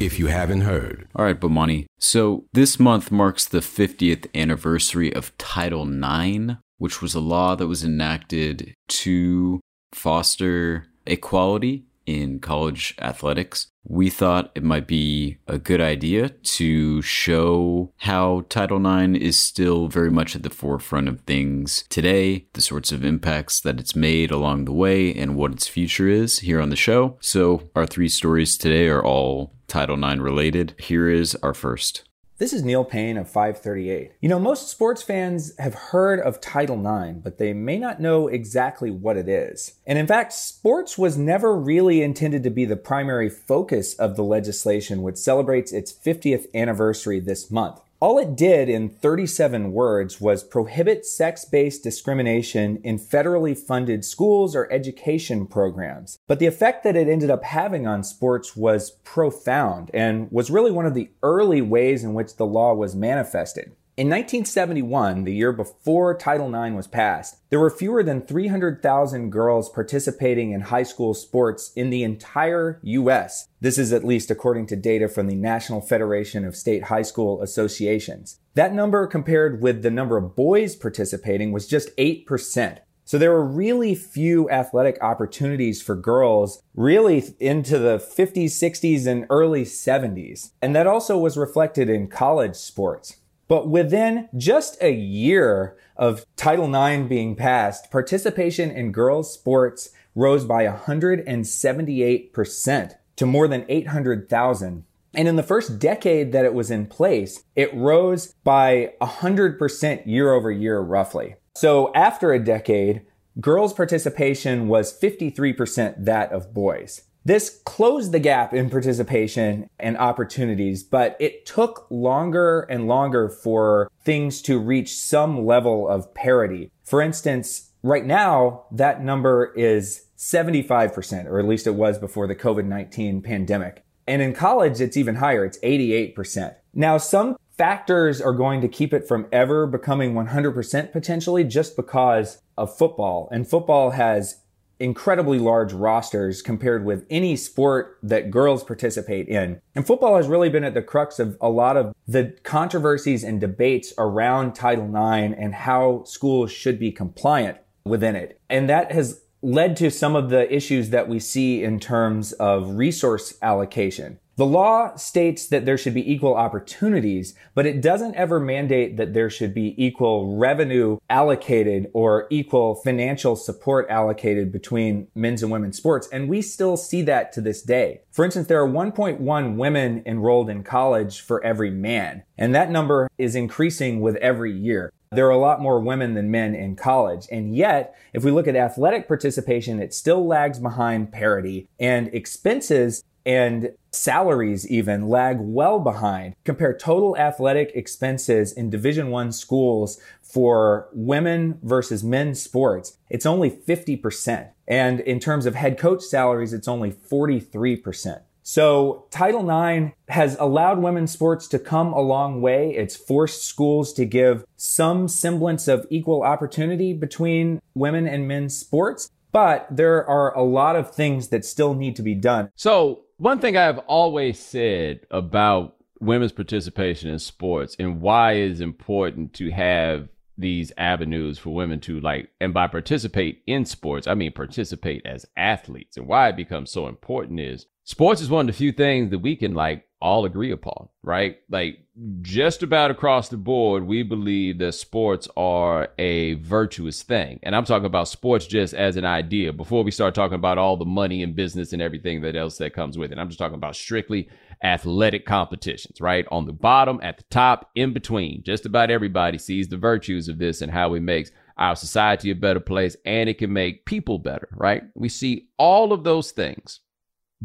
if 0.00 0.18
you 0.18 0.26
haven't 0.26 0.60
heard. 0.62 1.08
All 1.16 1.24
right, 1.24 1.38
Bomani. 1.38 1.86
So 1.98 2.44
this 2.52 2.78
month 2.78 3.10
marks 3.10 3.44
the 3.44 3.60
50th 3.60 4.26
anniversary 4.34 5.12
of 5.12 5.36
Title 5.38 5.86
IX, 5.86 6.54
which 6.78 7.00
was 7.00 7.14
a 7.14 7.20
law 7.20 7.56
that 7.56 7.66
was 7.66 7.82
enacted 7.82 8.74
to 8.88 9.60
foster 9.92 10.86
equality 11.06 11.84
in 12.06 12.38
college 12.40 12.94
athletics, 13.00 13.68
we 13.88 14.10
thought 14.10 14.50
it 14.54 14.62
might 14.62 14.86
be 14.86 15.38
a 15.46 15.58
good 15.58 15.80
idea 15.80 16.28
to 16.28 17.02
show 17.02 17.92
how 17.98 18.44
Title 18.48 18.84
IX 18.84 19.16
is 19.16 19.38
still 19.38 19.88
very 19.88 20.10
much 20.10 20.34
at 20.34 20.42
the 20.42 20.50
forefront 20.50 21.08
of 21.08 21.20
things 21.20 21.84
today, 21.88 22.46
the 22.54 22.60
sorts 22.60 22.92
of 22.92 23.04
impacts 23.04 23.60
that 23.60 23.78
it's 23.78 23.96
made 23.96 24.30
along 24.30 24.64
the 24.64 24.72
way, 24.72 25.14
and 25.14 25.36
what 25.36 25.52
its 25.52 25.68
future 25.68 26.08
is 26.08 26.40
here 26.40 26.60
on 26.60 26.70
the 26.70 26.76
show. 26.76 27.16
So, 27.20 27.68
our 27.74 27.86
three 27.86 28.08
stories 28.08 28.58
today 28.58 28.88
are 28.88 29.04
all 29.04 29.52
Title 29.68 30.02
IX 30.02 30.20
related. 30.20 30.74
Here 30.78 31.08
is 31.08 31.34
our 31.36 31.54
first. 31.54 32.05
This 32.38 32.52
is 32.52 32.62
Neil 32.62 32.84
Paine 32.84 33.16
of 33.16 33.30
538. 33.30 34.12
You 34.20 34.28
know, 34.28 34.38
most 34.38 34.68
sports 34.68 35.02
fans 35.02 35.56
have 35.58 35.72
heard 35.72 36.20
of 36.20 36.38
Title 36.38 36.76
IX, 36.76 37.20
but 37.20 37.38
they 37.38 37.54
may 37.54 37.78
not 37.78 37.98
know 37.98 38.28
exactly 38.28 38.90
what 38.90 39.16
it 39.16 39.26
is. 39.26 39.76
And 39.86 39.98
in 39.98 40.06
fact, 40.06 40.34
sports 40.34 40.98
was 40.98 41.16
never 41.16 41.56
really 41.56 42.02
intended 42.02 42.42
to 42.42 42.50
be 42.50 42.66
the 42.66 42.76
primary 42.76 43.30
focus 43.30 43.94
of 43.94 44.16
the 44.16 44.22
legislation, 44.22 45.00
which 45.00 45.16
celebrates 45.16 45.72
its 45.72 45.90
50th 45.90 46.44
anniversary 46.54 47.20
this 47.20 47.50
month. 47.50 47.80
All 47.98 48.18
it 48.18 48.36
did 48.36 48.68
in 48.68 48.90
37 48.90 49.72
words 49.72 50.20
was 50.20 50.44
prohibit 50.44 51.06
sex 51.06 51.46
based 51.46 51.82
discrimination 51.82 52.76
in 52.84 52.98
federally 52.98 53.56
funded 53.56 54.04
schools 54.04 54.54
or 54.54 54.70
education 54.70 55.46
programs. 55.46 56.18
But 56.28 56.38
the 56.38 56.44
effect 56.44 56.84
that 56.84 56.94
it 56.94 57.08
ended 57.08 57.30
up 57.30 57.42
having 57.42 57.86
on 57.86 58.04
sports 58.04 58.54
was 58.54 58.90
profound 59.02 59.90
and 59.94 60.30
was 60.30 60.50
really 60.50 60.72
one 60.72 60.84
of 60.84 60.92
the 60.92 61.10
early 61.22 61.62
ways 61.62 62.04
in 62.04 62.12
which 62.12 62.36
the 62.36 62.44
law 62.44 62.74
was 62.74 62.94
manifested. 62.94 63.74
In 63.96 64.08
1971, 64.08 65.24
the 65.24 65.32
year 65.32 65.54
before 65.54 66.14
Title 66.14 66.54
IX 66.54 66.76
was 66.76 66.86
passed, 66.86 67.38
there 67.48 67.58
were 67.58 67.70
fewer 67.70 68.02
than 68.02 68.20
300,000 68.20 69.30
girls 69.30 69.70
participating 69.70 70.52
in 70.52 70.60
high 70.60 70.82
school 70.82 71.14
sports 71.14 71.72
in 71.74 71.88
the 71.88 72.02
entire 72.02 72.78
U.S. 72.82 73.48
This 73.62 73.78
is 73.78 73.94
at 73.94 74.04
least 74.04 74.30
according 74.30 74.66
to 74.66 74.76
data 74.76 75.08
from 75.08 75.28
the 75.28 75.34
National 75.34 75.80
Federation 75.80 76.44
of 76.44 76.54
State 76.54 76.82
High 76.84 77.00
School 77.00 77.40
Associations. 77.40 78.38
That 78.52 78.74
number 78.74 79.06
compared 79.06 79.62
with 79.62 79.80
the 79.80 79.90
number 79.90 80.18
of 80.18 80.36
boys 80.36 80.76
participating 80.76 81.50
was 81.50 81.66
just 81.66 81.96
8%. 81.96 82.80
So 83.06 83.16
there 83.16 83.32
were 83.32 83.46
really 83.46 83.94
few 83.94 84.50
athletic 84.50 84.98
opportunities 85.00 85.80
for 85.80 85.96
girls 85.96 86.62
really 86.74 87.24
into 87.40 87.78
the 87.78 87.96
50s, 87.96 88.50
60s, 88.50 89.06
and 89.06 89.24
early 89.30 89.64
70s. 89.64 90.50
And 90.60 90.76
that 90.76 90.86
also 90.86 91.16
was 91.16 91.38
reflected 91.38 91.88
in 91.88 92.08
college 92.08 92.56
sports. 92.56 93.16
But 93.48 93.68
within 93.68 94.28
just 94.36 94.76
a 94.82 94.92
year 94.92 95.76
of 95.96 96.26
Title 96.36 96.74
IX 96.74 97.08
being 97.08 97.36
passed, 97.36 97.90
participation 97.90 98.70
in 98.70 98.92
girls' 98.92 99.32
sports 99.32 99.90
rose 100.14 100.44
by 100.44 100.66
178% 100.66 102.94
to 103.16 103.26
more 103.26 103.48
than 103.48 103.64
800,000. 103.68 104.84
And 105.14 105.28
in 105.28 105.36
the 105.36 105.42
first 105.42 105.78
decade 105.78 106.32
that 106.32 106.44
it 106.44 106.54
was 106.54 106.70
in 106.70 106.86
place, 106.86 107.44
it 107.54 107.74
rose 107.74 108.34
by 108.44 108.92
100% 109.00 110.06
year 110.06 110.32
over 110.32 110.50
year, 110.50 110.80
roughly. 110.80 111.36
So 111.54 111.92
after 111.94 112.32
a 112.32 112.42
decade, 112.42 113.02
girls' 113.40 113.72
participation 113.72 114.68
was 114.68 114.98
53% 114.98 116.04
that 116.04 116.32
of 116.32 116.52
boys. 116.52 117.02
This 117.26 117.60
closed 117.64 118.12
the 118.12 118.20
gap 118.20 118.54
in 118.54 118.70
participation 118.70 119.68
and 119.80 119.98
opportunities, 119.98 120.84
but 120.84 121.16
it 121.18 121.44
took 121.44 121.88
longer 121.90 122.60
and 122.70 122.86
longer 122.86 123.28
for 123.28 123.90
things 124.04 124.40
to 124.42 124.60
reach 124.60 124.96
some 124.96 125.44
level 125.44 125.88
of 125.88 126.14
parity. 126.14 126.70
For 126.84 127.02
instance, 127.02 127.72
right 127.82 128.06
now, 128.06 128.66
that 128.70 129.02
number 129.02 129.52
is 129.56 130.06
75%, 130.16 131.26
or 131.26 131.40
at 131.40 131.48
least 131.48 131.66
it 131.66 131.74
was 131.74 131.98
before 131.98 132.28
the 132.28 132.36
COVID-19 132.36 133.24
pandemic. 133.24 133.82
And 134.06 134.22
in 134.22 134.32
college, 134.32 134.80
it's 134.80 134.96
even 134.96 135.16
higher. 135.16 135.44
It's 135.44 135.58
88%. 135.58 136.54
Now, 136.74 136.96
some 136.96 137.36
factors 137.58 138.20
are 138.20 138.34
going 138.34 138.60
to 138.60 138.68
keep 138.68 138.94
it 138.94 139.08
from 139.08 139.26
ever 139.32 139.66
becoming 139.66 140.14
100% 140.14 140.92
potentially 140.92 141.42
just 141.42 141.74
because 141.74 142.40
of 142.56 142.78
football. 142.78 143.28
And 143.32 143.48
football 143.48 143.90
has 143.90 144.42
incredibly 144.78 145.38
large 145.38 145.72
rosters 145.72 146.42
compared 146.42 146.84
with 146.84 147.06
any 147.10 147.36
sport 147.36 147.98
that 148.02 148.30
girls 148.30 148.62
participate 148.62 149.28
in. 149.28 149.60
And 149.74 149.86
football 149.86 150.16
has 150.16 150.28
really 150.28 150.48
been 150.48 150.64
at 150.64 150.74
the 150.74 150.82
crux 150.82 151.18
of 151.18 151.36
a 151.40 151.48
lot 151.48 151.76
of 151.76 151.94
the 152.06 152.36
controversies 152.42 153.24
and 153.24 153.40
debates 153.40 153.92
around 153.98 154.54
Title 154.54 154.86
IX 154.86 155.34
and 155.38 155.54
how 155.54 156.04
schools 156.04 156.50
should 156.50 156.78
be 156.78 156.92
compliant 156.92 157.58
within 157.84 158.16
it. 158.16 158.40
And 158.50 158.68
that 158.68 158.92
has 158.92 159.22
led 159.42 159.76
to 159.76 159.90
some 159.90 160.16
of 160.16 160.28
the 160.28 160.52
issues 160.54 160.90
that 160.90 161.08
we 161.08 161.20
see 161.20 161.62
in 161.62 161.78
terms 161.78 162.32
of 162.34 162.70
resource 162.70 163.38
allocation. 163.42 164.18
The 164.36 164.44
law 164.44 164.94
states 164.96 165.46
that 165.46 165.64
there 165.64 165.78
should 165.78 165.94
be 165.94 166.12
equal 166.12 166.34
opportunities, 166.34 167.34
but 167.54 167.64
it 167.64 167.80
doesn't 167.80 168.16
ever 168.16 168.38
mandate 168.38 168.98
that 168.98 169.14
there 169.14 169.30
should 169.30 169.54
be 169.54 169.74
equal 169.82 170.36
revenue 170.36 170.98
allocated 171.08 171.90
or 171.94 172.26
equal 172.28 172.74
financial 172.74 173.34
support 173.34 173.86
allocated 173.88 174.52
between 174.52 175.08
men's 175.14 175.42
and 175.42 175.50
women's 175.50 175.78
sports. 175.78 176.06
And 176.12 176.28
we 176.28 176.42
still 176.42 176.76
see 176.76 177.00
that 177.02 177.32
to 177.32 177.40
this 177.40 177.62
day. 177.62 178.02
For 178.12 178.26
instance, 178.26 178.46
there 178.46 178.62
are 178.62 178.68
1.1 178.68 179.56
women 179.56 180.02
enrolled 180.04 180.50
in 180.50 180.62
college 180.62 181.22
for 181.22 181.42
every 181.42 181.70
man, 181.70 182.22
and 182.36 182.54
that 182.54 182.70
number 182.70 183.08
is 183.16 183.36
increasing 183.36 184.02
with 184.02 184.16
every 184.16 184.52
year. 184.52 184.92
There 185.12 185.26
are 185.28 185.30
a 185.30 185.38
lot 185.38 185.62
more 185.62 185.80
women 185.80 186.12
than 186.12 186.30
men 186.30 186.54
in 186.54 186.76
college. 186.76 187.26
And 187.32 187.56
yet, 187.56 187.96
if 188.12 188.22
we 188.22 188.30
look 188.30 188.48
at 188.48 188.56
athletic 188.56 189.08
participation, 189.08 189.80
it 189.80 189.94
still 189.94 190.26
lags 190.26 190.58
behind 190.58 191.12
parity 191.12 191.68
and 191.80 192.08
expenses 192.12 193.02
and 193.26 193.72
salaries 193.90 194.70
even 194.70 195.08
lag 195.08 195.38
well 195.40 195.80
behind. 195.80 196.36
Compare 196.44 196.78
total 196.78 197.16
athletic 197.18 197.72
expenses 197.74 198.52
in 198.52 198.70
Division 198.70 199.10
1 199.10 199.32
schools 199.32 200.00
for 200.22 200.88
women 200.92 201.58
versus 201.62 202.04
men's 202.04 202.40
sports. 202.40 202.96
It's 203.10 203.26
only 203.26 203.50
50%. 203.50 204.50
And 204.68 205.00
in 205.00 205.18
terms 205.18 205.44
of 205.44 205.54
head 205.54 205.78
coach 205.78 206.02
salaries, 206.02 206.52
it's 206.52 206.68
only 206.68 206.92
43%. 206.92 208.20
So 208.42 209.06
Title 209.10 209.50
IX 209.50 209.92
has 210.08 210.36
allowed 210.38 210.78
women's 210.78 211.10
sports 211.10 211.48
to 211.48 211.58
come 211.58 211.92
a 211.92 212.00
long 212.00 212.40
way. 212.40 212.76
It's 212.76 212.94
forced 212.94 213.42
schools 213.44 213.92
to 213.94 214.04
give 214.04 214.44
some 214.56 215.08
semblance 215.08 215.66
of 215.66 215.84
equal 215.90 216.22
opportunity 216.22 216.92
between 216.92 217.60
women 217.74 218.06
and 218.06 218.28
men's 218.28 218.56
sports. 218.56 219.10
But 219.32 219.66
there 219.68 220.08
are 220.08 220.32
a 220.36 220.44
lot 220.44 220.76
of 220.76 220.94
things 220.94 221.28
that 221.28 221.44
still 221.44 221.74
need 221.74 221.96
to 221.96 222.02
be 222.02 222.14
done. 222.14 222.50
So 222.54 223.05
one 223.18 223.38
thing 223.38 223.56
I've 223.56 223.78
always 223.78 224.38
said 224.38 225.06
about 225.10 225.76
women's 226.00 226.32
participation 226.32 227.10
in 227.10 227.18
sports 227.18 227.76
and 227.78 228.00
why 228.00 228.32
it's 228.32 228.60
important 228.60 229.32
to 229.34 229.50
have 229.50 230.08
these 230.38 230.70
avenues 230.76 231.38
for 231.38 231.54
women 231.54 231.80
to 231.80 231.98
like 232.00 232.28
and 232.40 232.52
by 232.52 232.66
participate 232.66 233.42
in 233.46 233.64
sports 233.64 234.06
i 234.06 234.12
mean 234.12 234.30
participate 234.32 235.00
as 235.06 235.24
athletes. 235.36 235.96
And 235.96 236.06
why 236.06 236.28
it 236.28 236.36
becomes 236.36 236.70
so 236.70 236.88
important 236.88 237.40
is 237.40 237.66
sports 237.86 238.20
is 238.20 238.28
one 238.28 238.40
of 238.40 238.46
the 238.48 238.58
few 238.58 238.72
things 238.72 239.10
that 239.10 239.20
we 239.20 239.36
can 239.36 239.54
like 239.54 239.86
all 240.02 240.24
agree 240.24 240.50
upon, 240.50 240.88
right? 241.02 241.38
Like 241.48 241.78
just 242.20 242.62
about 242.62 242.90
across 242.90 243.28
the 243.28 243.36
board, 243.36 243.86
we 243.86 244.02
believe 244.02 244.58
that 244.58 244.72
sports 244.72 245.28
are 245.36 245.88
a 245.96 246.34
virtuous 246.34 247.02
thing. 247.02 247.38
And 247.44 247.54
I'm 247.54 247.64
talking 247.64 247.86
about 247.86 248.08
sports 248.08 248.46
just 248.46 248.74
as 248.74 248.96
an 248.96 249.04
idea 249.04 249.52
before 249.52 249.84
we 249.84 249.92
start 249.92 250.14
talking 250.14 250.34
about 250.34 250.58
all 250.58 250.76
the 250.76 250.84
money 250.84 251.22
and 251.22 251.34
business 251.34 251.72
and 251.72 251.80
everything 251.80 252.22
that 252.22 252.36
else 252.36 252.58
that 252.58 252.74
comes 252.74 252.98
with 252.98 253.12
it. 253.12 253.18
I'm 253.18 253.28
just 253.28 253.38
talking 253.38 253.54
about 253.54 253.76
strictly 253.76 254.28
athletic 254.64 255.24
competitions, 255.24 256.00
right? 256.00 256.26
On 256.30 256.44
the 256.44 256.52
bottom, 256.52 256.98
at 257.02 257.18
the 257.18 257.24
top, 257.30 257.70
in 257.76 257.92
between. 257.92 258.42
Just 258.42 258.66
about 258.66 258.90
everybody 258.90 259.38
sees 259.38 259.68
the 259.68 259.76
virtues 259.76 260.28
of 260.28 260.38
this 260.38 260.60
and 260.60 260.72
how 260.72 260.94
it 260.94 261.00
makes 261.00 261.30
our 261.56 261.76
society 261.76 262.30
a 262.30 262.34
better 262.34 262.60
place 262.60 262.96
and 263.06 263.28
it 263.28 263.38
can 263.38 263.52
make 263.52 263.86
people 263.86 264.18
better, 264.18 264.48
right? 264.52 264.82
We 264.94 265.08
see 265.08 265.48
all 265.56 265.92
of 265.92 266.04
those 266.04 266.32
things. 266.32 266.80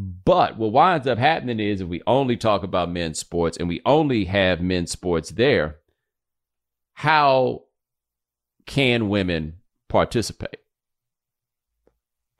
But 0.02 0.58
what 0.58 0.72
winds 0.72 1.06
up 1.06 1.18
happening 1.18 1.60
is 1.60 1.80
if 1.80 1.86
we 1.86 2.02
only 2.08 2.36
talk 2.36 2.64
about 2.64 2.90
men's 2.90 3.20
sports 3.20 3.56
and 3.56 3.68
we 3.68 3.80
only 3.86 4.24
have 4.24 4.60
men's 4.60 4.90
sports 4.90 5.30
there, 5.30 5.76
how 6.94 7.62
can 8.66 9.08
women 9.08 9.58
participate? 9.88 10.56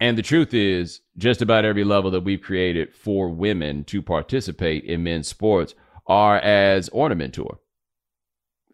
And 0.00 0.18
the 0.18 0.22
truth 0.22 0.52
is, 0.52 1.02
just 1.16 1.40
about 1.40 1.64
every 1.64 1.84
level 1.84 2.10
that 2.10 2.24
we've 2.24 2.42
created 2.42 2.92
for 2.92 3.28
women 3.28 3.84
to 3.84 4.02
participate 4.02 4.82
in 4.82 5.04
men's 5.04 5.28
sports 5.28 5.76
are 6.08 6.38
as 6.38 6.88
ornamentor, 6.88 7.58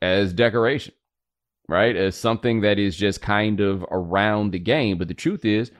as 0.00 0.32
decoration, 0.32 0.94
right? 1.68 1.94
As 1.94 2.16
something 2.16 2.62
that 2.62 2.78
is 2.78 2.96
just 2.96 3.20
kind 3.20 3.60
of 3.60 3.84
around 3.90 4.52
the 4.52 4.58
game. 4.58 4.96
But 4.96 5.08
the 5.08 5.14
truth 5.14 5.44
is, 5.44 5.70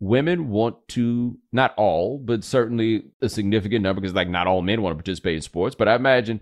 women 0.00 0.48
want 0.48 0.76
to 0.88 1.36
not 1.52 1.74
all 1.76 2.18
but 2.18 2.44
certainly 2.44 3.04
a 3.20 3.28
significant 3.28 3.82
number 3.82 4.00
because 4.00 4.14
like 4.14 4.28
not 4.28 4.46
all 4.46 4.62
men 4.62 4.80
want 4.80 4.92
to 4.92 4.96
participate 4.96 5.34
in 5.34 5.42
sports 5.42 5.74
but 5.74 5.88
i 5.88 5.94
imagine 5.94 6.40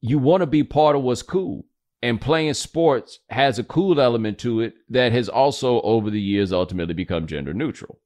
you 0.00 0.18
want 0.18 0.42
to 0.42 0.46
be 0.46 0.64
part 0.64 0.96
of 0.96 1.02
what's 1.02 1.22
cool. 1.22 1.64
And 2.00 2.20
playing 2.20 2.54
sports 2.54 3.18
has 3.28 3.58
a 3.58 3.64
cool 3.64 4.00
element 4.00 4.38
to 4.40 4.60
it 4.60 4.74
that 4.88 5.12
has 5.12 5.28
also 5.28 5.80
over 5.80 6.10
the 6.10 6.20
years 6.20 6.52
ultimately 6.52 6.94
become 6.94 7.26
gender 7.26 7.52
neutral. 7.52 7.98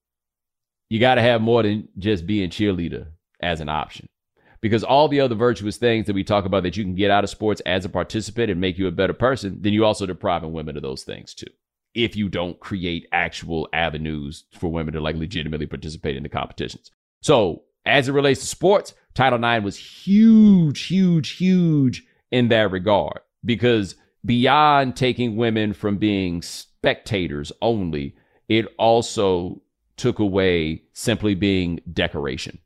You 0.88 0.98
got 0.98 1.16
to 1.16 1.22
have 1.22 1.42
more 1.42 1.62
than 1.62 1.88
just 1.98 2.26
being 2.26 2.48
cheerleader 2.48 3.08
as 3.40 3.60
an 3.60 3.68
option. 3.68 4.06
Because 4.62 4.84
all 4.84 5.08
the 5.08 5.20
other 5.20 5.34
virtuous 5.34 5.76
things 5.76 6.06
that 6.06 6.14
we 6.14 6.24
talk 6.24 6.44
about 6.44 6.62
that 6.62 6.76
you 6.76 6.84
can 6.84 6.94
get 6.94 7.10
out 7.10 7.24
of 7.24 7.30
sports 7.30 7.60
as 7.66 7.84
a 7.84 7.88
participant 7.88 8.50
and 8.50 8.60
make 8.60 8.78
you 8.78 8.86
a 8.86 8.92
better 8.92 9.12
person 9.12 9.58
then 9.60 9.72
you 9.72 9.84
also 9.84 10.06
depriving 10.06 10.52
women 10.52 10.76
of 10.76 10.82
those 10.84 11.02
things 11.02 11.34
too 11.34 11.48
if 11.94 12.16
you 12.16 12.28
don't 12.28 12.58
create 12.60 13.06
actual 13.12 13.68
avenues 13.72 14.44
for 14.52 14.70
women 14.70 14.94
to 14.94 15.00
like 15.00 15.16
legitimately 15.16 15.66
participate 15.66 16.16
in 16.16 16.22
the 16.22 16.28
competitions. 16.28 16.90
So, 17.20 17.62
as 17.84 18.08
it 18.08 18.12
relates 18.12 18.40
to 18.40 18.46
sports, 18.46 18.94
Title 19.14 19.42
IX 19.44 19.64
was 19.64 19.76
huge, 19.76 20.82
huge, 20.84 21.30
huge 21.30 22.04
in 22.30 22.48
that 22.48 22.70
regard 22.70 23.20
because 23.44 23.96
beyond 24.24 24.96
taking 24.96 25.36
women 25.36 25.72
from 25.72 25.98
being 25.98 26.42
spectators 26.42 27.52
only, 27.60 28.14
it 28.48 28.66
also 28.78 29.60
took 29.96 30.18
away 30.18 30.82
simply 30.92 31.34
being 31.34 31.80
decoration, 31.92 32.58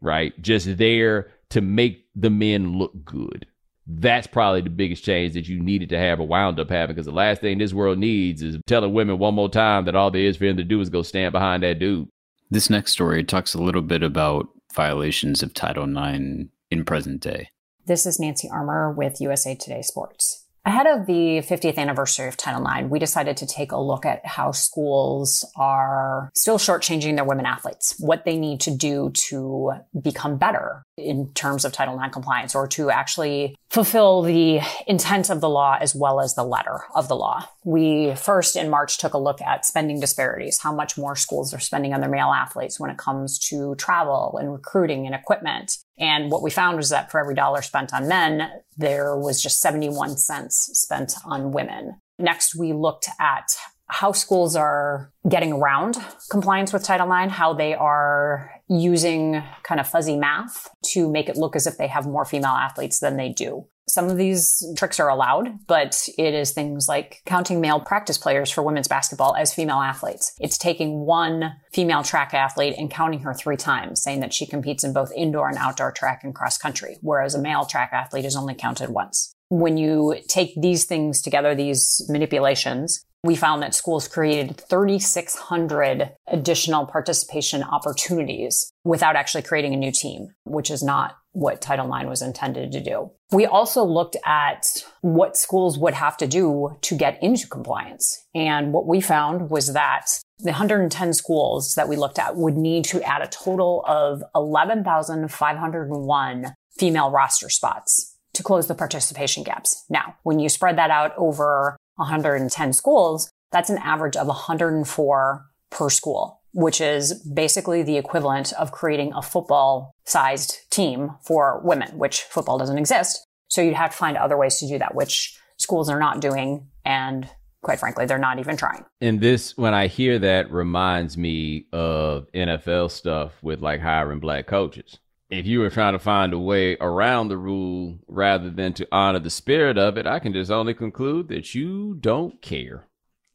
right? 0.00 0.40
Just 0.40 0.76
there 0.76 1.32
to 1.50 1.60
make 1.60 2.06
the 2.14 2.30
men 2.30 2.78
look 2.78 3.04
good 3.04 3.46
that's 3.88 4.26
probably 4.26 4.60
the 4.60 4.68
biggest 4.68 5.02
change 5.02 5.32
that 5.32 5.48
you 5.48 5.58
needed 5.58 5.88
to 5.88 5.98
have 5.98 6.20
or 6.20 6.26
wound 6.26 6.60
up 6.60 6.68
having 6.68 6.94
because 6.94 7.06
the 7.06 7.12
last 7.12 7.40
thing 7.40 7.58
this 7.58 7.72
world 7.72 7.98
needs 7.98 8.42
is 8.42 8.58
telling 8.66 8.92
women 8.92 9.18
one 9.18 9.34
more 9.34 9.48
time 9.48 9.86
that 9.86 9.96
all 9.96 10.10
there 10.10 10.22
is 10.22 10.36
for 10.36 10.44
them 10.44 10.58
to 10.58 10.64
do 10.64 10.80
is 10.80 10.90
go 10.90 11.02
stand 11.02 11.32
behind 11.32 11.62
that 11.62 11.78
dude. 11.78 12.08
This 12.50 12.68
next 12.68 12.92
story 12.92 13.24
talks 13.24 13.54
a 13.54 13.62
little 13.62 13.82
bit 13.82 14.02
about 14.02 14.48
violations 14.74 15.42
of 15.42 15.54
Title 15.54 15.84
IX 15.84 16.50
in 16.70 16.84
present 16.84 17.22
day. 17.22 17.48
This 17.86 18.04
is 18.04 18.20
Nancy 18.20 18.48
Armour 18.50 18.92
with 18.92 19.20
USA 19.20 19.54
Today 19.54 19.80
Sports. 19.80 20.44
Ahead 20.68 20.86
of 20.86 21.06
the 21.06 21.38
50th 21.38 21.78
anniversary 21.78 22.28
of 22.28 22.36
Title 22.36 22.62
IX, 22.62 22.90
we 22.90 22.98
decided 22.98 23.38
to 23.38 23.46
take 23.46 23.72
a 23.72 23.78
look 23.78 24.04
at 24.04 24.26
how 24.26 24.52
schools 24.52 25.42
are 25.56 26.28
still 26.34 26.58
shortchanging 26.58 27.14
their 27.14 27.24
women 27.24 27.46
athletes, 27.46 27.94
what 27.98 28.26
they 28.26 28.36
need 28.36 28.60
to 28.60 28.70
do 28.70 29.08
to 29.14 29.72
become 29.98 30.36
better 30.36 30.82
in 30.98 31.32
terms 31.32 31.64
of 31.64 31.72
Title 31.72 31.98
IX 31.98 32.12
compliance 32.12 32.54
or 32.54 32.68
to 32.68 32.90
actually 32.90 33.56
fulfill 33.70 34.20
the 34.20 34.60
intent 34.86 35.30
of 35.30 35.40
the 35.40 35.48
law 35.48 35.78
as 35.80 35.94
well 35.94 36.20
as 36.20 36.34
the 36.34 36.44
letter 36.44 36.80
of 36.94 37.08
the 37.08 37.16
law. 37.16 37.48
We 37.64 38.14
first 38.14 38.54
in 38.54 38.68
March 38.68 38.98
took 38.98 39.14
a 39.14 39.18
look 39.18 39.40
at 39.40 39.64
spending 39.64 40.00
disparities, 40.00 40.60
how 40.60 40.74
much 40.74 40.98
more 40.98 41.16
schools 41.16 41.54
are 41.54 41.60
spending 41.60 41.94
on 41.94 42.02
their 42.02 42.10
male 42.10 42.34
athletes 42.34 42.78
when 42.78 42.90
it 42.90 42.98
comes 42.98 43.38
to 43.48 43.74
travel 43.76 44.36
and 44.38 44.52
recruiting 44.52 45.06
and 45.06 45.14
equipment. 45.14 45.78
And 45.98 46.30
what 46.30 46.42
we 46.42 46.50
found 46.50 46.76
was 46.76 46.90
that 46.90 47.10
for 47.10 47.18
every 47.18 47.34
dollar 47.34 47.62
spent 47.62 47.92
on 47.92 48.08
men, 48.08 48.50
there 48.76 49.16
was 49.16 49.42
just 49.42 49.60
71 49.60 50.16
cents 50.16 50.70
spent 50.72 51.14
on 51.24 51.52
women. 51.52 52.00
Next, 52.18 52.54
we 52.54 52.72
looked 52.72 53.08
at 53.20 53.56
how 53.88 54.12
schools 54.12 54.54
are 54.54 55.12
getting 55.28 55.52
around 55.52 55.96
compliance 56.30 56.72
with 56.72 56.84
Title 56.84 57.10
IX, 57.12 57.32
how 57.32 57.54
they 57.54 57.74
are 57.74 58.50
using 58.68 59.42
kind 59.62 59.80
of 59.80 59.88
fuzzy 59.88 60.16
math 60.16 60.68
to 60.84 61.10
make 61.10 61.28
it 61.28 61.36
look 61.36 61.56
as 61.56 61.66
if 61.66 61.78
they 61.78 61.88
have 61.88 62.06
more 62.06 62.24
female 62.24 62.50
athletes 62.50 63.00
than 63.00 63.16
they 63.16 63.30
do. 63.30 63.66
Some 63.88 64.10
of 64.10 64.18
these 64.18 64.62
tricks 64.76 65.00
are 65.00 65.08
allowed, 65.08 65.66
but 65.66 66.06
it 66.18 66.34
is 66.34 66.52
things 66.52 66.88
like 66.88 67.22
counting 67.24 67.62
male 67.62 67.80
practice 67.80 68.18
players 68.18 68.50
for 68.50 68.62
women's 68.62 68.86
basketball 68.86 69.34
as 69.34 69.54
female 69.54 69.80
athletes. 69.80 70.34
It's 70.38 70.58
taking 70.58 71.06
one 71.06 71.54
female 71.72 72.02
track 72.02 72.34
athlete 72.34 72.74
and 72.76 72.90
counting 72.90 73.20
her 73.20 73.32
three 73.32 73.56
times, 73.56 74.02
saying 74.02 74.20
that 74.20 74.34
she 74.34 74.46
competes 74.46 74.84
in 74.84 74.92
both 74.92 75.10
indoor 75.16 75.48
and 75.48 75.56
outdoor 75.56 75.90
track 75.92 76.20
and 76.22 76.34
cross 76.34 76.58
country, 76.58 76.98
whereas 77.00 77.34
a 77.34 77.40
male 77.40 77.64
track 77.64 77.90
athlete 77.94 78.26
is 78.26 78.36
only 78.36 78.54
counted 78.54 78.90
once. 78.90 79.34
When 79.48 79.78
you 79.78 80.16
take 80.28 80.52
these 80.60 80.84
things 80.84 81.22
together, 81.22 81.54
these 81.54 82.04
manipulations, 82.10 83.06
we 83.24 83.34
found 83.34 83.62
that 83.62 83.74
schools 83.74 84.06
created 84.06 84.60
3,600 84.60 86.12
additional 86.28 86.86
participation 86.86 87.62
opportunities 87.62 88.70
without 88.84 89.16
actually 89.16 89.42
creating 89.42 89.74
a 89.74 89.76
new 89.76 89.90
team, 89.90 90.28
which 90.44 90.70
is 90.70 90.82
not 90.82 91.16
what 91.32 91.60
Title 91.60 91.92
IX 91.92 92.08
was 92.08 92.22
intended 92.22 92.72
to 92.72 92.80
do. 92.80 93.10
We 93.30 93.44
also 93.46 93.84
looked 93.84 94.16
at 94.24 94.84
what 95.00 95.36
schools 95.36 95.78
would 95.78 95.94
have 95.94 96.16
to 96.18 96.26
do 96.26 96.76
to 96.82 96.96
get 96.96 97.22
into 97.22 97.46
compliance. 97.46 98.24
And 98.34 98.72
what 98.72 98.86
we 98.86 99.00
found 99.00 99.50
was 99.50 99.72
that 99.74 100.06
the 100.38 100.52
110 100.52 101.12
schools 101.12 101.74
that 101.74 101.88
we 101.88 101.96
looked 101.96 102.18
at 102.18 102.36
would 102.36 102.56
need 102.56 102.84
to 102.86 103.02
add 103.02 103.22
a 103.22 103.28
total 103.28 103.84
of 103.86 104.22
11,501 104.34 106.54
female 106.78 107.10
roster 107.10 107.48
spots 107.48 108.16
to 108.34 108.42
close 108.42 108.66
the 108.68 108.74
participation 108.74 109.42
gaps. 109.42 109.84
Now, 109.90 110.16
when 110.22 110.38
you 110.38 110.48
spread 110.48 110.78
that 110.78 110.90
out 110.90 111.12
over 111.16 111.76
110 111.98 112.72
schools, 112.72 113.30
that's 113.52 113.70
an 113.70 113.78
average 113.78 114.16
of 114.16 114.26
104 114.26 115.46
per 115.70 115.90
school, 115.90 116.40
which 116.52 116.80
is 116.80 117.14
basically 117.14 117.82
the 117.82 117.96
equivalent 117.96 118.52
of 118.54 118.72
creating 118.72 119.12
a 119.14 119.22
football 119.22 119.92
sized 120.04 120.58
team 120.70 121.12
for 121.22 121.60
women, 121.64 121.98
which 121.98 122.22
football 122.22 122.58
doesn't 122.58 122.78
exist. 122.78 123.26
So 123.48 123.62
you'd 123.62 123.74
have 123.74 123.90
to 123.90 123.96
find 123.96 124.16
other 124.16 124.36
ways 124.36 124.58
to 124.58 124.68
do 124.68 124.78
that, 124.78 124.94
which 124.94 125.38
schools 125.56 125.88
are 125.88 125.98
not 125.98 126.20
doing. 126.20 126.68
And 126.84 127.28
quite 127.62 127.80
frankly, 127.80 128.06
they're 128.06 128.18
not 128.18 128.38
even 128.38 128.56
trying. 128.56 128.84
And 129.00 129.20
this, 129.20 129.56
when 129.56 129.74
I 129.74 129.86
hear 129.88 130.18
that, 130.20 130.50
reminds 130.50 131.16
me 131.16 131.66
of 131.72 132.30
NFL 132.32 132.90
stuff 132.90 133.32
with 133.42 133.60
like 133.60 133.80
hiring 133.80 134.20
black 134.20 134.46
coaches 134.46 134.98
if 135.30 135.46
you 135.46 135.60
were 135.60 135.70
trying 135.70 135.92
to 135.92 135.98
find 135.98 136.32
a 136.32 136.38
way 136.38 136.76
around 136.80 137.28
the 137.28 137.36
rule 137.36 137.98
rather 138.08 138.50
than 138.50 138.72
to 138.74 138.88
honor 138.90 139.18
the 139.18 139.30
spirit 139.30 139.76
of 139.76 139.98
it, 139.98 140.06
I 140.06 140.18
can 140.18 140.32
just 140.32 140.50
only 140.50 140.74
conclude 140.74 141.28
that 141.28 141.54
you 141.54 141.96
don't 142.00 142.40
care. 142.40 142.86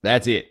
That's 0.01 0.27
it. 0.27 0.47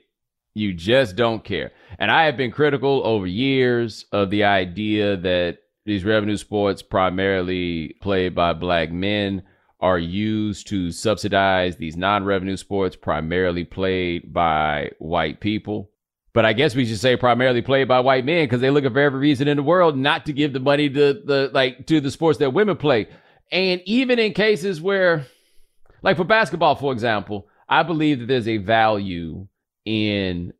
You 0.55 0.73
just 0.73 1.17
don't 1.17 1.43
care. 1.43 1.73
And 1.99 2.11
I 2.11 2.25
have 2.25 2.37
been 2.37 2.51
critical 2.53 3.03
over 3.05 3.27
years 3.27 4.05
of 4.13 4.31
the 4.31 4.45
idea 4.45 5.17
that 5.17 5.59
these 5.85 6.05
revenue 6.05 6.37
sports, 6.37 6.81
primarily 6.83 7.97
played 8.01 8.35
by 8.35 8.53
black 8.53 8.93
men, 8.93 9.43
are 9.81 9.99
used 9.99 10.69
to 10.69 10.93
subsidize 10.93 11.77
these 11.77 11.97
non 11.97 12.25
revenue 12.25 12.57
sports, 12.57 12.95
primarily 12.95 13.65
played 13.65 14.33
by 14.33 14.91
white 15.01 15.41
people 15.41 15.92
but 16.35 16.45
I 16.45 16.53
guess 16.53 16.75
we 16.75 16.87
should 16.87 16.99
say 16.99 17.17
primarily 17.17 17.63
played 17.63 17.89
by 17.89 18.01
white 18.01 18.25
men 18.25 18.45
because 18.47 18.61
they 18.61 18.71
look 18.71 18.85
for 18.85 18.99
every 18.99 19.21
reason 19.21 19.49
in 19.49 19.57
the 19.57 19.63
world 19.63 19.97
not 19.97 20.27
to 20.27 20.33
give 20.33 20.53
the 20.53 20.61
money 20.61 20.89
to 20.89 21.15
the 21.25 21.51
like 21.53 21.87
to 21.87 22.01
the 22.01 22.11
sports 22.11 22.39
that 22.39 22.55
women 22.55 22.77
play. 22.77 23.09
And 23.51 23.83
even 23.85 24.19
in 24.19 24.33
cases 24.33 24.81
where, 24.81 25.27
like 26.03 26.17
for 26.17 26.25
basketball, 26.25 26.75
for 26.75 26.93
example, 26.93 27.49
I 27.69 27.83
believe 27.83 28.21
that 28.21 28.27
there's 28.27 28.49
a 28.49 28.57
value 28.57 29.47
in 29.85 30.55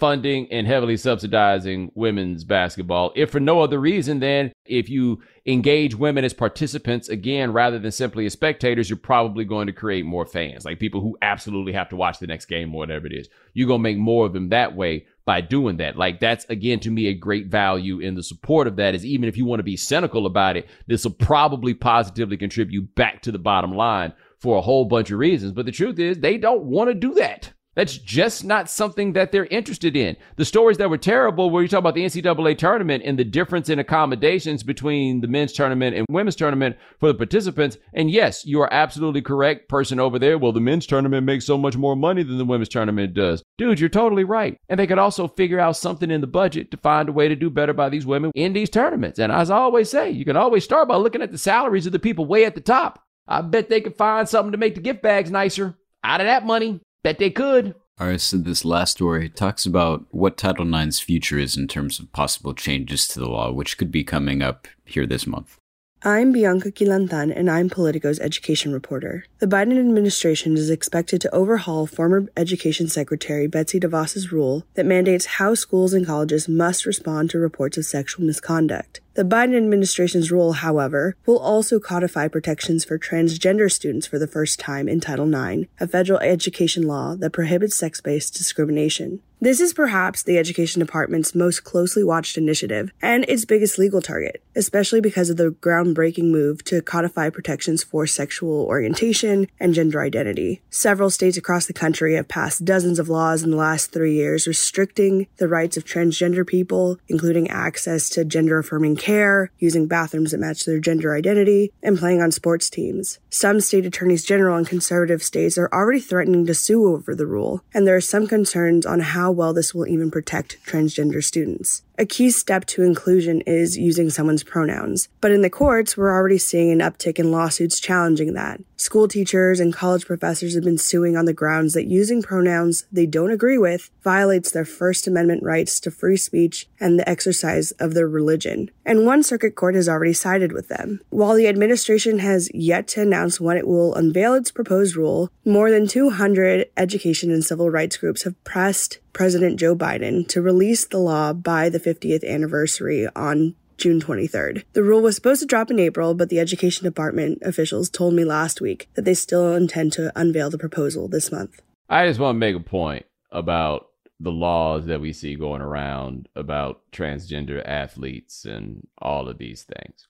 funding 0.00 0.50
and 0.50 0.66
heavily 0.66 0.96
subsidizing 0.96 1.90
women's 1.94 2.44
basketball. 2.44 3.12
If 3.14 3.30
for 3.30 3.40
no 3.40 3.60
other 3.60 3.78
reason 3.78 4.20
than 4.20 4.52
if 4.66 4.88
you 4.88 5.22
engage 5.46 5.94
women 5.94 6.24
as 6.24 6.34
participants 6.34 7.08
again 7.08 7.52
rather 7.52 7.78
than 7.78 7.92
simply 7.92 8.26
as 8.26 8.32
spectators, 8.32 8.90
you're 8.90 8.96
probably 8.98 9.44
going 9.44 9.66
to 9.66 9.72
create 9.72 10.04
more 10.04 10.26
fans, 10.26 10.64
like 10.64 10.80
people 10.80 11.00
who 11.00 11.16
absolutely 11.22 11.72
have 11.72 11.88
to 11.90 11.96
watch 11.96 12.18
the 12.18 12.26
next 12.26 12.46
game 12.46 12.74
or 12.74 12.78
whatever 12.78 13.06
it 13.06 13.12
is. 13.12 13.28
You're 13.54 13.68
going 13.68 13.80
to 13.80 13.82
make 13.82 13.96
more 13.96 14.26
of 14.26 14.32
them 14.32 14.48
that 14.50 14.74
way 14.74 15.06
by 15.26 15.40
doing 15.40 15.78
that. 15.78 15.96
Like 15.96 16.20
that's 16.20 16.44
again 16.46 16.80
to 16.80 16.90
me 16.90 17.06
a 17.08 17.14
great 17.14 17.46
value 17.46 18.00
in 18.00 18.14
the 18.14 18.22
support 18.22 18.66
of 18.66 18.76
that 18.76 18.94
is 18.94 19.06
even 19.06 19.28
if 19.28 19.36
you 19.36 19.46
want 19.46 19.60
to 19.60 19.64
be 19.64 19.76
cynical 19.76 20.26
about 20.26 20.56
it, 20.56 20.68
this 20.86 21.04
will 21.04 21.12
probably 21.12 21.72
positively 21.72 22.36
contribute 22.36 22.94
back 22.94 23.22
to 23.22 23.32
the 23.32 23.38
bottom 23.38 23.72
line 23.72 24.12
for 24.38 24.58
a 24.58 24.62
whole 24.62 24.84
bunch 24.84 25.10
of 25.10 25.18
reasons. 25.18 25.52
But 25.52 25.64
the 25.64 25.72
truth 25.72 25.98
is 25.98 26.18
they 26.18 26.36
don't 26.36 26.64
want 26.64 26.90
to 26.90 26.94
do 26.94 27.14
that. 27.14 27.53
That's 27.74 27.98
just 27.98 28.44
not 28.44 28.70
something 28.70 29.12
that 29.14 29.32
they're 29.32 29.46
interested 29.46 29.96
in. 29.96 30.16
The 30.36 30.44
stories 30.44 30.78
that 30.78 30.90
were 30.90 30.98
terrible, 30.98 31.50
where 31.50 31.62
you 31.62 31.68
talk 31.68 31.80
about 31.80 31.94
the 31.94 32.04
NCAA 32.04 32.56
tournament 32.56 33.02
and 33.04 33.18
the 33.18 33.24
difference 33.24 33.68
in 33.68 33.78
accommodations 33.78 34.62
between 34.62 35.20
the 35.20 35.28
men's 35.28 35.52
tournament 35.52 35.96
and 35.96 36.06
women's 36.08 36.36
tournament 36.36 36.76
for 37.00 37.08
the 37.08 37.18
participants. 37.18 37.76
And 37.92 38.10
yes, 38.10 38.44
you 38.44 38.60
are 38.60 38.72
absolutely 38.72 39.22
correct, 39.22 39.68
person 39.68 39.98
over 39.98 40.18
there. 40.18 40.38
Well, 40.38 40.52
the 40.52 40.60
men's 40.60 40.86
tournament 40.86 41.26
makes 41.26 41.44
so 41.44 41.58
much 41.58 41.76
more 41.76 41.96
money 41.96 42.22
than 42.22 42.38
the 42.38 42.44
women's 42.44 42.68
tournament 42.68 43.14
does. 43.14 43.42
Dude, 43.58 43.80
you're 43.80 43.88
totally 43.88 44.24
right. 44.24 44.56
And 44.68 44.78
they 44.78 44.86
could 44.86 44.98
also 44.98 45.28
figure 45.28 45.60
out 45.60 45.76
something 45.76 46.10
in 46.10 46.20
the 46.20 46.26
budget 46.26 46.70
to 46.70 46.76
find 46.76 47.08
a 47.08 47.12
way 47.12 47.28
to 47.28 47.36
do 47.36 47.50
better 47.50 47.72
by 47.72 47.88
these 47.88 48.06
women 48.06 48.30
in 48.34 48.52
these 48.52 48.70
tournaments. 48.70 49.18
And 49.18 49.32
as 49.32 49.50
I 49.50 49.56
always 49.56 49.90
say, 49.90 50.10
you 50.10 50.24
can 50.24 50.36
always 50.36 50.64
start 50.64 50.88
by 50.88 50.96
looking 50.96 51.22
at 51.22 51.32
the 51.32 51.38
salaries 51.38 51.86
of 51.86 51.92
the 51.92 51.98
people 51.98 52.24
way 52.26 52.44
at 52.44 52.54
the 52.54 52.60
top. 52.60 53.00
I 53.26 53.40
bet 53.40 53.68
they 53.68 53.80
could 53.80 53.96
find 53.96 54.28
something 54.28 54.52
to 54.52 54.58
make 54.58 54.74
the 54.74 54.80
gift 54.80 55.02
bags 55.02 55.30
nicer 55.30 55.76
out 56.02 56.20
of 56.20 56.26
that 56.26 56.44
money. 56.44 56.80
Bet 57.04 57.18
they 57.18 57.30
could. 57.30 57.74
All 58.00 58.08
right, 58.08 58.20
so 58.20 58.38
this 58.38 58.64
last 58.64 58.92
story 58.92 59.28
talks 59.28 59.66
about 59.66 60.06
what 60.10 60.38
Title 60.38 60.74
IX's 60.74 61.00
future 61.00 61.38
is 61.38 61.54
in 61.54 61.68
terms 61.68 62.00
of 62.00 62.10
possible 62.12 62.54
changes 62.54 63.06
to 63.08 63.20
the 63.20 63.28
law, 63.28 63.52
which 63.52 63.76
could 63.76 63.92
be 63.92 64.02
coming 64.02 64.40
up 64.42 64.66
here 64.86 65.06
this 65.06 65.26
month. 65.26 65.58
I'm 66.02 66.32
Bianca 66.32 66.70
Quilantan, 66.72 67.30
and 67.34 67.50
I'm 67.50 67.68
Politico's 67.68 68.18
education 68.20 68.72
reporter. 68.72 69.26
The 69.38 69.46
Biden 69.46 69.78
administration 69.78 70.56
is 70.56 70.70
expected 70.70 71.20
to 71.20 71.34
overhaul 71.34 71.86
former 71.86 72.26
Education 72.38 72.88
Secretary 72.88 73.46
Betsy 73.46 73.78
DeVos's 73.78 74.32
rule 74.32 74.64
that 74.74 74.86
mandates 74.86 75.26
how 75.26 75.54
schools 75.54 75.92
and 75.92 76.06
colleges 76.06 76.48
must 76.48 76.86
respond 76.86 77.30
to 77.30 77.38
reports 77.38 77.76
of 77.76 77.84
sexual 77.84 78.24
misconduct. 78.24 79.00
The 79.14 79.22
Biden 79.22 79.56
administration's 79.56 80.32
rule, 80.32 80.54
however, 80.54 81.14
will 81.24 81.38
also 81.38 81.78
codify 81.78 82.26
protections 82.26 82.84
for 82.84 82.98
transgender 82.98 83.70
students 83.70 84.08
for 84.08 84.18
the 84.18 84.26
first 84.26 84.58
time 84.58 84.88
in 84.88 84.98
Title 84.98 85.32
IX, 85.32 85.68
a 85.78 85.86
federal 85.86 86.18
education 86.18 86.82
law 86.82 87.14
that 87.20 87.32
prohibits 87.32 87.76
sex 87.76 88.00
based 88.00 88.34
discrimination. 88.34 89.20
This 89.44 89.60
is 89.60 89.74
perhaps 89.74 90.22
the 90.22 90.38
Education 90.38 90.80
Department's 90.80 91.34
most 91.34 91.64
closely 91.64 92.02
watched 92.02 92.38
initiative 92.38 92.90
and 93.02 93.26
its 93.28 93.44
biggest 93.44 93.78
legal 93.78 94.00
target, 94.00 94.42
especially 94.56 95.02
because 95.02 95.28
of 95.28 95.36
the 95.36 95.50
groundbreaking 95.50 96.30
move 96.30 96.64
to 96.64 96.80
codify 96.80 97.28
protections 97.28 97.84
for 97.84 98.06
sexual 98.06 98.64
orientation 98.64 99.46
and 99.60 99.74
gender 99.74 100.00
identity. 100.00 100.62
Several 100.70 101.10
states 101.10 101.36
across 101.36 101.66
the 101.66 101.74
country 101.74 102.14
have 102.14 102.26
passed 102.26 102.64
dozens 102.64 102.98
of 102.98 103.10
laws 103.10 103.42
in 103.42 103.50
the 103.50 103.58
last 103.58 103.92
three 103.92 104.14
years 104.14 104.46
restricting 104.46 105.26
the 105.36 105.46
rights 105.46 105.76
of 105.76 105.84
transgender 105.84 106.46
people, 106.46 106.98
including 107.08 107.50
access 107.50 108.08
to 108.08 108.24
gender 108.24 108.58
affirming 108.58 108.96
care, 109.04 109.50
using 109.58 109.86
bathrooms 109.86 110.30
that 110.30 110.38
match 110.38 110.64
their 110.64 110.80
gender 110.80 111.14
identity, 111.14 111.72
and 111.82 111.98
playing 111.98 112.22
on 112.22 112.32
sports 112.32 112.70
teams. 112.70 113.18
Some 113.28 113.60
state 113.60 113.84
attorneys 113.84 114.24
general 114.24 114.56
in 114.56 114.64
conservative 114.64 115.22
states 115.22 115.58
are 115.58 115.68
already 115.72 116.00
threatening 116.00 116.46
to 116.46 116.54
sue 116.54 116.88
over 116.88 117.14
the 117.14 117.26
rule, 117.26 117.62
and 117.74 117.86
there 117.86 117.96
are 117.96 118.00
some 118.00 118.26
concerns 118.26 118.86
on 118.86 119.00
how 119.00 119.30
well 119.30 119.52
this 119.52 119.74
will 119.74 119.86
even 119.86 120.10
protect 120.10 120.58
transgender 120.64 121.22
students. 121.22 121.82
A 121.96 122.04
key 122.04 122.30
step 122.30 122.64
to 122.66 122.82
inclusion 122.82 123.40
is 123.42 123.78
using 123.78 124.10
someone's 124.10 124.42
pronouns. 124.42 125.08
But 125.20 125.30
in 125.30 125.42
the 125.42 125.50
courts, 125.50 125.96
we're 125.96 126.12
already 126.12 126.38
seeing 126.38 126.72
an 126.72 126.80
uptick 126.80 127.20
in 127.20 127.30
lawsuits 127.30 127.78
challenging 127.78 128.32
that. 128.34 128.60
School 128.76 129.06
teachers 129.06 129.60
and 129.60 129.72
college 129.72 130.04
professors 130.04 130.56
have 130.56 130.64
been 130.64 130.76
suing 130.76 131.16
on 131.16 131.24
the 131.24 131.32
grounds 131.32 131.72
that 131.74 131.86
using 131.86 132.20
pronouns 132.20 132.84
they 132.90 133.06
don't 133.06 133.30
agree 133.30 133.58
with 133.58 133.90
violates 134.02 134.50
their 134.50 134.64
First 134.64 135.06
Amendment 135.06 135.44
rights 135.44 135.78
to 135.80 135.90
free 135.92 136.16
speech 136.16 136.66
and 136.80 136.98
the 136.98 137.08
exercise 137.08 137.70
of 137.72 137.94
their 137.94 138.08
religion. 138.08 138.72
And 138.84 139.06
one 139.06 139.22
circuit 139.22 139.54
court 139.54 139.76
has 139.76 139.88
already 139.88 140.14
sided 140.14 140.50
with 140.50 140.66
them. 140.66 141.00
While 141.10 141.34
the 141.34 141.46
administration 141.46 142.18
has 142.18 142.50
yet 142.52 142.88
to 142.88 143.02
announce 143.02 143.40
when 143.40 143.56
it 143.56 143.68
will 143.68 143.94
unveil 143.94 144.34
its 144.34 144.50
proposed 144.50 144.96
rule, 144.96 145.30
more 145.44 145.70
than 145.70 145.86
200 145.86 146.66
education 146.76 147.30
and 147.30 147.44
civil 147.44 147.70
rights 147.70 147.96
groups 147.96 148.24
have 148.24 148.42
pressed 148.42 148.98
President 149.14 149.58
Joe 149.58 149.74
Biden 149.74 150.28
to 150.28 150.42
release 150.42 150.84
the 150.84 150.98
law 150.98 151.32
by 151.32 151.70
the 151.70 151.80
50th 151.80 152.28
anniversary 152.28 153.08
on 153.16 153.54
June 153.78 154.00
23rd. 154.00 154.64
The 154.72 154.82
rule 154.82 155.00
was 155.00 155.14
supposed 155.14 155.40
to 155.40 155.46
drop 155.46 155.70
in 155.70 155.78
April, 155.78 156.14
but 156.14 156.28
the 156.28 156.38
Education 156.40 156.84
Department 156.84 157.38
officials 157.42 157.88
told 157.88 158.14
me 158.14 158.24
last 158.24 158.60
week 158.60 158.88
that 158.94 159.04
they 159.04 159.14
still 159.14 159.54
intend 159.54 159.92
to 159.94 160.12
unveil 160.14 160.50
the 160.50 160.58
proposal 160.58 161.08
this 161.08 161.32
month. 161.32 161.62
I 161.88 162.06
just 162.06 162.20
want 162.20 162.36
to 162.36 162.40
make 162.40 162.56
a 162.56 162.60
point 162.60 163.06
about 163.30 163.88
the 164.20 164.30
laws 164.30 164.86
that 164.86 165.00
we 165.00 165.12
see 165.12 165.34
going 165.34 165.60
around 165.62 166.28
about 166.36 166.82
transgender 166.92 167.62
athletes 167.66 168.44
and 168.44 168.86
all 168.98 169.28
of 169.28 169.38
these 169.38 169.64
things. 169.64 170.08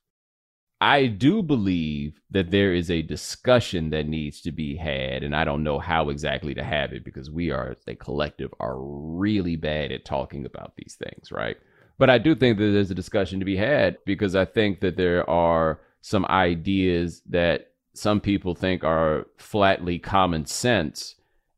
I 0.80 1.06
do 1.06 1.42
believe 1.42 2.20
that 2.30 2.50
there 2.50 2.74
is 2.74 2.90
a 2.90 3.02
discussion 3.02 3.90
that 3.90 4.08
needs 4.08 4.40
to 4.42 4.52
be 4.52 4.76
had, 4.76 5.22
and 5.22 5.34
I 5.34 5.44
don't 5.44 5.62
know 5.62 5.78
how 5.78 6.10
exactly 6.10 6.54
to 6.54 6.64
have 6.64 6.92
it 6.92 7.04
because 7.04 7.30
we 7.30 7.50
are, 7.50 7.70
as 7.70 7.78
a 7.86 7.94
collective, 7.94 8.52
are 8.60 8.76
really 8.78 9.56
bad 9.56 9.92
at 9.92 10.04
talking 10.04 10.44
about 10.44 10.74
these 10.76 10.96
things, 11.02 11.32
right? 11.32 11.56
But 11.96 12.10
I 12.10 12.18
do 12.18 12.34
think 12.34 12.58
that 12.58 12.64
there's 12.64 12.90
a 12.90 12.94
discussion 12.94 13.38
to 13.38 13.44
be 13.44 13.56
had 13.56 13.98
because 14.04 14.34
I 14.34 14.44
think 14.44 14.80
that 14.80 14.96
there 14.96 15.28
are 15.30 15.80
some 16.00 16.26
ideas 16.26 17.22
that 17.30 17.70
some 17.94 18.20
people 18.20 18.54
think 18.54 18.82
are 18.84 19.26
flatly 19.38 19.98
common 19.98 20.44
sense 20.44 21.14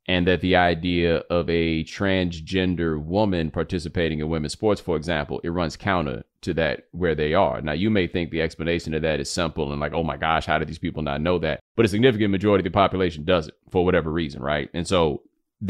and 0.08 0.26
that 0.26 0.40
the 0.40 0.56
idea 0.56 1.16
of 1.30 1.50
a 1.50 1.82
transgender 1.84 3.02
woman 3.02 3.50
participating 3.50 4.20
in 4.20 4.28
women's 4.28 4.52
sports, 4.52 4.80
for 4.80 4.96
example, 4.96 5.40
it 5.42 5.50
runs 5.50 5.76
counter 5.76 6.24
to 6.42 6.54
that 6.54 6.84
where 6.92 7.14
they 7.14 7.34
are. 7.34 7.60
Now, 7.60 7.72
you 7.72 7.90
may 7.90 8.06
think 8.06 8.30
the 8.30 8.42
explanation 8.42 8.94
of 8.94 9.02
that 9.02 9.18
is 9.18 9.28
simple 9.28 9.72
and 9.72 9.80
like, 9.80 9.94
oh 9.94 10.04
my 10.04 10.16
gosh, 10.16 10.46
how 10.46 10.58
do 10.58 10.64
these 10.64 10.78
people 10.78 11.02
not 11.02 11.20
know 11.20 11.38
that? 11.40 11.60
But 11.74 11.86
a 11.86 11.88
significant 11.88 12.30
majority 12.30 12.60
of 12.60 12.72
the 12.72 12.76
population 12.76 13.24
doesn't 13.24 13.54
for 13.70 13.84
whatever 13.84 14.12
reason, 14.12 14.42
right? 14.42 14.70
And 14.72 14.86
so 14.86 15.22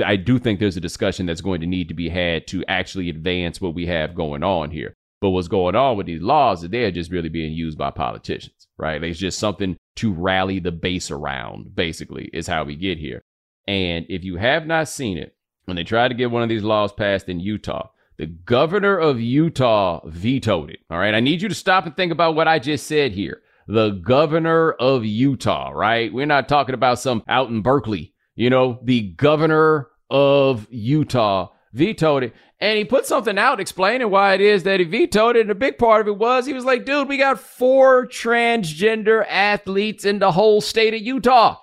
I 0.05 0.17
do 0.17 0.39
think 0.39 0.61
there's 0.61 0.77
a 0.77 0.81
discussion 0.81 1.27
that's 1.27 1.41
going 1.41 1.61
to 1.61 1.67
need 1.67 1.89
to 1.89 1.95
be 1.95 2.09
had 2.09 2.47
to 2.49 2.65
actually 2.67 3.09
advance 3.09 3.61
what 3.61 3.75
we 3.75 3.87
have 3.87 4.15
going 4.15 4.43
on 4.43 4.71
here. 4.71 4.95
But 5.21 5.31
what's 5.31 5.49
going 5.49 5.77
on 5.77 5.97
with 5.97 6.07
these 6.07 6.21
laws 6.21 6.63
is 6.63 6.71
they're 6.71 6.91
just 6.91 7.11
really 7.11 7.31
being 7.31 7.53
used 7.53 7.79
by 7.79 7.91
politicians, 7.91 8.69
right? 8.77 9.03
It's 9.03 9.19
just 9.19 9.39
something 9.39 9.77
to 9.97 10.13
rally 10.13 10.59
the 10.59 10.73
base 10.73 11.11
around, 11.11 11.75
basically, 11.75 12.29
is 12.35 12.47
how 12.47 12.65
we 12.65 12.77
get 12.77 12.99
here. 12.99 13.23
And 13.67 14.07
if 14.09 14.25
you 14.25 14.37
have 14.37 14.67
not 14.67 14.89
seen 14.89 15.19
it, 15.19 15.35
when 15.65 15.77
they 15.77 15.85
tried 15.85 16.09
to 16.09 16.15
get 16.15 16.31
one 16.31 16.43
of 16.43 16.49
these 16.49 16.63
laws 16.63 16.93
passed 16.93 17.29
in 17.29 17.41
Utah, 17.41 17.89
the 18.19 18.27
governor 18.27 18.97
of 18.97 19.21
Utah 19.21 20.01
vetoed 20.07 20.71
it. 20.71 20.79
All 20.91 20.99
right. 20.99 21.15
I 21.15 21.21
need 21.21 21.43
you 21.43 21.49
to 21.49 21.55
stop 21.55 21.87
and 21.87 21.97
think 21.97 22.13
about 22.13 22.35
what 22.35 22.49
I 22.49 22.59
just 22.59 22.87
said 22.87 23.13
here. 23.13 23.43
The 23.67 23.91
governor 23.91 24.73
of 24.73 25.05
Utah, 25.05 25.71
right? 25.71 26.13
We're 26.13 26.27
not 26.27 26.49
talking 26.49 26.75
about 26.75 27.01
some 27.01 27.23
out 27.29 27.49
in 27.49 27.63
Berkeley. 27.63 28.15
You 28.37 28.49
know, 28.49 28.79
the 28.85 29.11
governor 29.13 29.89
of 30.09 30.67
Utah 30.71 31.49
vetoed 31.73 32.23
it. 32.23 32.35
And 32.59 32.79
he 32.79 32.85
put 32.85 33.05
something 33.05 33.37
out 33.37 33.61
explaining 33.61 34.11
why 34.11 34.35
it 34.35 34.41
is 34.41 34.63
that 34.63 34.81
he 34.81 34.87
vetoed 34.87 35.37
it. 35.37 35.43
And 35.43 35.51
a 35.51 35.55
big 35.55 35.77
part 35.77 36.01
of 36.01 36.09
it 36.09 36.17
was 36.17 36.47
he 36.47 36.55
was 36.55 36.65
like, 36.65 36.87
dude, 36.87 37.09
we 37.09 37.19
got 37.19 37.41
four 37.41 38.07
transgender 38.07 39.27
athletes 39.29 40.05
in 40.05 40.21
the 40.21 40.33
whole 40.33 40.61
state 40.61 40.95
of 40.95 41.03
Utah. 41.03 41.57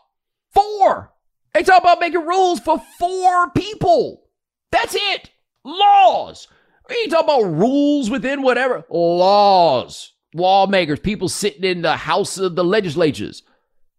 Four. 0.52 1.13
They 1.54 1.64
talk 1.64 1.82
about 1.82 2.00
making 2.00 2.26
rules 2.26 2.60
for 2.60 2.82
four 2.98 3.52
people. 3.52 4.24
That's 4.72 4.96
it. 4.96 5.30
Laws. 5.64 6.48
We 6.90 7.08
talk 7.08 7.24
about 7.24 7.44
rules 7.44 8.10
within 8.10 8.42
whatever. 8.42 8.84
Laws. 8.90 10.14
Lawmakers, 10.34 11.00
people 11.00 11.30
sitting 11.30 11.64
in 11.64 11.84
the 11.84 11.96
house 11.96 12.38
of 12.38 12.56
the 12.56 12.64
legislatures 12.64 13.44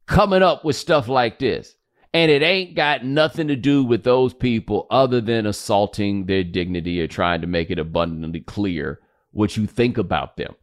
coming 0.07 0.43
up 0.43 0.65
with 0.65 0.77
stuff 0.77 1.09
like 1.09 1.39
this. 1.39 1.75
And 2.13 2.31
it 2.31 2.43
ain't 2.43 2.77
got 2.77 3.05
nothing 3.05 3.49
to 3.49 3.57
do 3.57 3.85
with 3.85 4.05
those 4.05 4.35
people 4.35 4.87
other 4.91 5.21
than 5.21 5.47
assaulting 5.47 6.27
their 6.27 6.45
dignity 6.45 7.01
or 7.01 7.07
trying 7.07 7.41
to 7.41 7.47
make 7.47 7.71
it 7.71 7.79
abundantly 7.79 8.41
clear 8.41 9.01
what 9.33 9.57
you 9.57 9.67
think 9.67 9.99
about 9.99 10.37
them. 10.37 10.55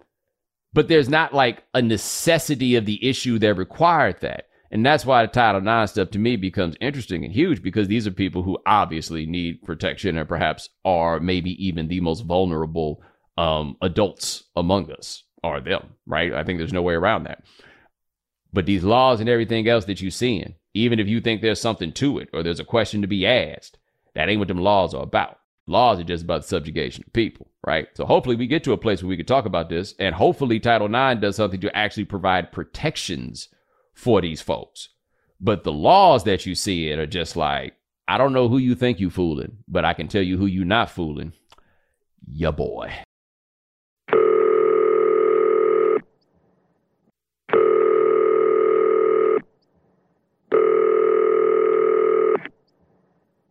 But 0.73 0.87
there's 0.87 1.09
not 1.09 1.33
like 1.33 1.63
a 1.73 1.81
necessity 1.81 2.75
of 2.75 2.85
the 2.85 3.05
issue 3.05 3.37
that 3.39 3.55
required 3.55 4.21
that. 4.21 4.47
And 4.71 4.85
that's 4.85 5.05
why 5.05 5.25
the 5.25 5.31
Title 5.31 5.61
IX 5.61 5.91
stuff 5.91 6.11
to 6.11 6.19
me 6.19 6.37
becomes 6.37 6.77
interesting 6.79 7.25
and 7.25 7.33
huge 7.33 7.61
because 7.61 7.89
these 7.89 8.07
are 8.07 8.11
people 8.11 8.41
who 8.41 8.57
obviously 8.65 9.25
need 9.25 9.63
protection 9.63 10.17
and 10.17 10.29
perhaps 10.29 10.69
are 10.85 11.19
maybe 11.19 11.51
even 11.63 11.89
the 11.89 11.99
most 11.99 12.21
vulnerable 12.21 13.03
um, 13.37 13.75
adults 13.81 14.45
among 14.55 14.89
us 14.91 15.23
are 15.43 15.59
them, 15.59 15.95
right? 16.05 16.33
I 16.33 16.43
think 16.43 16.57
there's 16.57 16.71
no 16.71 16.81
way 16.81 16.93
around 16.93 17.23
that. 17.25 17.43
But 18.53 18.65
these 18.65 18.83
laws 18.83 19.19
and 19.19 19.29
everything 19.29 19.67
else 19.67 19.85
that 19.85 20.01
you're 20.01 20.11
seeing, 20.11 20.55
even 20.73 20.99
if 20.99 21.07
you 21.07 21.19
think 21.19 21.41
there's 21.41 21.59
something 21.59 21.91
to 21.93 22.19
it 22.19 22.29
or 22.31 22.41
there's 22.41 22.59
a 22.59 22.65
question 22.65 23.01
to 23.01 23.07
be 23.07 23.25
asked, 23.25 23.77
that 24.15 24.29
ain't 24.29 24.39
what 24.39 24.47
them 24.47 24.61
laws 24.61 24.93
are 24.93 25.03
about. 25.03 25.37
Laws 25.67 25.99
are 25.99 26.03
just 26.03 26.23
about 26.23 26.43
the 26.43 26.47
subjugation 26.47 27.03
of 27.05 27.13
people, 27.13 27.47
right? 27.65 27.87
So 27.93 28.05
hopefully 28.05 28.35
we 28.35 28.47
get 28.47 28.63
to 28.65 28.73
a 28.73 28.77
place 28.77 29.01
where 29.01 29.09
we 29.09 29.17
can 29.17 29.25
talk 29.25 29.45
about 29.45 29.69
this, 29.69 29.95
and 29.99 30.15
hopefully 30.15 30.59
Title 30.59 30.87
IX 30.87 31.21
does 31.21 31.35
something 31.35 31.61
to 31.61 31.75
actually 31.75 32.05
provide 32.05 32.51
protections 32.51 33.49
for 34.01 34.19
these 34.19 34.41
folks. 34.41 34.89
But 35.39 35.63
the 35.63 35.71
laws 35.71 36.23
that 36.23 36.47
you 36.47 36.55
see 36.55 36.89
it 36.89 36.97
are 36.97 37.05
just 37.05 37.35
like, 37.35 37.75
I 38.07 38.17
don't 38.17 38.33
know 38.33 38.47
who 38.47 38.57
you 38.57 38.73
think 38.73 38.99
you 38.99 39.11
fooling, 39.11 39.59
but 39.67 39.85
I 39.85 39.93
can 39.93 40.07
tell 40.07 40.23
you 40.23 40.37
who 40.37 40.47
you 40.47 40.65
not 40.65 40.89
fooling. 40.89 41.33
Ya 42.27 42.51
boy. 42.51 42.91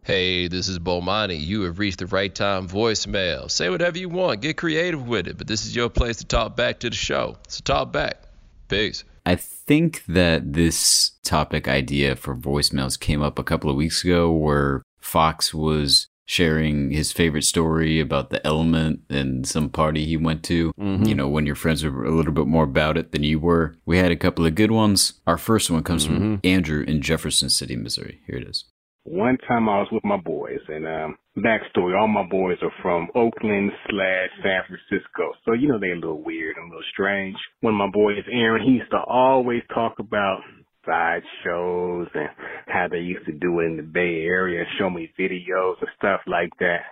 Hey, 0.02 0.48
this 0.48 0.66
is 0.66 0.80
Bomani. 0.80 1.40
You 1.40 1.62
have 1.62 1.78
reached 1.78 2.00
the 2.00 2.06
right 2.06 2.34
time 2.34 2.68
voicemail. 2.68 3.48
Say 3.48 3.70
whatever 3.70 3.98
you 3.98 4.08
want, 4.08 4.40
get 4.40 4.56
creative 4.56 5.06
with 5.06 5.28
it, 5.28 5.38
but 5.38 5.46
this 5.46 5.64
is 5.64 5.76
your 5.76 5.88
place 5.88 6.16
to 6.16 6.24
talk 6.24 6.56
back 6.56 6.80
to 6.80 6.90
the 6.90 6.96
show. 6.96 7.36
So 7.46 7.60
talk 7.62 7.92
back. 7.92 8.24
Peace. 8.66 9.04
I 9.30 9.36
think 9.36 10.04
that 10.06 10.54
this 10.54 11.12
topic 11.22 11.68
idea 11.68 12.16
for 12.16 12.34
voicemails 12.34 12.98
came 12.98 13.22
up 13.22 13.38
a 13.38 13.44
couple 13.44 13.70
of 13.70 13.76
weeks 13.76 14.02
ago 14.02 14.32
where 14.32 14.82
Fox 15.00 15.54
was 15.54 16.08
sharing 16.24 16.90
his 16.90 17.12
favorite 17.12 17.44
story 17.44 18.00
about 18.00 18.30
the 18.30 18.44
element 18.44 19.02
and 19.08 19.46
some 19.46 19.68
party 19.68 20.04
he 20.04 20.16
went 20.16 20.42
to. 20.44 20.72
Mm-hmm. 20.80 21.04
You 21.04 21.14
know, 21.14 21.28
when 21.28 21.46
your 21.46 21.54
friends 21.54 21.84
were 21.84 22.04
a 22.04 22.10
little 22.10 22.32
bit 22.32 22.48
more 22.48 22.64
about 22.64 22.98
it 22.98 23.12
than 23.12 23.22
you 23.22 23.38
were. 23.38 23.76
We 23.86 23.98
had 23.98 24.10
a 24.10 24.16
couple 24.16 24.44
of 24.46 24.56
good 24.56 24.72
ones. 24.72 25.12
Our 25.28 25.38
first 25.38 25.70
one 25.70 25.84
comes 25.84 26.08
mm-hmm. 26.08 26.16
from 26.16 26.40
Andrew 26.42 26.82
in 26.82 27.00
Jefferson 27.00 27.50
City, 27.50 27.76
Missouri. 27.76 28.18
Here 28.26 28.36
it 28.36 28.48
is. 28.48 28.64
One 29.04 29.38
time 29.48 29.68
I 29.68 29.78
was 29.78 29.88
with 29.90 30.04
my 30.04 30.18
boys, 30.18 30.60
and 30.68 30.86
um, 30.86 31.18
backstory: 31.38 31.98
all 31.98 32.06
my 32.06 32.26
boys 32.28 32.58
are 32.62 32.72
from 32.82 33.08
Oakland 33.14 33.72
slash 33.88 34.28
San 34.42 34.60
Francisco, 34.66 35.32
so 35.44 35.54
you 35.54 35.68
know 35.68 35.78
they're 35.78 35.94
a 35.94 36.00
little 36.00 36.22
weird 36.22 36.56
and 36.56 36.66
a 36.66 36.68
little 36.68 36.84
strange. 36.92 37.36
One 37.60 37.74
of 37.74 37.78
my 37.78 37.90
boys, 37.90 38.22
Aaron, 38.30 38.62
he 38.62 38.72
used 38.74 38.90
to 38.90 39.00
always 39.00 39.62
talk 39.72 39.98
about 39.98 40.40
side 40.84 41.22
shows 41.44 42.08
and 42.14 42.28
how 42.66 42.88
they 42.90 42.98
used 42.98 43.26
to 43.26 43.32
do 43.32 43.60
it 43.60 43.64
in 43.64 43.76
the 43.76 43.82
Bay 43.82 44.24
Area, 44.24 44.64
show 44.78 44.90
me 44.90 45.10
videos 45.18 45.76
and 45.80 45.90
stuff 45.96 46.20
like 46.26 46.50
that. 46.58 46.82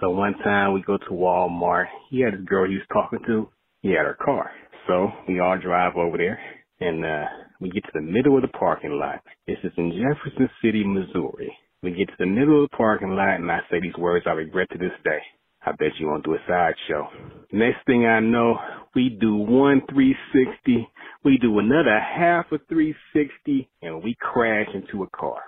So 0.00 0.10
one 0.10 0.34
time 0.44 0.72
we 0.72 0.82
go 0.82 0.98
to 0.98 1.10
Walmart. 1.10 1.86
He 2.10 2.20
had 2.20 2.34
this 2.34 2.40
girl 2.44 2.68
he 2.68 2.76
was 2.76 2.86
talking 2.92 3.20
to. 3.26 3.48
He 3.82 3.90
had 3.90 4.06
her 4.06 4.18
car. 4.22 4.50
So 4.86 5.08
we 5.28 5.40
all 5.40 5.58
drive 5.58 5.96
over 5.96 6.16
there 6.16 6.40
and 6.80 7.04
uh 7.04 7.26
we 7.62 7.70
get 7.70 7.84
to 7.84 7.90
the 7.94 8.02
middle 8.02 8.36
of 8.36 8.42
the 8.42 8.48
parking 8.48 8.98
lot. 8.98 9.20
This 9.46 9.58
is 9.62 9.72
in 9.76 9.92
Jefferson 9.92 10.50
City, 10.62 10.82
Missouri. 10.84 11.56
We 11.82 11.92
get 11.92 12.08
to 12.08 12.14
the 12.18 12.26
middle 12.26 12.64
of 12.64 12.70
the 12.70 12.76
parking 12.76 13.10
lot 13.10 13.36
and 13.36 13.50
I 13.50 13.60
say 13.70 13.80
these 13.80 13.96
words 13.96 14.26
I 14.26 14.32
regret 14.32 14.68
to 14.72 14.78
this 14.78 14.92
day. 15.04 15.20
I 15.64 15.70
bet 15.72 15.92
you 15.98 16.08
won't 16.08 16.24
do 16.24 16.34
a 16.34 16.38
sideshow. 16.48 17.08
Next 17.52 17.86
thing 17.86 18.04
I 18.04 18.18
know, 18.18 18.56
we 18.96 19.16
do 19.20 19.36
one 19.36 19.80
360, 19.88 20.88
we 21.24 21.38
do 21.38 21.60
another 21.60 22.00
half 22.00 22.50
of 22.50 22.60
360, 22.68 23.68
and 23.80 24.02
we 24.02 24.16
crash 24.20 24.66
into 24.74 25.04
a 25.04 25.10
car. 25.16 25.40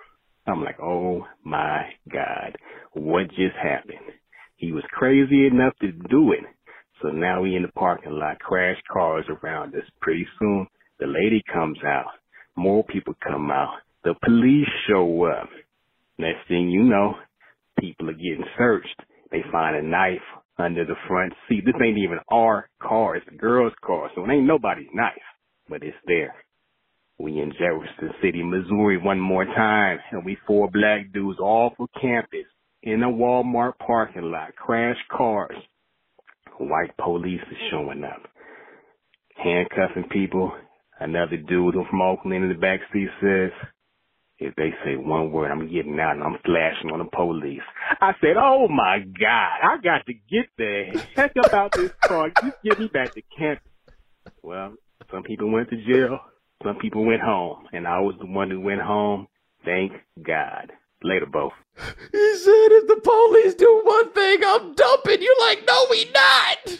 I'm 0.46 0.62
like, 0.62 0.78
oh 0.80 1.26
my 1.42 1.82
God, 2.12 2.56
what 2.92 3.28
just 3.30 3.56
happened? 3.60 3.98
He 4.56 4.70
was 4.70 4.84
crazy 4.92 5.48
enough 5.48 5.74
to 5.80 5.90
do 5.90 6.32
it. 6.32 6.44
So 7.02 7.08
now 7.08 7.42
we 7.42 7.56
in 7.56 7.62
the 7.62 7.72
parking 7.72 8.12
lot, 8.12 8.38
crash 8.38 8.76
cars 8.92 9.24
around 9.28 9.74
us. 9.74 9.82
Pretty 10.00 10.26
soon, 10.38 10.68
the 10.98 11.06
lady 11.06 11.42
comes 11.52 11.78
out. 11.84 12.12
More 12.56 12.84
people 12.84 13.14
come 13.22 13.50
out. 13.50 13.78
The 14.04 14.14
police 14.24 14.68
show 14.88 15.24
up. 15.24 15.48
Next 16.18 16.46
thing 16.48 16.70
you 16.70 16.82
know, 16.82 17.14
people 17.80 18.10
are 18.10 18.14
getting 18.14 18.44
searched. 18.56 19.00
They 19.30 19.42
find 19.50 19.76
a 19.76 19.82
knife 19.82 20.22
under 20.58 20.84
the 20.84 20.94
front 21.08 21.32
seat. 21.48 21.64
This 21.64 21.74
ain't 21.84 21.98
even 21.98 22.18
our 22.30 22.68
car. 22.80 23.16
It's 23.16 23.26
the 23.28 23.36
girl's 23.36 23.72
car. 23.84 24.10
So 24.14 24.24
it 24.24 24.30
ain't 24.30 24.46
nobody's 24.46 24.88
knife, 24.94 25.12
but 25.68 25.82
it's 25.82 25.96
there. 26.06 26.34
We 27.18 27.40
in 27.40 27.52
Jefferson 27.52 28.10
City, 28.22 28.42
Missouri 28.42 28.98
one 28.98 29.20
more 29.20 29.44
time, 29.44 29.98
and 30.10 30.24
we 30.24 30.36
four 30.46 30.68
black 30.70 31.12
dudes 31.12 31.38
all 31.40 31.72
for 31.76 31.86
campus 32.00 32.46
in 32.82 33.02
a 33.02 33.08
Walmart 33.08 33.78
parking 33.78 34.30
lot, 34.30 34.54
crash 34.56 34.96
cars. 35.10 35.56
White 36.58 36.96
police 36.96 37.40
is 37.50 37.56
showing 37.70 38.04
up, 38.04 38.22
handcuffing 39.36 40.08
people, 40.10 40.52
Another 41.04 41.36
dude 41.36 41.74
from 41.90 42.00
Oakland 42.00 42.44
in 42.44 42.48
the 42.48 42.54
back 42.54 42.80
seat 42.90 43.08
says, 43.20 43.50
if 44.38 44.54
they 44.56 44.70
say 44.82 44.96
one 44.96 45.32
word, 45.32 45.50
I'm 45.50 45.70
getting 45.70 46.00
out 46.00 46.16
and 46.16 46.22
I'm 46.22 46.38
flashing 46.46 46.90
on 46.90 46.98
the 47.00 47.04
police. 47.04 47.60
I 48.00 48.12
said, 48.22 48.38
oh 48.38 48.68
my 48.68 49.00
God, 49.00 49.50
I 49.62 49.76
got 49.84 50.06
to 50.06 50.14
get 50.14 50.46
the 50.56 50.98
heck 51.14 51.32
about 51.44 51.72
this 51.72 51.92
car. 52.00 52.30
Just 52.42 52.56
get 52.64 52.80
me 52.80 52.88
back 52.88 53.12
to 53.12 53.22
camp. 53.36 53.60
Well, 54.42 54.76
some 55.12 55.24
people 55.24 55.52
went 55.52 55.68
to 55.68 55.76
jail. 55.76 56.20
Some 56.64 56.76
people 56.76 57.04
went 57.04 57.20
home. 57.20 57.66
And 57.74 57.86
I 57.86 58.00
was 58.00 58.14
the 58.18 58.26
one 58.26 58.50
who 58.50 58.62
went 58.62 58.80
home. 58.80 59.28
Thank 59.62 59.92
God. 60.22 60.72
Later, 61.02 61.26
both. 61.26 61.52
He 61.76 62.36
said, 62.36 62.68
if 62.72 62.88
the 62.88 63.00
police 63.04 63.54
do 63.56 63.82
one 63.84 64.10
thing, 64.12 64.38
I'm 64.42 64.74
dumping. 64.74 65.20
You're 65.20 65.40
like, 65.40 65.64
no, 65.66 65.86
we 65.90 66.10
not 66.14 66.78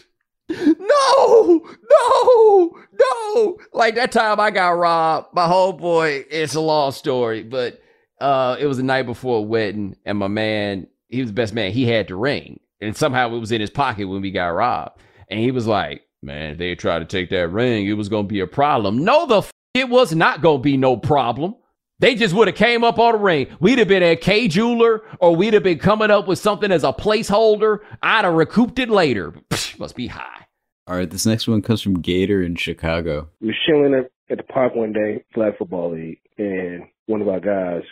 no, 0.49 1.61
no, 1.91 2.71
no. 2.99 3.57
Like 3.73 3.95
that 3.95 4.11
time 4.11 4.39
I 4.39 4.51
got 4.51 4.69
robbed. 4.69 5.33
My 5.33 5.47
whole 5.47 5.73
boy, 5.73 6.25
it's 6.29 6.55
a 6.55 6.61
long 6.61 6.91
story, 6.91 7.43
but 7.43 7.81
uh, 8.21 8.55
it 8.59 8.65
was 8.65 8.77
the 8.77 8.83
night 8.83 9.03
before 9.03 9.39
a 9.39 9.41
wedding, 9.41 9.95
and 10.05 10.17
my 10.17 10.27
man, 10.27 10.87
he 11.09 11.21
was 11.21 11.29
the 11.29 11.35
best 11.35 11.53
man. 11.53 11.71
He 11.71 11.85
had 11.85 12.07
the 12.07 12.15
ring, 12.15 12.59
and 12.79 12.95
somehow 12.95 13.33
it 13.33 13.39
was 13.39 13.51
in 13.51 13.61
his 13.61 13.69
pocket 13.69 14.05
when 14.07 14.21
we 14.21 14.31
got 14.31 14.47
robbed. 14.47 14.99
And 15.29 15.39
he 15.39 15.51
was 15.51 15.67
like, 15.67 16.03
"Man, 16.21 16.51
if 16.51 16.57
they 16.57 16.75
tried 16.75 16.99
to 16.99 17.05
take 17.05 17.29
that 17.31 17.49
ring, 17.49 17.87
it 17.87 17.93
was 17.93 18.09
gonna 18.09 18.27
be 18.27 18.39
a 18.39 18.47
problem." 18.47 19.03
No, 19.03 19.25
the 19.25 19.39
f- 19.39 19.51
it 19.73 19.89
was 19.89 20.13
not 20.13 20.41
gonna 20.41 20.59
be 20.59 20.77
no 20.77 20.95
problem. 20.95 21.55
They 21.99 22.15
just 22.15 22.33
would 22.35 22.47
have 22.47 22.57
came 22.57 22.83
up 22.83 22.99
on 22.99 23.13
the 23.13 23.19
ring. 23.19 23.47
We'd 23.59 23.79
have 23.79 23.87
been 23.87 24.03
at 24.03 24.19
Kay 24.19 24.47
Jeweler, 24.49 25.01
or 25.19 25.35
we'd 25.35 25.53
have 25.53 25.63
been 25.63 25.79
coming 25.79 26.11
up 26.11 26.27
with 26.27 26.39
something 26.39 26.71
as 26.71 26.83
a 26.83 26.91
placeholder. 26.91 27.79
I'd 28.03 28.25
have 28.25 28.33
recouped 28.33 28.79
it 28.79 28.89
later. 28.89 29.31
Psh, 29.49 29.79
must 29.79 29.95
be 29.95 30.07
high. 30.07 30.47
All 30.87 30.95
right, 30.97 31.09
this 31.09 31.25
next 31.25 31.47
one 31.47 31.61
comes 31.61 31.81
from 31.81 32.01
Gator 32.01 32.43
in 32.43 32.55
Chicago. 32.55 33.29
We 33.39 33.47
were 33.47 33.53
chilling 33.65 33.93
at, 33.93 34.11
at 34.29 34.37
the 34.37 34.43
park 34.43 34.75
one 34.75 34.91
day, 34.93 35.23
flag 35.33 35.53
football 35.57 35.93
league, 35.93 36.19
and 36.37 36.83
one 37.07 37.21
of 37.21 37.27
our 37.29 37.39
guys 37.39 37.83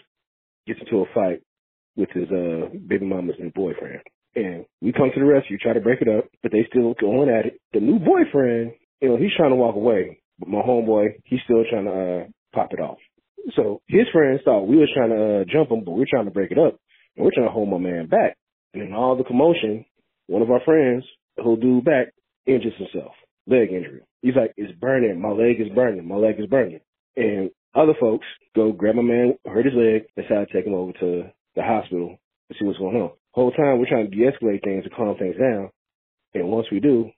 gets 0.67 0.79
into 0.81 0.97
a 1.01 1.05
fight 1.13 1.41
with 1.95 2.09
his 2.09 2.29
uh 2.31 2.67
baby 2.87 3.05
mama's 3.05 3.35
new 3.39 3.51
boyfriend. 3.55 4.01
And 4.35 4.65
we 4.81 4.91
come 4.91 5.11
to 5.13 5.19
the 5.19 5.25
rescue, 5.25 5.57
try 5.57 5.73
to 5.73 5.79
break 5.79 6.01
it 6.01 6.07
up, 6.07 6.25
but 6.41 6.51
they 6.51 6.65
still 6.69 6.93
going 6.99 7.29
at 7.29 7.45
it. 7.45 7.59
The 7.71 7.79
new 7.79 7.99
boyfriend, 7.99 8.73
you 8.99 9.09
know, 9.09 9.17
he's 9.17 9.33
trying 9.37 9.51
to 9.51 9.55
walk 9.55 9.75
away, 9.75 10.19
but 10.39 10.49
my 10.49 10.59
homeboy, 10.61 11.15
he's 11.23 11.39
still 11.45 11.63
trying 11.69 11.85
to 11.85 11.91
uh 11.91 12.25
pop 12.53 12.73
it 12.73 12.79
off. 12.79 12.97
So 13.55 13.81
his 13.87 14.07
friends 14.11 14.41
thought 14.45 14.67
we 14.67 14.77
was 14.77 14.89
trying 14.95 15.09
to 15.09 15.41
uh, 15.41 15.43
jump 15.51 15.71
him, 15.71 15.83
but 15.83 15.91
we're 15.91 16.09
trying 16.09 16.25
to 16.25 16.31
break 16.31 16.51
it 16.51 16.57
up, 16.57 16.79
and 17.15 17.25
we're 17.25 17.35
trying 17.35 17.47
to 17.47 17.53
hold 17.53 17.69
my 17.69 17.77
man 17.77 18.07
back. 18.07 18.37
And 18.73 18.83
in 18.83 18.93
all 18.93 19.17
the 19.17 19.23
commotion, 19.23 19.85
one 20.27 20.41
of 20.41 20.49
our 20.49 20.61
friends, 20.63 21.03
who'll 21.37 21.57
do 21.57 21.81
back, 21.81 22.13
injures 22.45 22.73
himself, 22.77 23.13
leg 23.47 23.71
injury. 23.71 24.01
He's 24.21 24.35
like, 24.35 24.53
"It's 24.55 24.71
burning. 24.79 25.19
My 25.19 25.31
leg 25.31 25.59
is 25.59 25.69
burning. 25.75 26.07
My 26.07 26.15
leg 26.15 26.39
is 26.39 26.47
burning." 26.47 26.79
And 27.15 27.51
other 27.75 27.93
folks 27.99 28.25
go 28.55 28.71
grab 28.71 28.95
my 28.95 29.01
man, 29.01 29.37
hurt 29.45 29.65
his 29.65 29.73
leg, 29.75 30.05
decide 30.15 30.47
to 30.47 30.53
take 30.53 30.65
him 30.65 30.73
over 30.73 30.93
to 30.93 31.23
the 31.55 31.63
hospital 31.63 32.17
to 32.49 32.57
see 32.57 32.65
what's 32.65 32.79
going 32.79 32.95
on. 32.95 33.11
Whole 33.31 33.51
time 33.51 33.79
we're 33.79 33.89
trying 33.89 34.09
to 34.09 34.15
de-escalate 34.15 34.63
things 34.63 34.83
to 34.83 34.89
calm 34.91 35.17
things 35.17 35.35
down, 35.37 35.69
and 36.33 36.47
once 36.47 36.67
we 36.71 36.79
do, 36.79 37.09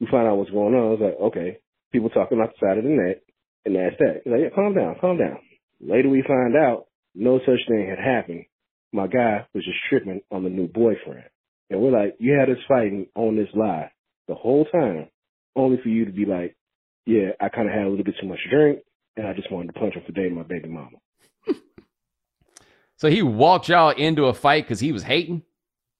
we 0.00 0.06
find 0.10 0.28
out 0.28 0.36
what's 0.36 0.50
going 0.50 0.74
on. 0.74 0.92
It's 0.92 1.02
like, 1.02 1.20
okay, 1.20 1.58
people 1.90 2.10
talking 2.10 2.40
outside 2.40 2.78
of 2.78 2.84
the 2.84 2.90
net, 2.90 3.22
and 3.64 3.76
that's 3.76 3.96
that. 3.98 4.20
He's 4.24 4.32
like, 4.32 4.42
yeah, 4.42 4.54
calm 4.54 4.74
down, 4.74 4.96
calm 5.00 5.18
down. 5.18 5.38
Later 5.84 6.08
we 6.08 6.22
find 6.26 6.56
out 6.56 6.86
no 7.14 7.38
such 7.40 7.60
thing 7.68 7.86
had 7.88 7.98
happened. 7.98 8.46
My 8.92 9.06
guy 9.06 9.46
was 9.54 9.64
just 9.64 9.78
tripping 9.88 10.22
on 10.30 10.44
the 10.44 10.50
new 10.50 10.66
boyfriend. 10.66 11.24
And 11.70 11.80
we're 11.80 11.90
like, 11.90 12.16
you 12.18 12.32
had 12.38 12.50
us 12.50 12.62
fighting 12.66 13.06
on 13.14 13.36
this 13.36 13.48
lie 13.54 13.90
the 14.28 14.34
whole 14.34 14.64
time, 14.66 15.08
only 15.56 15.78
for 15.82 15.88
you 15.88 16.04
to 16.06 16.12
be 16.12 16.24
like, 16.24 16.56
yeah, 17.06 17.30
I 17.40 17.48
kind 17.48 17.68
of 17.68 17.74
had 17.74 17.84
a 17.84 17.88
little 17.88 18.04
bit 18.04 18.14
too 18.20 18.28
much 18.28 18.38
drink, 18.50 18.80
and 19.16 19.26
I 19.26 19.34
just 19.34 19.50
wanted 19.50 19.74
to 19.74 19.78
punch 19.78 19.94
him 19.94 20.02
for 20.06 20.12
dating 20.12 20.36
my 20.36 20.42
baby 20.42 20.68
mama. 20.68 20.96
so 22.96 23.10
he 23.10 23.22
walked 23.22 23.68
y'all 23.68 23.90
into 23.90 24.24
a 24.26 24.34
fight 24.34 24.64
because 24.64 24.80
he 24.80 24.92
was 24.92 25.02
hating? 25.02 25.42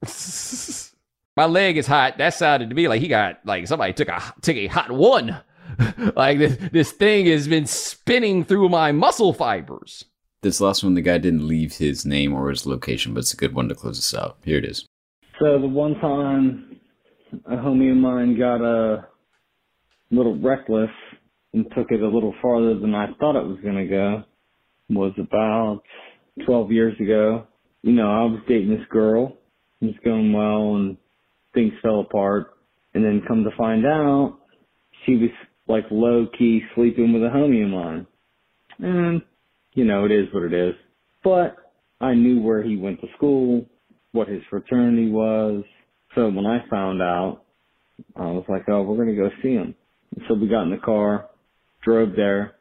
my 1.37 1.47
leg 1.47 1.76
is 1.76 1.87
hot. 1.87 2.18
That 2.18 2.35
sounded 2.35 2.70
to 2.70 2.74
me 2.74 2.89
like 2.89 3.03
he 3.03 3.09
got 3.09 3.41
like 3.45 3.66
somebody 3.66 3.93
took 3.93 4.09
a 4.09 4.35
took 4.41 4.57
a 4.57 4.66
hot 4.66 4.91
one. 4.91 5.41
like 6.16 6.38
this, 6.38 6.56
this 6.72 6.92
thing 6.92 7.26
has 7.26 7.48
been 7.48 7.66
spinning 7.66 8.44
through 8.44 8.68
my 8.68 8.92
muscle 8.92 9.32
fibers. 9.32 10.04
This 10.42 10.60
last 10.60 10.84
one, 10.84 10.94
the 10.94 11.02
guy 11.02 11.18
didn't 11.18 11.48
leave 11.48 11.76
his 11.76 12.04
name 12.04 12.34
or 12.34 12.50
his 12.50 12.66
location, 12.66 13.14
but 13.14 13.20
it's 13.20 13.32
a 13.32 13.36
good 13.36 13.54
one 13.54 13.68
to 13.68 13.74
close 13.74 13.98
us 13.98 14.14
out. 14.14 14.38
Here 14.44 14.58
it 14.58 14.64
is. 14.64 14.86
So 15.40 15.58
the 15.58 15.66
one 15.66 15.94
time 15.94 16.80
a 17.46 17.56
homie 17.56 17.90
of 17.90 17.96
mine 17.96 18.38
got 18.38 18.60
a 18.60 19.06
little 20.10 20.38
reckless 20.38 20.90
and 21.52 21.64
took 21.76 21.90
it 21.90 22.02
a 22.02 22.08
little 22.08 22.34
farther 22.42 22.78
than 22.78 22.94
I 22.94 23.06
thought 23.18 23.36
it 23.36 23.46
was 23.46 23.58
going 23.62 23.76
to 23.76 23.86
go 23.86 24.22
was 24.90 25.12
about 25.18 25.82
12 26.44 26.72
years 26.72 27.00
ago. 27.00 27.46
You 27.82 27.92
know, 27.92 28.10
I 28.10 28.24
was 28.24 28.40
dating 28.46 28.70
this 28.70 28.86
girl 28.90 29.38
it 29.84 29.86
was 29.86 29.94
going 30.04 30.32
well 30.32 30.76
and 30.76 30.96
things 31.52 31.72
fell 31.82 32.00
apart. 32.00 32.54
And 32.94 33.04
then 33.04 33.22
come 33.26 33.44
to 33.44 33.50
find 33.56 33.84
out, 33.84 34.38
she 35.04 35.16
was 35.16 35.30
like 35.66 35.84
low 35.90 36.26
key 36.38 36.62
sleeping 36.74 37.12
with 37.12 37.22
a 37.22 37.34
homie 37.34 37.64
of 37.64 37.70
mine. 37.70 38.06
And, 38.78 39.22
you 39.72 39.84
know, 39.84 40.04
it 40.04 40.12
is 40.12 40.26
what 40.32 40.44
it 40.44 40.52
is. 40.52 40.74
But 41.22 41.56
I 42.00 42.14
knew 42.14 42.40
where 42.40 42.62
he 42.62 42.76
went 42.76 43.00
to 43.00 43.06
school, 43.16 43.66
what 44.12 44.28
his 44.28 44.42
fraternity 44.50 45.10
was. 45.10 45.64
So 46.14 46.28
when 46.28 46.46
I 46.46 46.64
found 46.70 47.00
out, 47.02 47.42
I 48.16 48.26
was 48.26 48.44
like, 48.48 48.68
oh, 48.68 48.82
we're 48.82 48.96
going 48.96 49.14
to 49.16 49.22
go 49.22 49.30
see 49.42 49.54
him. 49.54 49.74
So 50.28 50.34
we 50.34 50.48
got 50.48 50.62
in 50.62 50.70
the 50.70 50.76
car, 50.76 51.30
drove 51.82 52.10
there. 52.16 52.54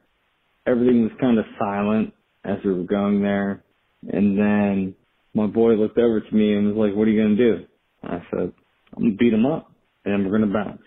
Everything 0.65 1.03
was 1.03 1.11
kind 1.19 1.37
of 1.37 1.45
silent 1.59 2.13
as 2.45 2.57
we 2.63 2.73
were 2.73 2.83
going 2.83 3.21
there. 3.21 3.63
And 4.11 4.37
then 4.37 4.95
my 5.33 5.47
boy 5.47 5.73
looked 5.73 5.97
over 5.97 6.21
to 6.21 6.35
me 6.35 6.53
and 6.53 6.67
was 6.67 6.87
like, 6.87 6.95
what 6.97 7.07
are 7.07 7.11
you 7.11 7.21
going 7.21 7.35
to 7.35 7.57
do? 7.57 7.65
I 8.03 8.21
said, 8.31 8.53
I'm 8.95 9.03
going 9.03 9.11
to 9.11 9.17
beat 9.17 9.33
him 9.33 9.45
up 9.45 9.71
and 10.05 10.25
we're 10.25 10.37
going 10.37 10.49
to 10.49 10.53
bounce. 10.53 10.81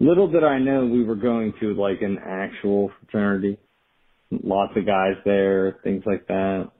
Little 0.00 0.28
did 0.28 0.44
I 0.44 0.58
know 0.58 0.86
we 0.86 1.02
were 1.02 1.16
going 1.16 1.54
to 1.60 1.74
like 1.74 2.02
an 2.02 2.18
actual 2.24 2.90
fraternity. 3.00 3.58
Lots 4.30 4.72
of 4.76 4.86
guys 4.86 5.14
there, 5.24 5.78
things 5.82 6.04
like 6.06 6.26
that. 6.28 6.70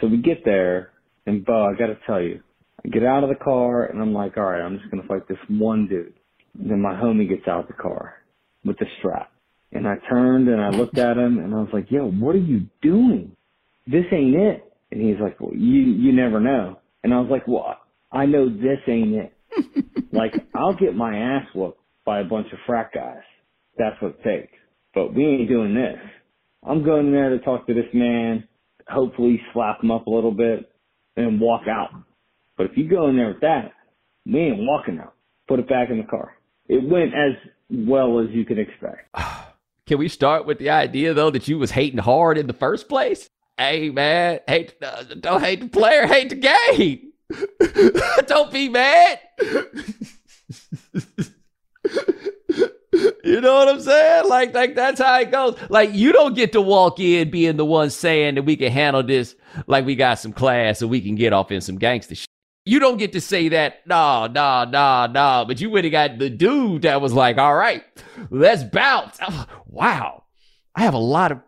So 0.00 0.08
we 0.08 0.18
get 0.18 0.44
there 0.44 0.90
and 1.26 1.44
Bo, 1.44 1.64
I 1.64 1.72
gotta 1.78 1.98
tell 2.06 2.20
you, 2.20 2.42
I 2.84 2.88
get 2.88 3.04
out 3.04 3.22
of 3.22 3.30
the 3.30 3.36
car 3.36 3.84
and 3.84 4.00
I'm 4.00 4.12
like, 4.12 4.36
alright, 4.36 4.62
I'm 4.62 4.78
just 4.78 4.90
gonna 4.90 5.06
fight 5.06 5.26
this 5.28 5.38
one 5.48 5.86
dude. 5.86 6.14
And 6.58 6.70
then 6.70 6.80
my 6.80 6.94
homie 6.94 7.28
gets 7.28 7.46
out 7.48 7.60
of 7.60 7.66
the 7.68 7.74
car 7.74 8.14
with 8.64 8.78
the 8.78 8.86
strap. 8.98 9.30
And 9.72 9.86
I 9.86 9.96
turned 10.08 10.48
and 10.48 10.60
I 10.60 10.70
looked 10.70 10.98
at 10.98 11.16
him 11.16 11.38
and 11.38 11.54
I 11.54 11.58
was 11.58 11.70
like, 11.72 11.90
yo, 11.90 12.10
what 12.10 12.34
are 12.34 12.38
you 12.38 12.66
doing? 12.82 13.36
This 13.86 14.04
ain't 14.12 14.34
it. 14.34 14.72
And 14.90 15.00
he's 15.00 15.20
like, 15.20 15.40
well, 15.40 15.54
you, 15.54 15.80
you 15.82 16.12
never 16.12 16.40
know. 16.40 16.78
And 17.04 17.14
I 17.14 17.20
was 17.20 17.30
like, 17.30 17.46
well, 17.46 17.78
I 18.10 18.26
know 18.26 18.48
this 18.48 18.80
ain't 18.88 19.14
it. 19.14 19.32
like, 20.12 20.34
I'll 20.54 20.74
get 20.74 20.96
my 20.96 21.16
ass 21.16 21.46
whooped 21.54 21.79
by 22.04 22.20
a 22.20 22.24
bunch 22.24 22.46
of 22.52 22.58
frat 22.66 22.90
guys. 22.94 23.22
That's 23.78 24.00
what 24.00 24.16
it 24.18 24.24
takes. 24.24 24.52
But 24.94 25.14
we 25.14 25.24
ain't 25.24 25.48
doing 25.48 25.74
this. 25.74 25.98
I'm 26.66 26.84
going 26.84 27.06
in 27.06 27.12
there 27.12 27.30
to 27.30 27.38
talk 27.38 27.66
to 27.66 27.74
this 27.74 27.86
man, 27.94 28.46
hopefully 28.88 29.40
slap 29.52 29.82
him 29.82 29.90
up 29.90 30.06
a 30.06 30.10
little 30.10 30.32
bit, 30.32 30.70
and 31.16 31.40
walk 31.40 31.62
out. 31.68 31.90
But 32.56 32.66
if 32.66 32.76
you 32.76 32.88
go 32.88 33.08
in 33.08 33.16
there 33.16 33.28
with 33.28 33.40
that, 33.40 33.72
we 34.26 34.40
ain't 34.40 34.58
walking 34.58 34.98
out. 34.98 35.14
Put 35.48 35.60
it 35.60 35.68
back 35.68 35.90
in 35.90 35.98
the 35.98 36.04
car. 36.04 36.36
It 36.68 36.88
went 36.88 37.14
as 37.14 37.32
well 37.70 38.20
as 38.20 38.26
you 38.30 38.44
could 38.44 38.58
expect. 38.58 39.14
Can 39.86 39.98
we 39.98 40.08
start 40.08 40.46
with 40.46 40.58
the 40.58 40.70
idea 40.70 41.14
though 41.14 41.30
that 41.30 41.48
you 41.48 41.58
was 41.58 41.72
hating 41.72 41.98
hard 41.98 42.38
in 42.38 42.46
the 42.46 42.52
first 42.52 42.88
place? 42.88 43.28
Hey 43.58 43.90
man, 43.90 44.38
hate 44.46 44.74
uh, 44.82 45.02
don't 45.18 45.42
hate 45.42 45.60
the 45.60 45.68
player, 45.68 46.06
hate 46.06 46.28
the 46.28 46.36
game. 46.36 47.12
don't 48.26 48.52
be 48.52 48.68
mad. 48.68 49.18
You 53.24 53.40
know 53.40 53.54
what 53.54 53.68
I'm 53.68 53.80
saying? 53.80 54.28
Like, 54.28 54.54
like 54.54 54.74
that's 54.74 55.00
how 55.00 55.18
it 55.20 55.30
goes. 55.30 55.56
Like, 55.68 55.92
you 55.92 56.12
don't 56.12 56.34
get 56.34 56.52
to 56.52 56.60
walk 56.60 57.00
in 57.00 57.30
being 57.30 57.56
the 57.56 57.64
one 57.64 57.90
saying 57.90 58.36
that 58.36 58.42
we 58.42 58.56
can 58.56 58.72
handle 58.72 59.02
this 59.02 59.34
like 59.66 59.84
we 59.84 59.94
got 59.94 60.18
some 60.18 60.32
class 60.32 60.78
so 60.78 60.86
we 60.86 61.00
can 61.00 61.14
get 61.14 61.32
off 61.32 61.50
in 61.50 61.60
some 61.60 61.76
gangster 61.76 62.14
shit. 62.14 62.26
You 62.64 62.78
don't 62.78 62.98
get 62.98 63.12
to 63.12 63.20
say 63.20 63.48
that, 63.48 63.86
nah, 63.86 64.26
nah, 64.26 64.64
nah, 64.64 65.06
nah. 65.06 65.44
But 65.44 65.60
you 65.60 65.70
would 65.70 65.84
have 65.84 65.92
got 65.92 66.18
the 66.18 66.30
dude 66.30 66.82
that 66.82 67.00
was 67.00 67.12
like, 67.12 67.38
all 67.38 67.54
right, 67.54 67.82
let's 68.30 68.64
bounce. 68.64 69.18
Wow. 69.66 70.24
I 70.74 70.82
have 70.82 70.94
a 70.94 70.98
lot 70.98 71.32
of 71.32 71.38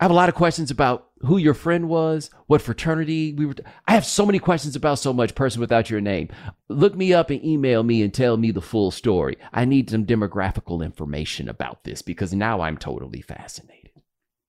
I 0.00 0.04
have 0.04 0.10
a 0.10 0.14
lot 0.14 0.28
of 0.28 0.34
questions 0.34 0.70
about 0.70 1.08
who 1.26 1.36
your 1.36 1.54
friend 1.54 1.88
was, 1.88 2.30
what 2.46 2.62
fraternity 2.62 3.32
we 3.34 3.46
were. 3.46 3.54
T- 3.54 3.62
I 3.86 3.92
have 3.92 4.06
so 4.06 4.24
many 4.24 4.38
questions 4.38 4.76
about 4.76 4.98
so 4.98 5.12
much 5.12 5.34
person 5.34 5.60
without 5.60 5.90
your 5.90 6.00
name. 6.00 6.28
Look 6.68 6.94
me 6.94 7.12
up 7.12 7.30
and 7.30 7.44
email 7.44 7.82
me 7.82 8.02
and 8.02 8.12
tell 8.12 8.36
me 8.36 8.50
the 8.50 8.62
full 8.62 8.90
story. 8.90 9.36
I 9.52 9.64
need 9.64 9.90
some 9.90 10.06
demographical 10.06 10.84
information 10.84 11.48
about 11.48 11.84
this 11.84 12.02
because 12.02 12.32
now 12.32 12.60
I'm 12.60 12.78
totally 12.78 13.20
fascinated. 13.20 13.90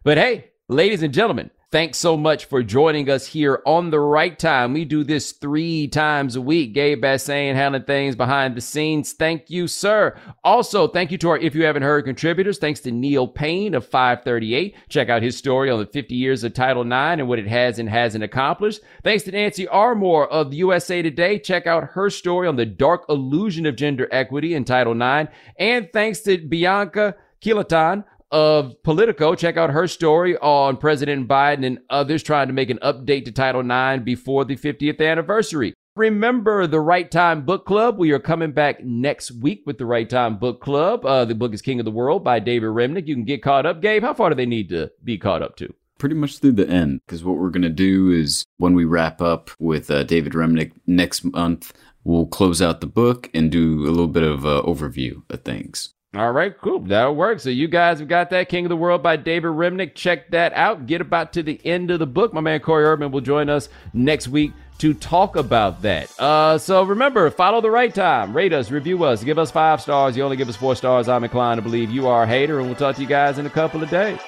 But 0.04 0.18
hey, 0.18 0.52
ladies 0.70 1.04
and 1.04 1.14
gentlemen, 1.14 1.52
Thanks 1.70 1.98
so 1.98 2.16
much 2.16 2.46
for 2.46 2.64
joining 2.64 3.10
us 3.10 3.28
here 3.28 3.62
on 3.66 3.90
the 3.90 4.00
right 4.00 4.40
time. 4.40 4.72
We 4.72 4.86
do 4.86 5.04
this 5.04 5.34
three 5.34 5.90
times 5.90 6.38
a 6.38 6.42
week. 6.42 6.74
Gabe 6.74 7.04
Bassane 7.04 7.56
handling 7.56 7.84
things 7.84 8.16
behind 8.16 8.56
the 8.56 8.62
scenes. 8.62 9.12
Thank 9.12 9.50
you, 9.50 9.68
sir. 9.68 10.18
Also, 10.46 10.88
thank 10.88 11.12
you 11.12 11.18
to 11.18 11.30
our 11.32 11.38
If 11.38 11.56
You 11.56 11.66
Haven't 11.66 11.84
Heard 11.84 12.06
contributors. 12.06 12.58
Thanks 12.58 12.80
to 12.82 12.92
Neil 12.92 13.28
Paine 13.28 13.74
of 13.74 13.86
538. 13.86 14.78
Check 14.88 15.10
out 15.10 15.22
his 15.22 15.36
story 15.36 15.70
on 15.70 15.80
the 15.80 15.86
50 15.86 16.16
years 16.16 16.46
of 16.46 16.54
Title 16.54 16.84
IX 16.84 17.20
and 17.20 17.28
what 17.28 17.38
it 17.38 17.50
has 17.50 17.80
and 17.80 17.90
hasn't 17.90 18.24
accomplished. 18.24 18.80
Thanks 19.04 19.26
to 19.26 19.32
Nancy 19.32 19.68
Armour 19.68 20.24
of 20.24 20.54
USA 20.54 21.02
Today. 21.02 21.38
Check 21.38 21.68
out 21.68 21.90
her 21.96 22.10
story 22.10 22.48
on 22.48 22.56
the 22.56 22.66
dark 22.66 23.04
illusion 23.10 23.66
of 23.66 23.76
gender 23.76 24.08
equity 24.10 24.54
in 24.54 24.64
Title 24.64 24.94
IX. 24.94 25.30
And 25.60 25.90
thanks 25.92 26.22
to 26.22 26.38
Bianca 26.38 27.16
Quilantan 27.42 28.06
of 28.32 28.82
Politico. 28.84 29.36
Check 29.36 29.58
out 29.58 29.70
her 29.70 29.88
story 29.88 30.38
on 30.38 30.78
President 30.78 31.28
Biden 31.28 31.66
and 31.66 31.80
others 31.90 32.24
trying 32.24 32.48
to 32.48 32.54
make 32.54 32.70
an 32.70 32.80
update 32.82 33.26
to 33.26 33.32
Title 33.32 33.62
IX 33.62 34.04
before 34.04 34.46
the 34.46 34.56
50th 34.56 35.06
anniversary. 35.06 35.74
Remember 35.98 36.68
the 36.68 36.80
Right 36.80 37.10
Time 37.10 37.44
Book 37.44 37.66
Club. 37.66 37.98
We 37.98 38.12
are 38.12 38.20
coming 38.20 38.52
back 38.52 38.84
next 38.84 39.32
week 39.32 39.64
with 39.66 39.80
the 39.80 39.86
Right 39.88 40.08
Time 40.08 40.38
Book 40.38 40.62
Club. 40.62 41.04
Uh, 41.04 41.26
the 41.26 41.34
book 41.34 41.56
is 41.56 41.62
King 41.64 41.80
of 41.80 41.86
the 41.86 41.92
World 41.92 42.24
by 42.24 42.40
David 42.40 42.68
Remnick. 42.68 43.08
You 43.08 43.16
can 43.16 43.26
get 43.26 43.42
caught 43.42 43.66
up. 43.66 43.82
Gabe, 43.82 44.04
how 44.04 44.14
far 44.14 44.30
do 44.30 44.36
they 44.36 44.46
need 44.46 44.70
to 44.70 44.92
be 45.04 45.18
caught 45.18 45.42
up 45.42 45.56
to? 45.56 45.74
Pretty 45.98 46.14
much 46.14 46.38
through 46.38 46.52
the 46.52 46.70
end, 46.70 47.02
because 47.08 47.24
what 47.24 47.38
we're 47.38 47.50
going 47.50 47.64
to 47.64 47.70
do 47.70 48.12
is 48.12 48.46
when 48.58 48.76
we 48.76 48.86
wrap 48.86 49.24
up 49.24 49.50
with 49.58 49.90
uh, 49.90 50.04
David 50.04 50.34
Remnick 50.34 50.74
next 50.86 51.24
month, 51.24 51.74
we'll 52.04 52.28
close 52.28 52.62
out 52.62 52.80
the 52.80 52.86
book 52.86 53.32
and 53.34 53.52
do 53.52 53.82
a 53.82 53.90
little 53.90 54.08
bit 54.08 54.22
of 54.22 54.46
uh, 54.46 54.62
overview 54.68 55.24
of 55.32 55.42
things. 55.42 55.96
All 56.18 56.32
right, 56.32 56.60
cool. 56.62 56.80
That'll 56.80 57.16
work. 57.16 57.40
So 57.40 57.52
you 57.52 57.68
guys 57.68 58.00
have 58.00 58.08
got 58.08 58.32
that 58.32 58.50
King 58.50 58.66
of 58.66 58.70
the 58.70 58.76
World 58.76 59.04
by 59.04 59.18
David 59.18 59.52
Remnick. 59.52 59.94
Check 59.94 60.32
that 60.32 60.52
out. 60.54 60.88
Get 60.88 61.00
about 61.00 61.34
to 61.34 61.44
the 61.44 61.64
end 61.64 61.92
of 61.92 62.00
the 62.00 62.08
book. 62.08 62.34
My 62.34 62.42
man 62.42 62.60
Corey 62.60 62.86
Urban 62.86 63.12
will 63.12 63.22
join 63.22 63.50
us 63.50 63.70
next 63.94 64.28
week 64.28 64.52
to 64.80 64.96
talk 64.96 65.36
about 65.36 65.84
that. 65.84 66.12
Uh, 66.20 66.58
so 66.58 66.84
remember, 66.84 67.30
follow 67.30 67.62
the 67.62 67.70
right 67.70 67.94
time. 67.94 68.36
Rate 68.36 68.52
us, 68.52 68.72
review 68.72 69.04
us, 69.04 69.24
give 69.24 69.38
us 69.38 69.52
five 69.52 69.80
stars. 69.80 70.18
You 70.18 70.24
only 70.24 70.38
give 70.38 70.50
us 70.50 70.56
four 70.56 70.76
stars. 70.76 71.08
I'm 71.08 71.24
inclined 71.24 71.60
to 71.60 71.62
believe 71.62 71.92
you 71.92 72.08
are 72.08 72.24
a 72.24 72.28
hater, 72.28 72.58
and 72.60 72.68
we'll 72.68 72.76
talk 72.76 72.96
to 72.96 73.02
you 73.02 73.08
guys 73.08 73.38
in 73.38 73.46
a 73.46 73.52
couple 73.52 73.84
of 73.84 73.90
days. 73.90 74.20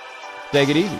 Take 0.51 0.69
it 0.69 0.77
easy. 0.77 0.99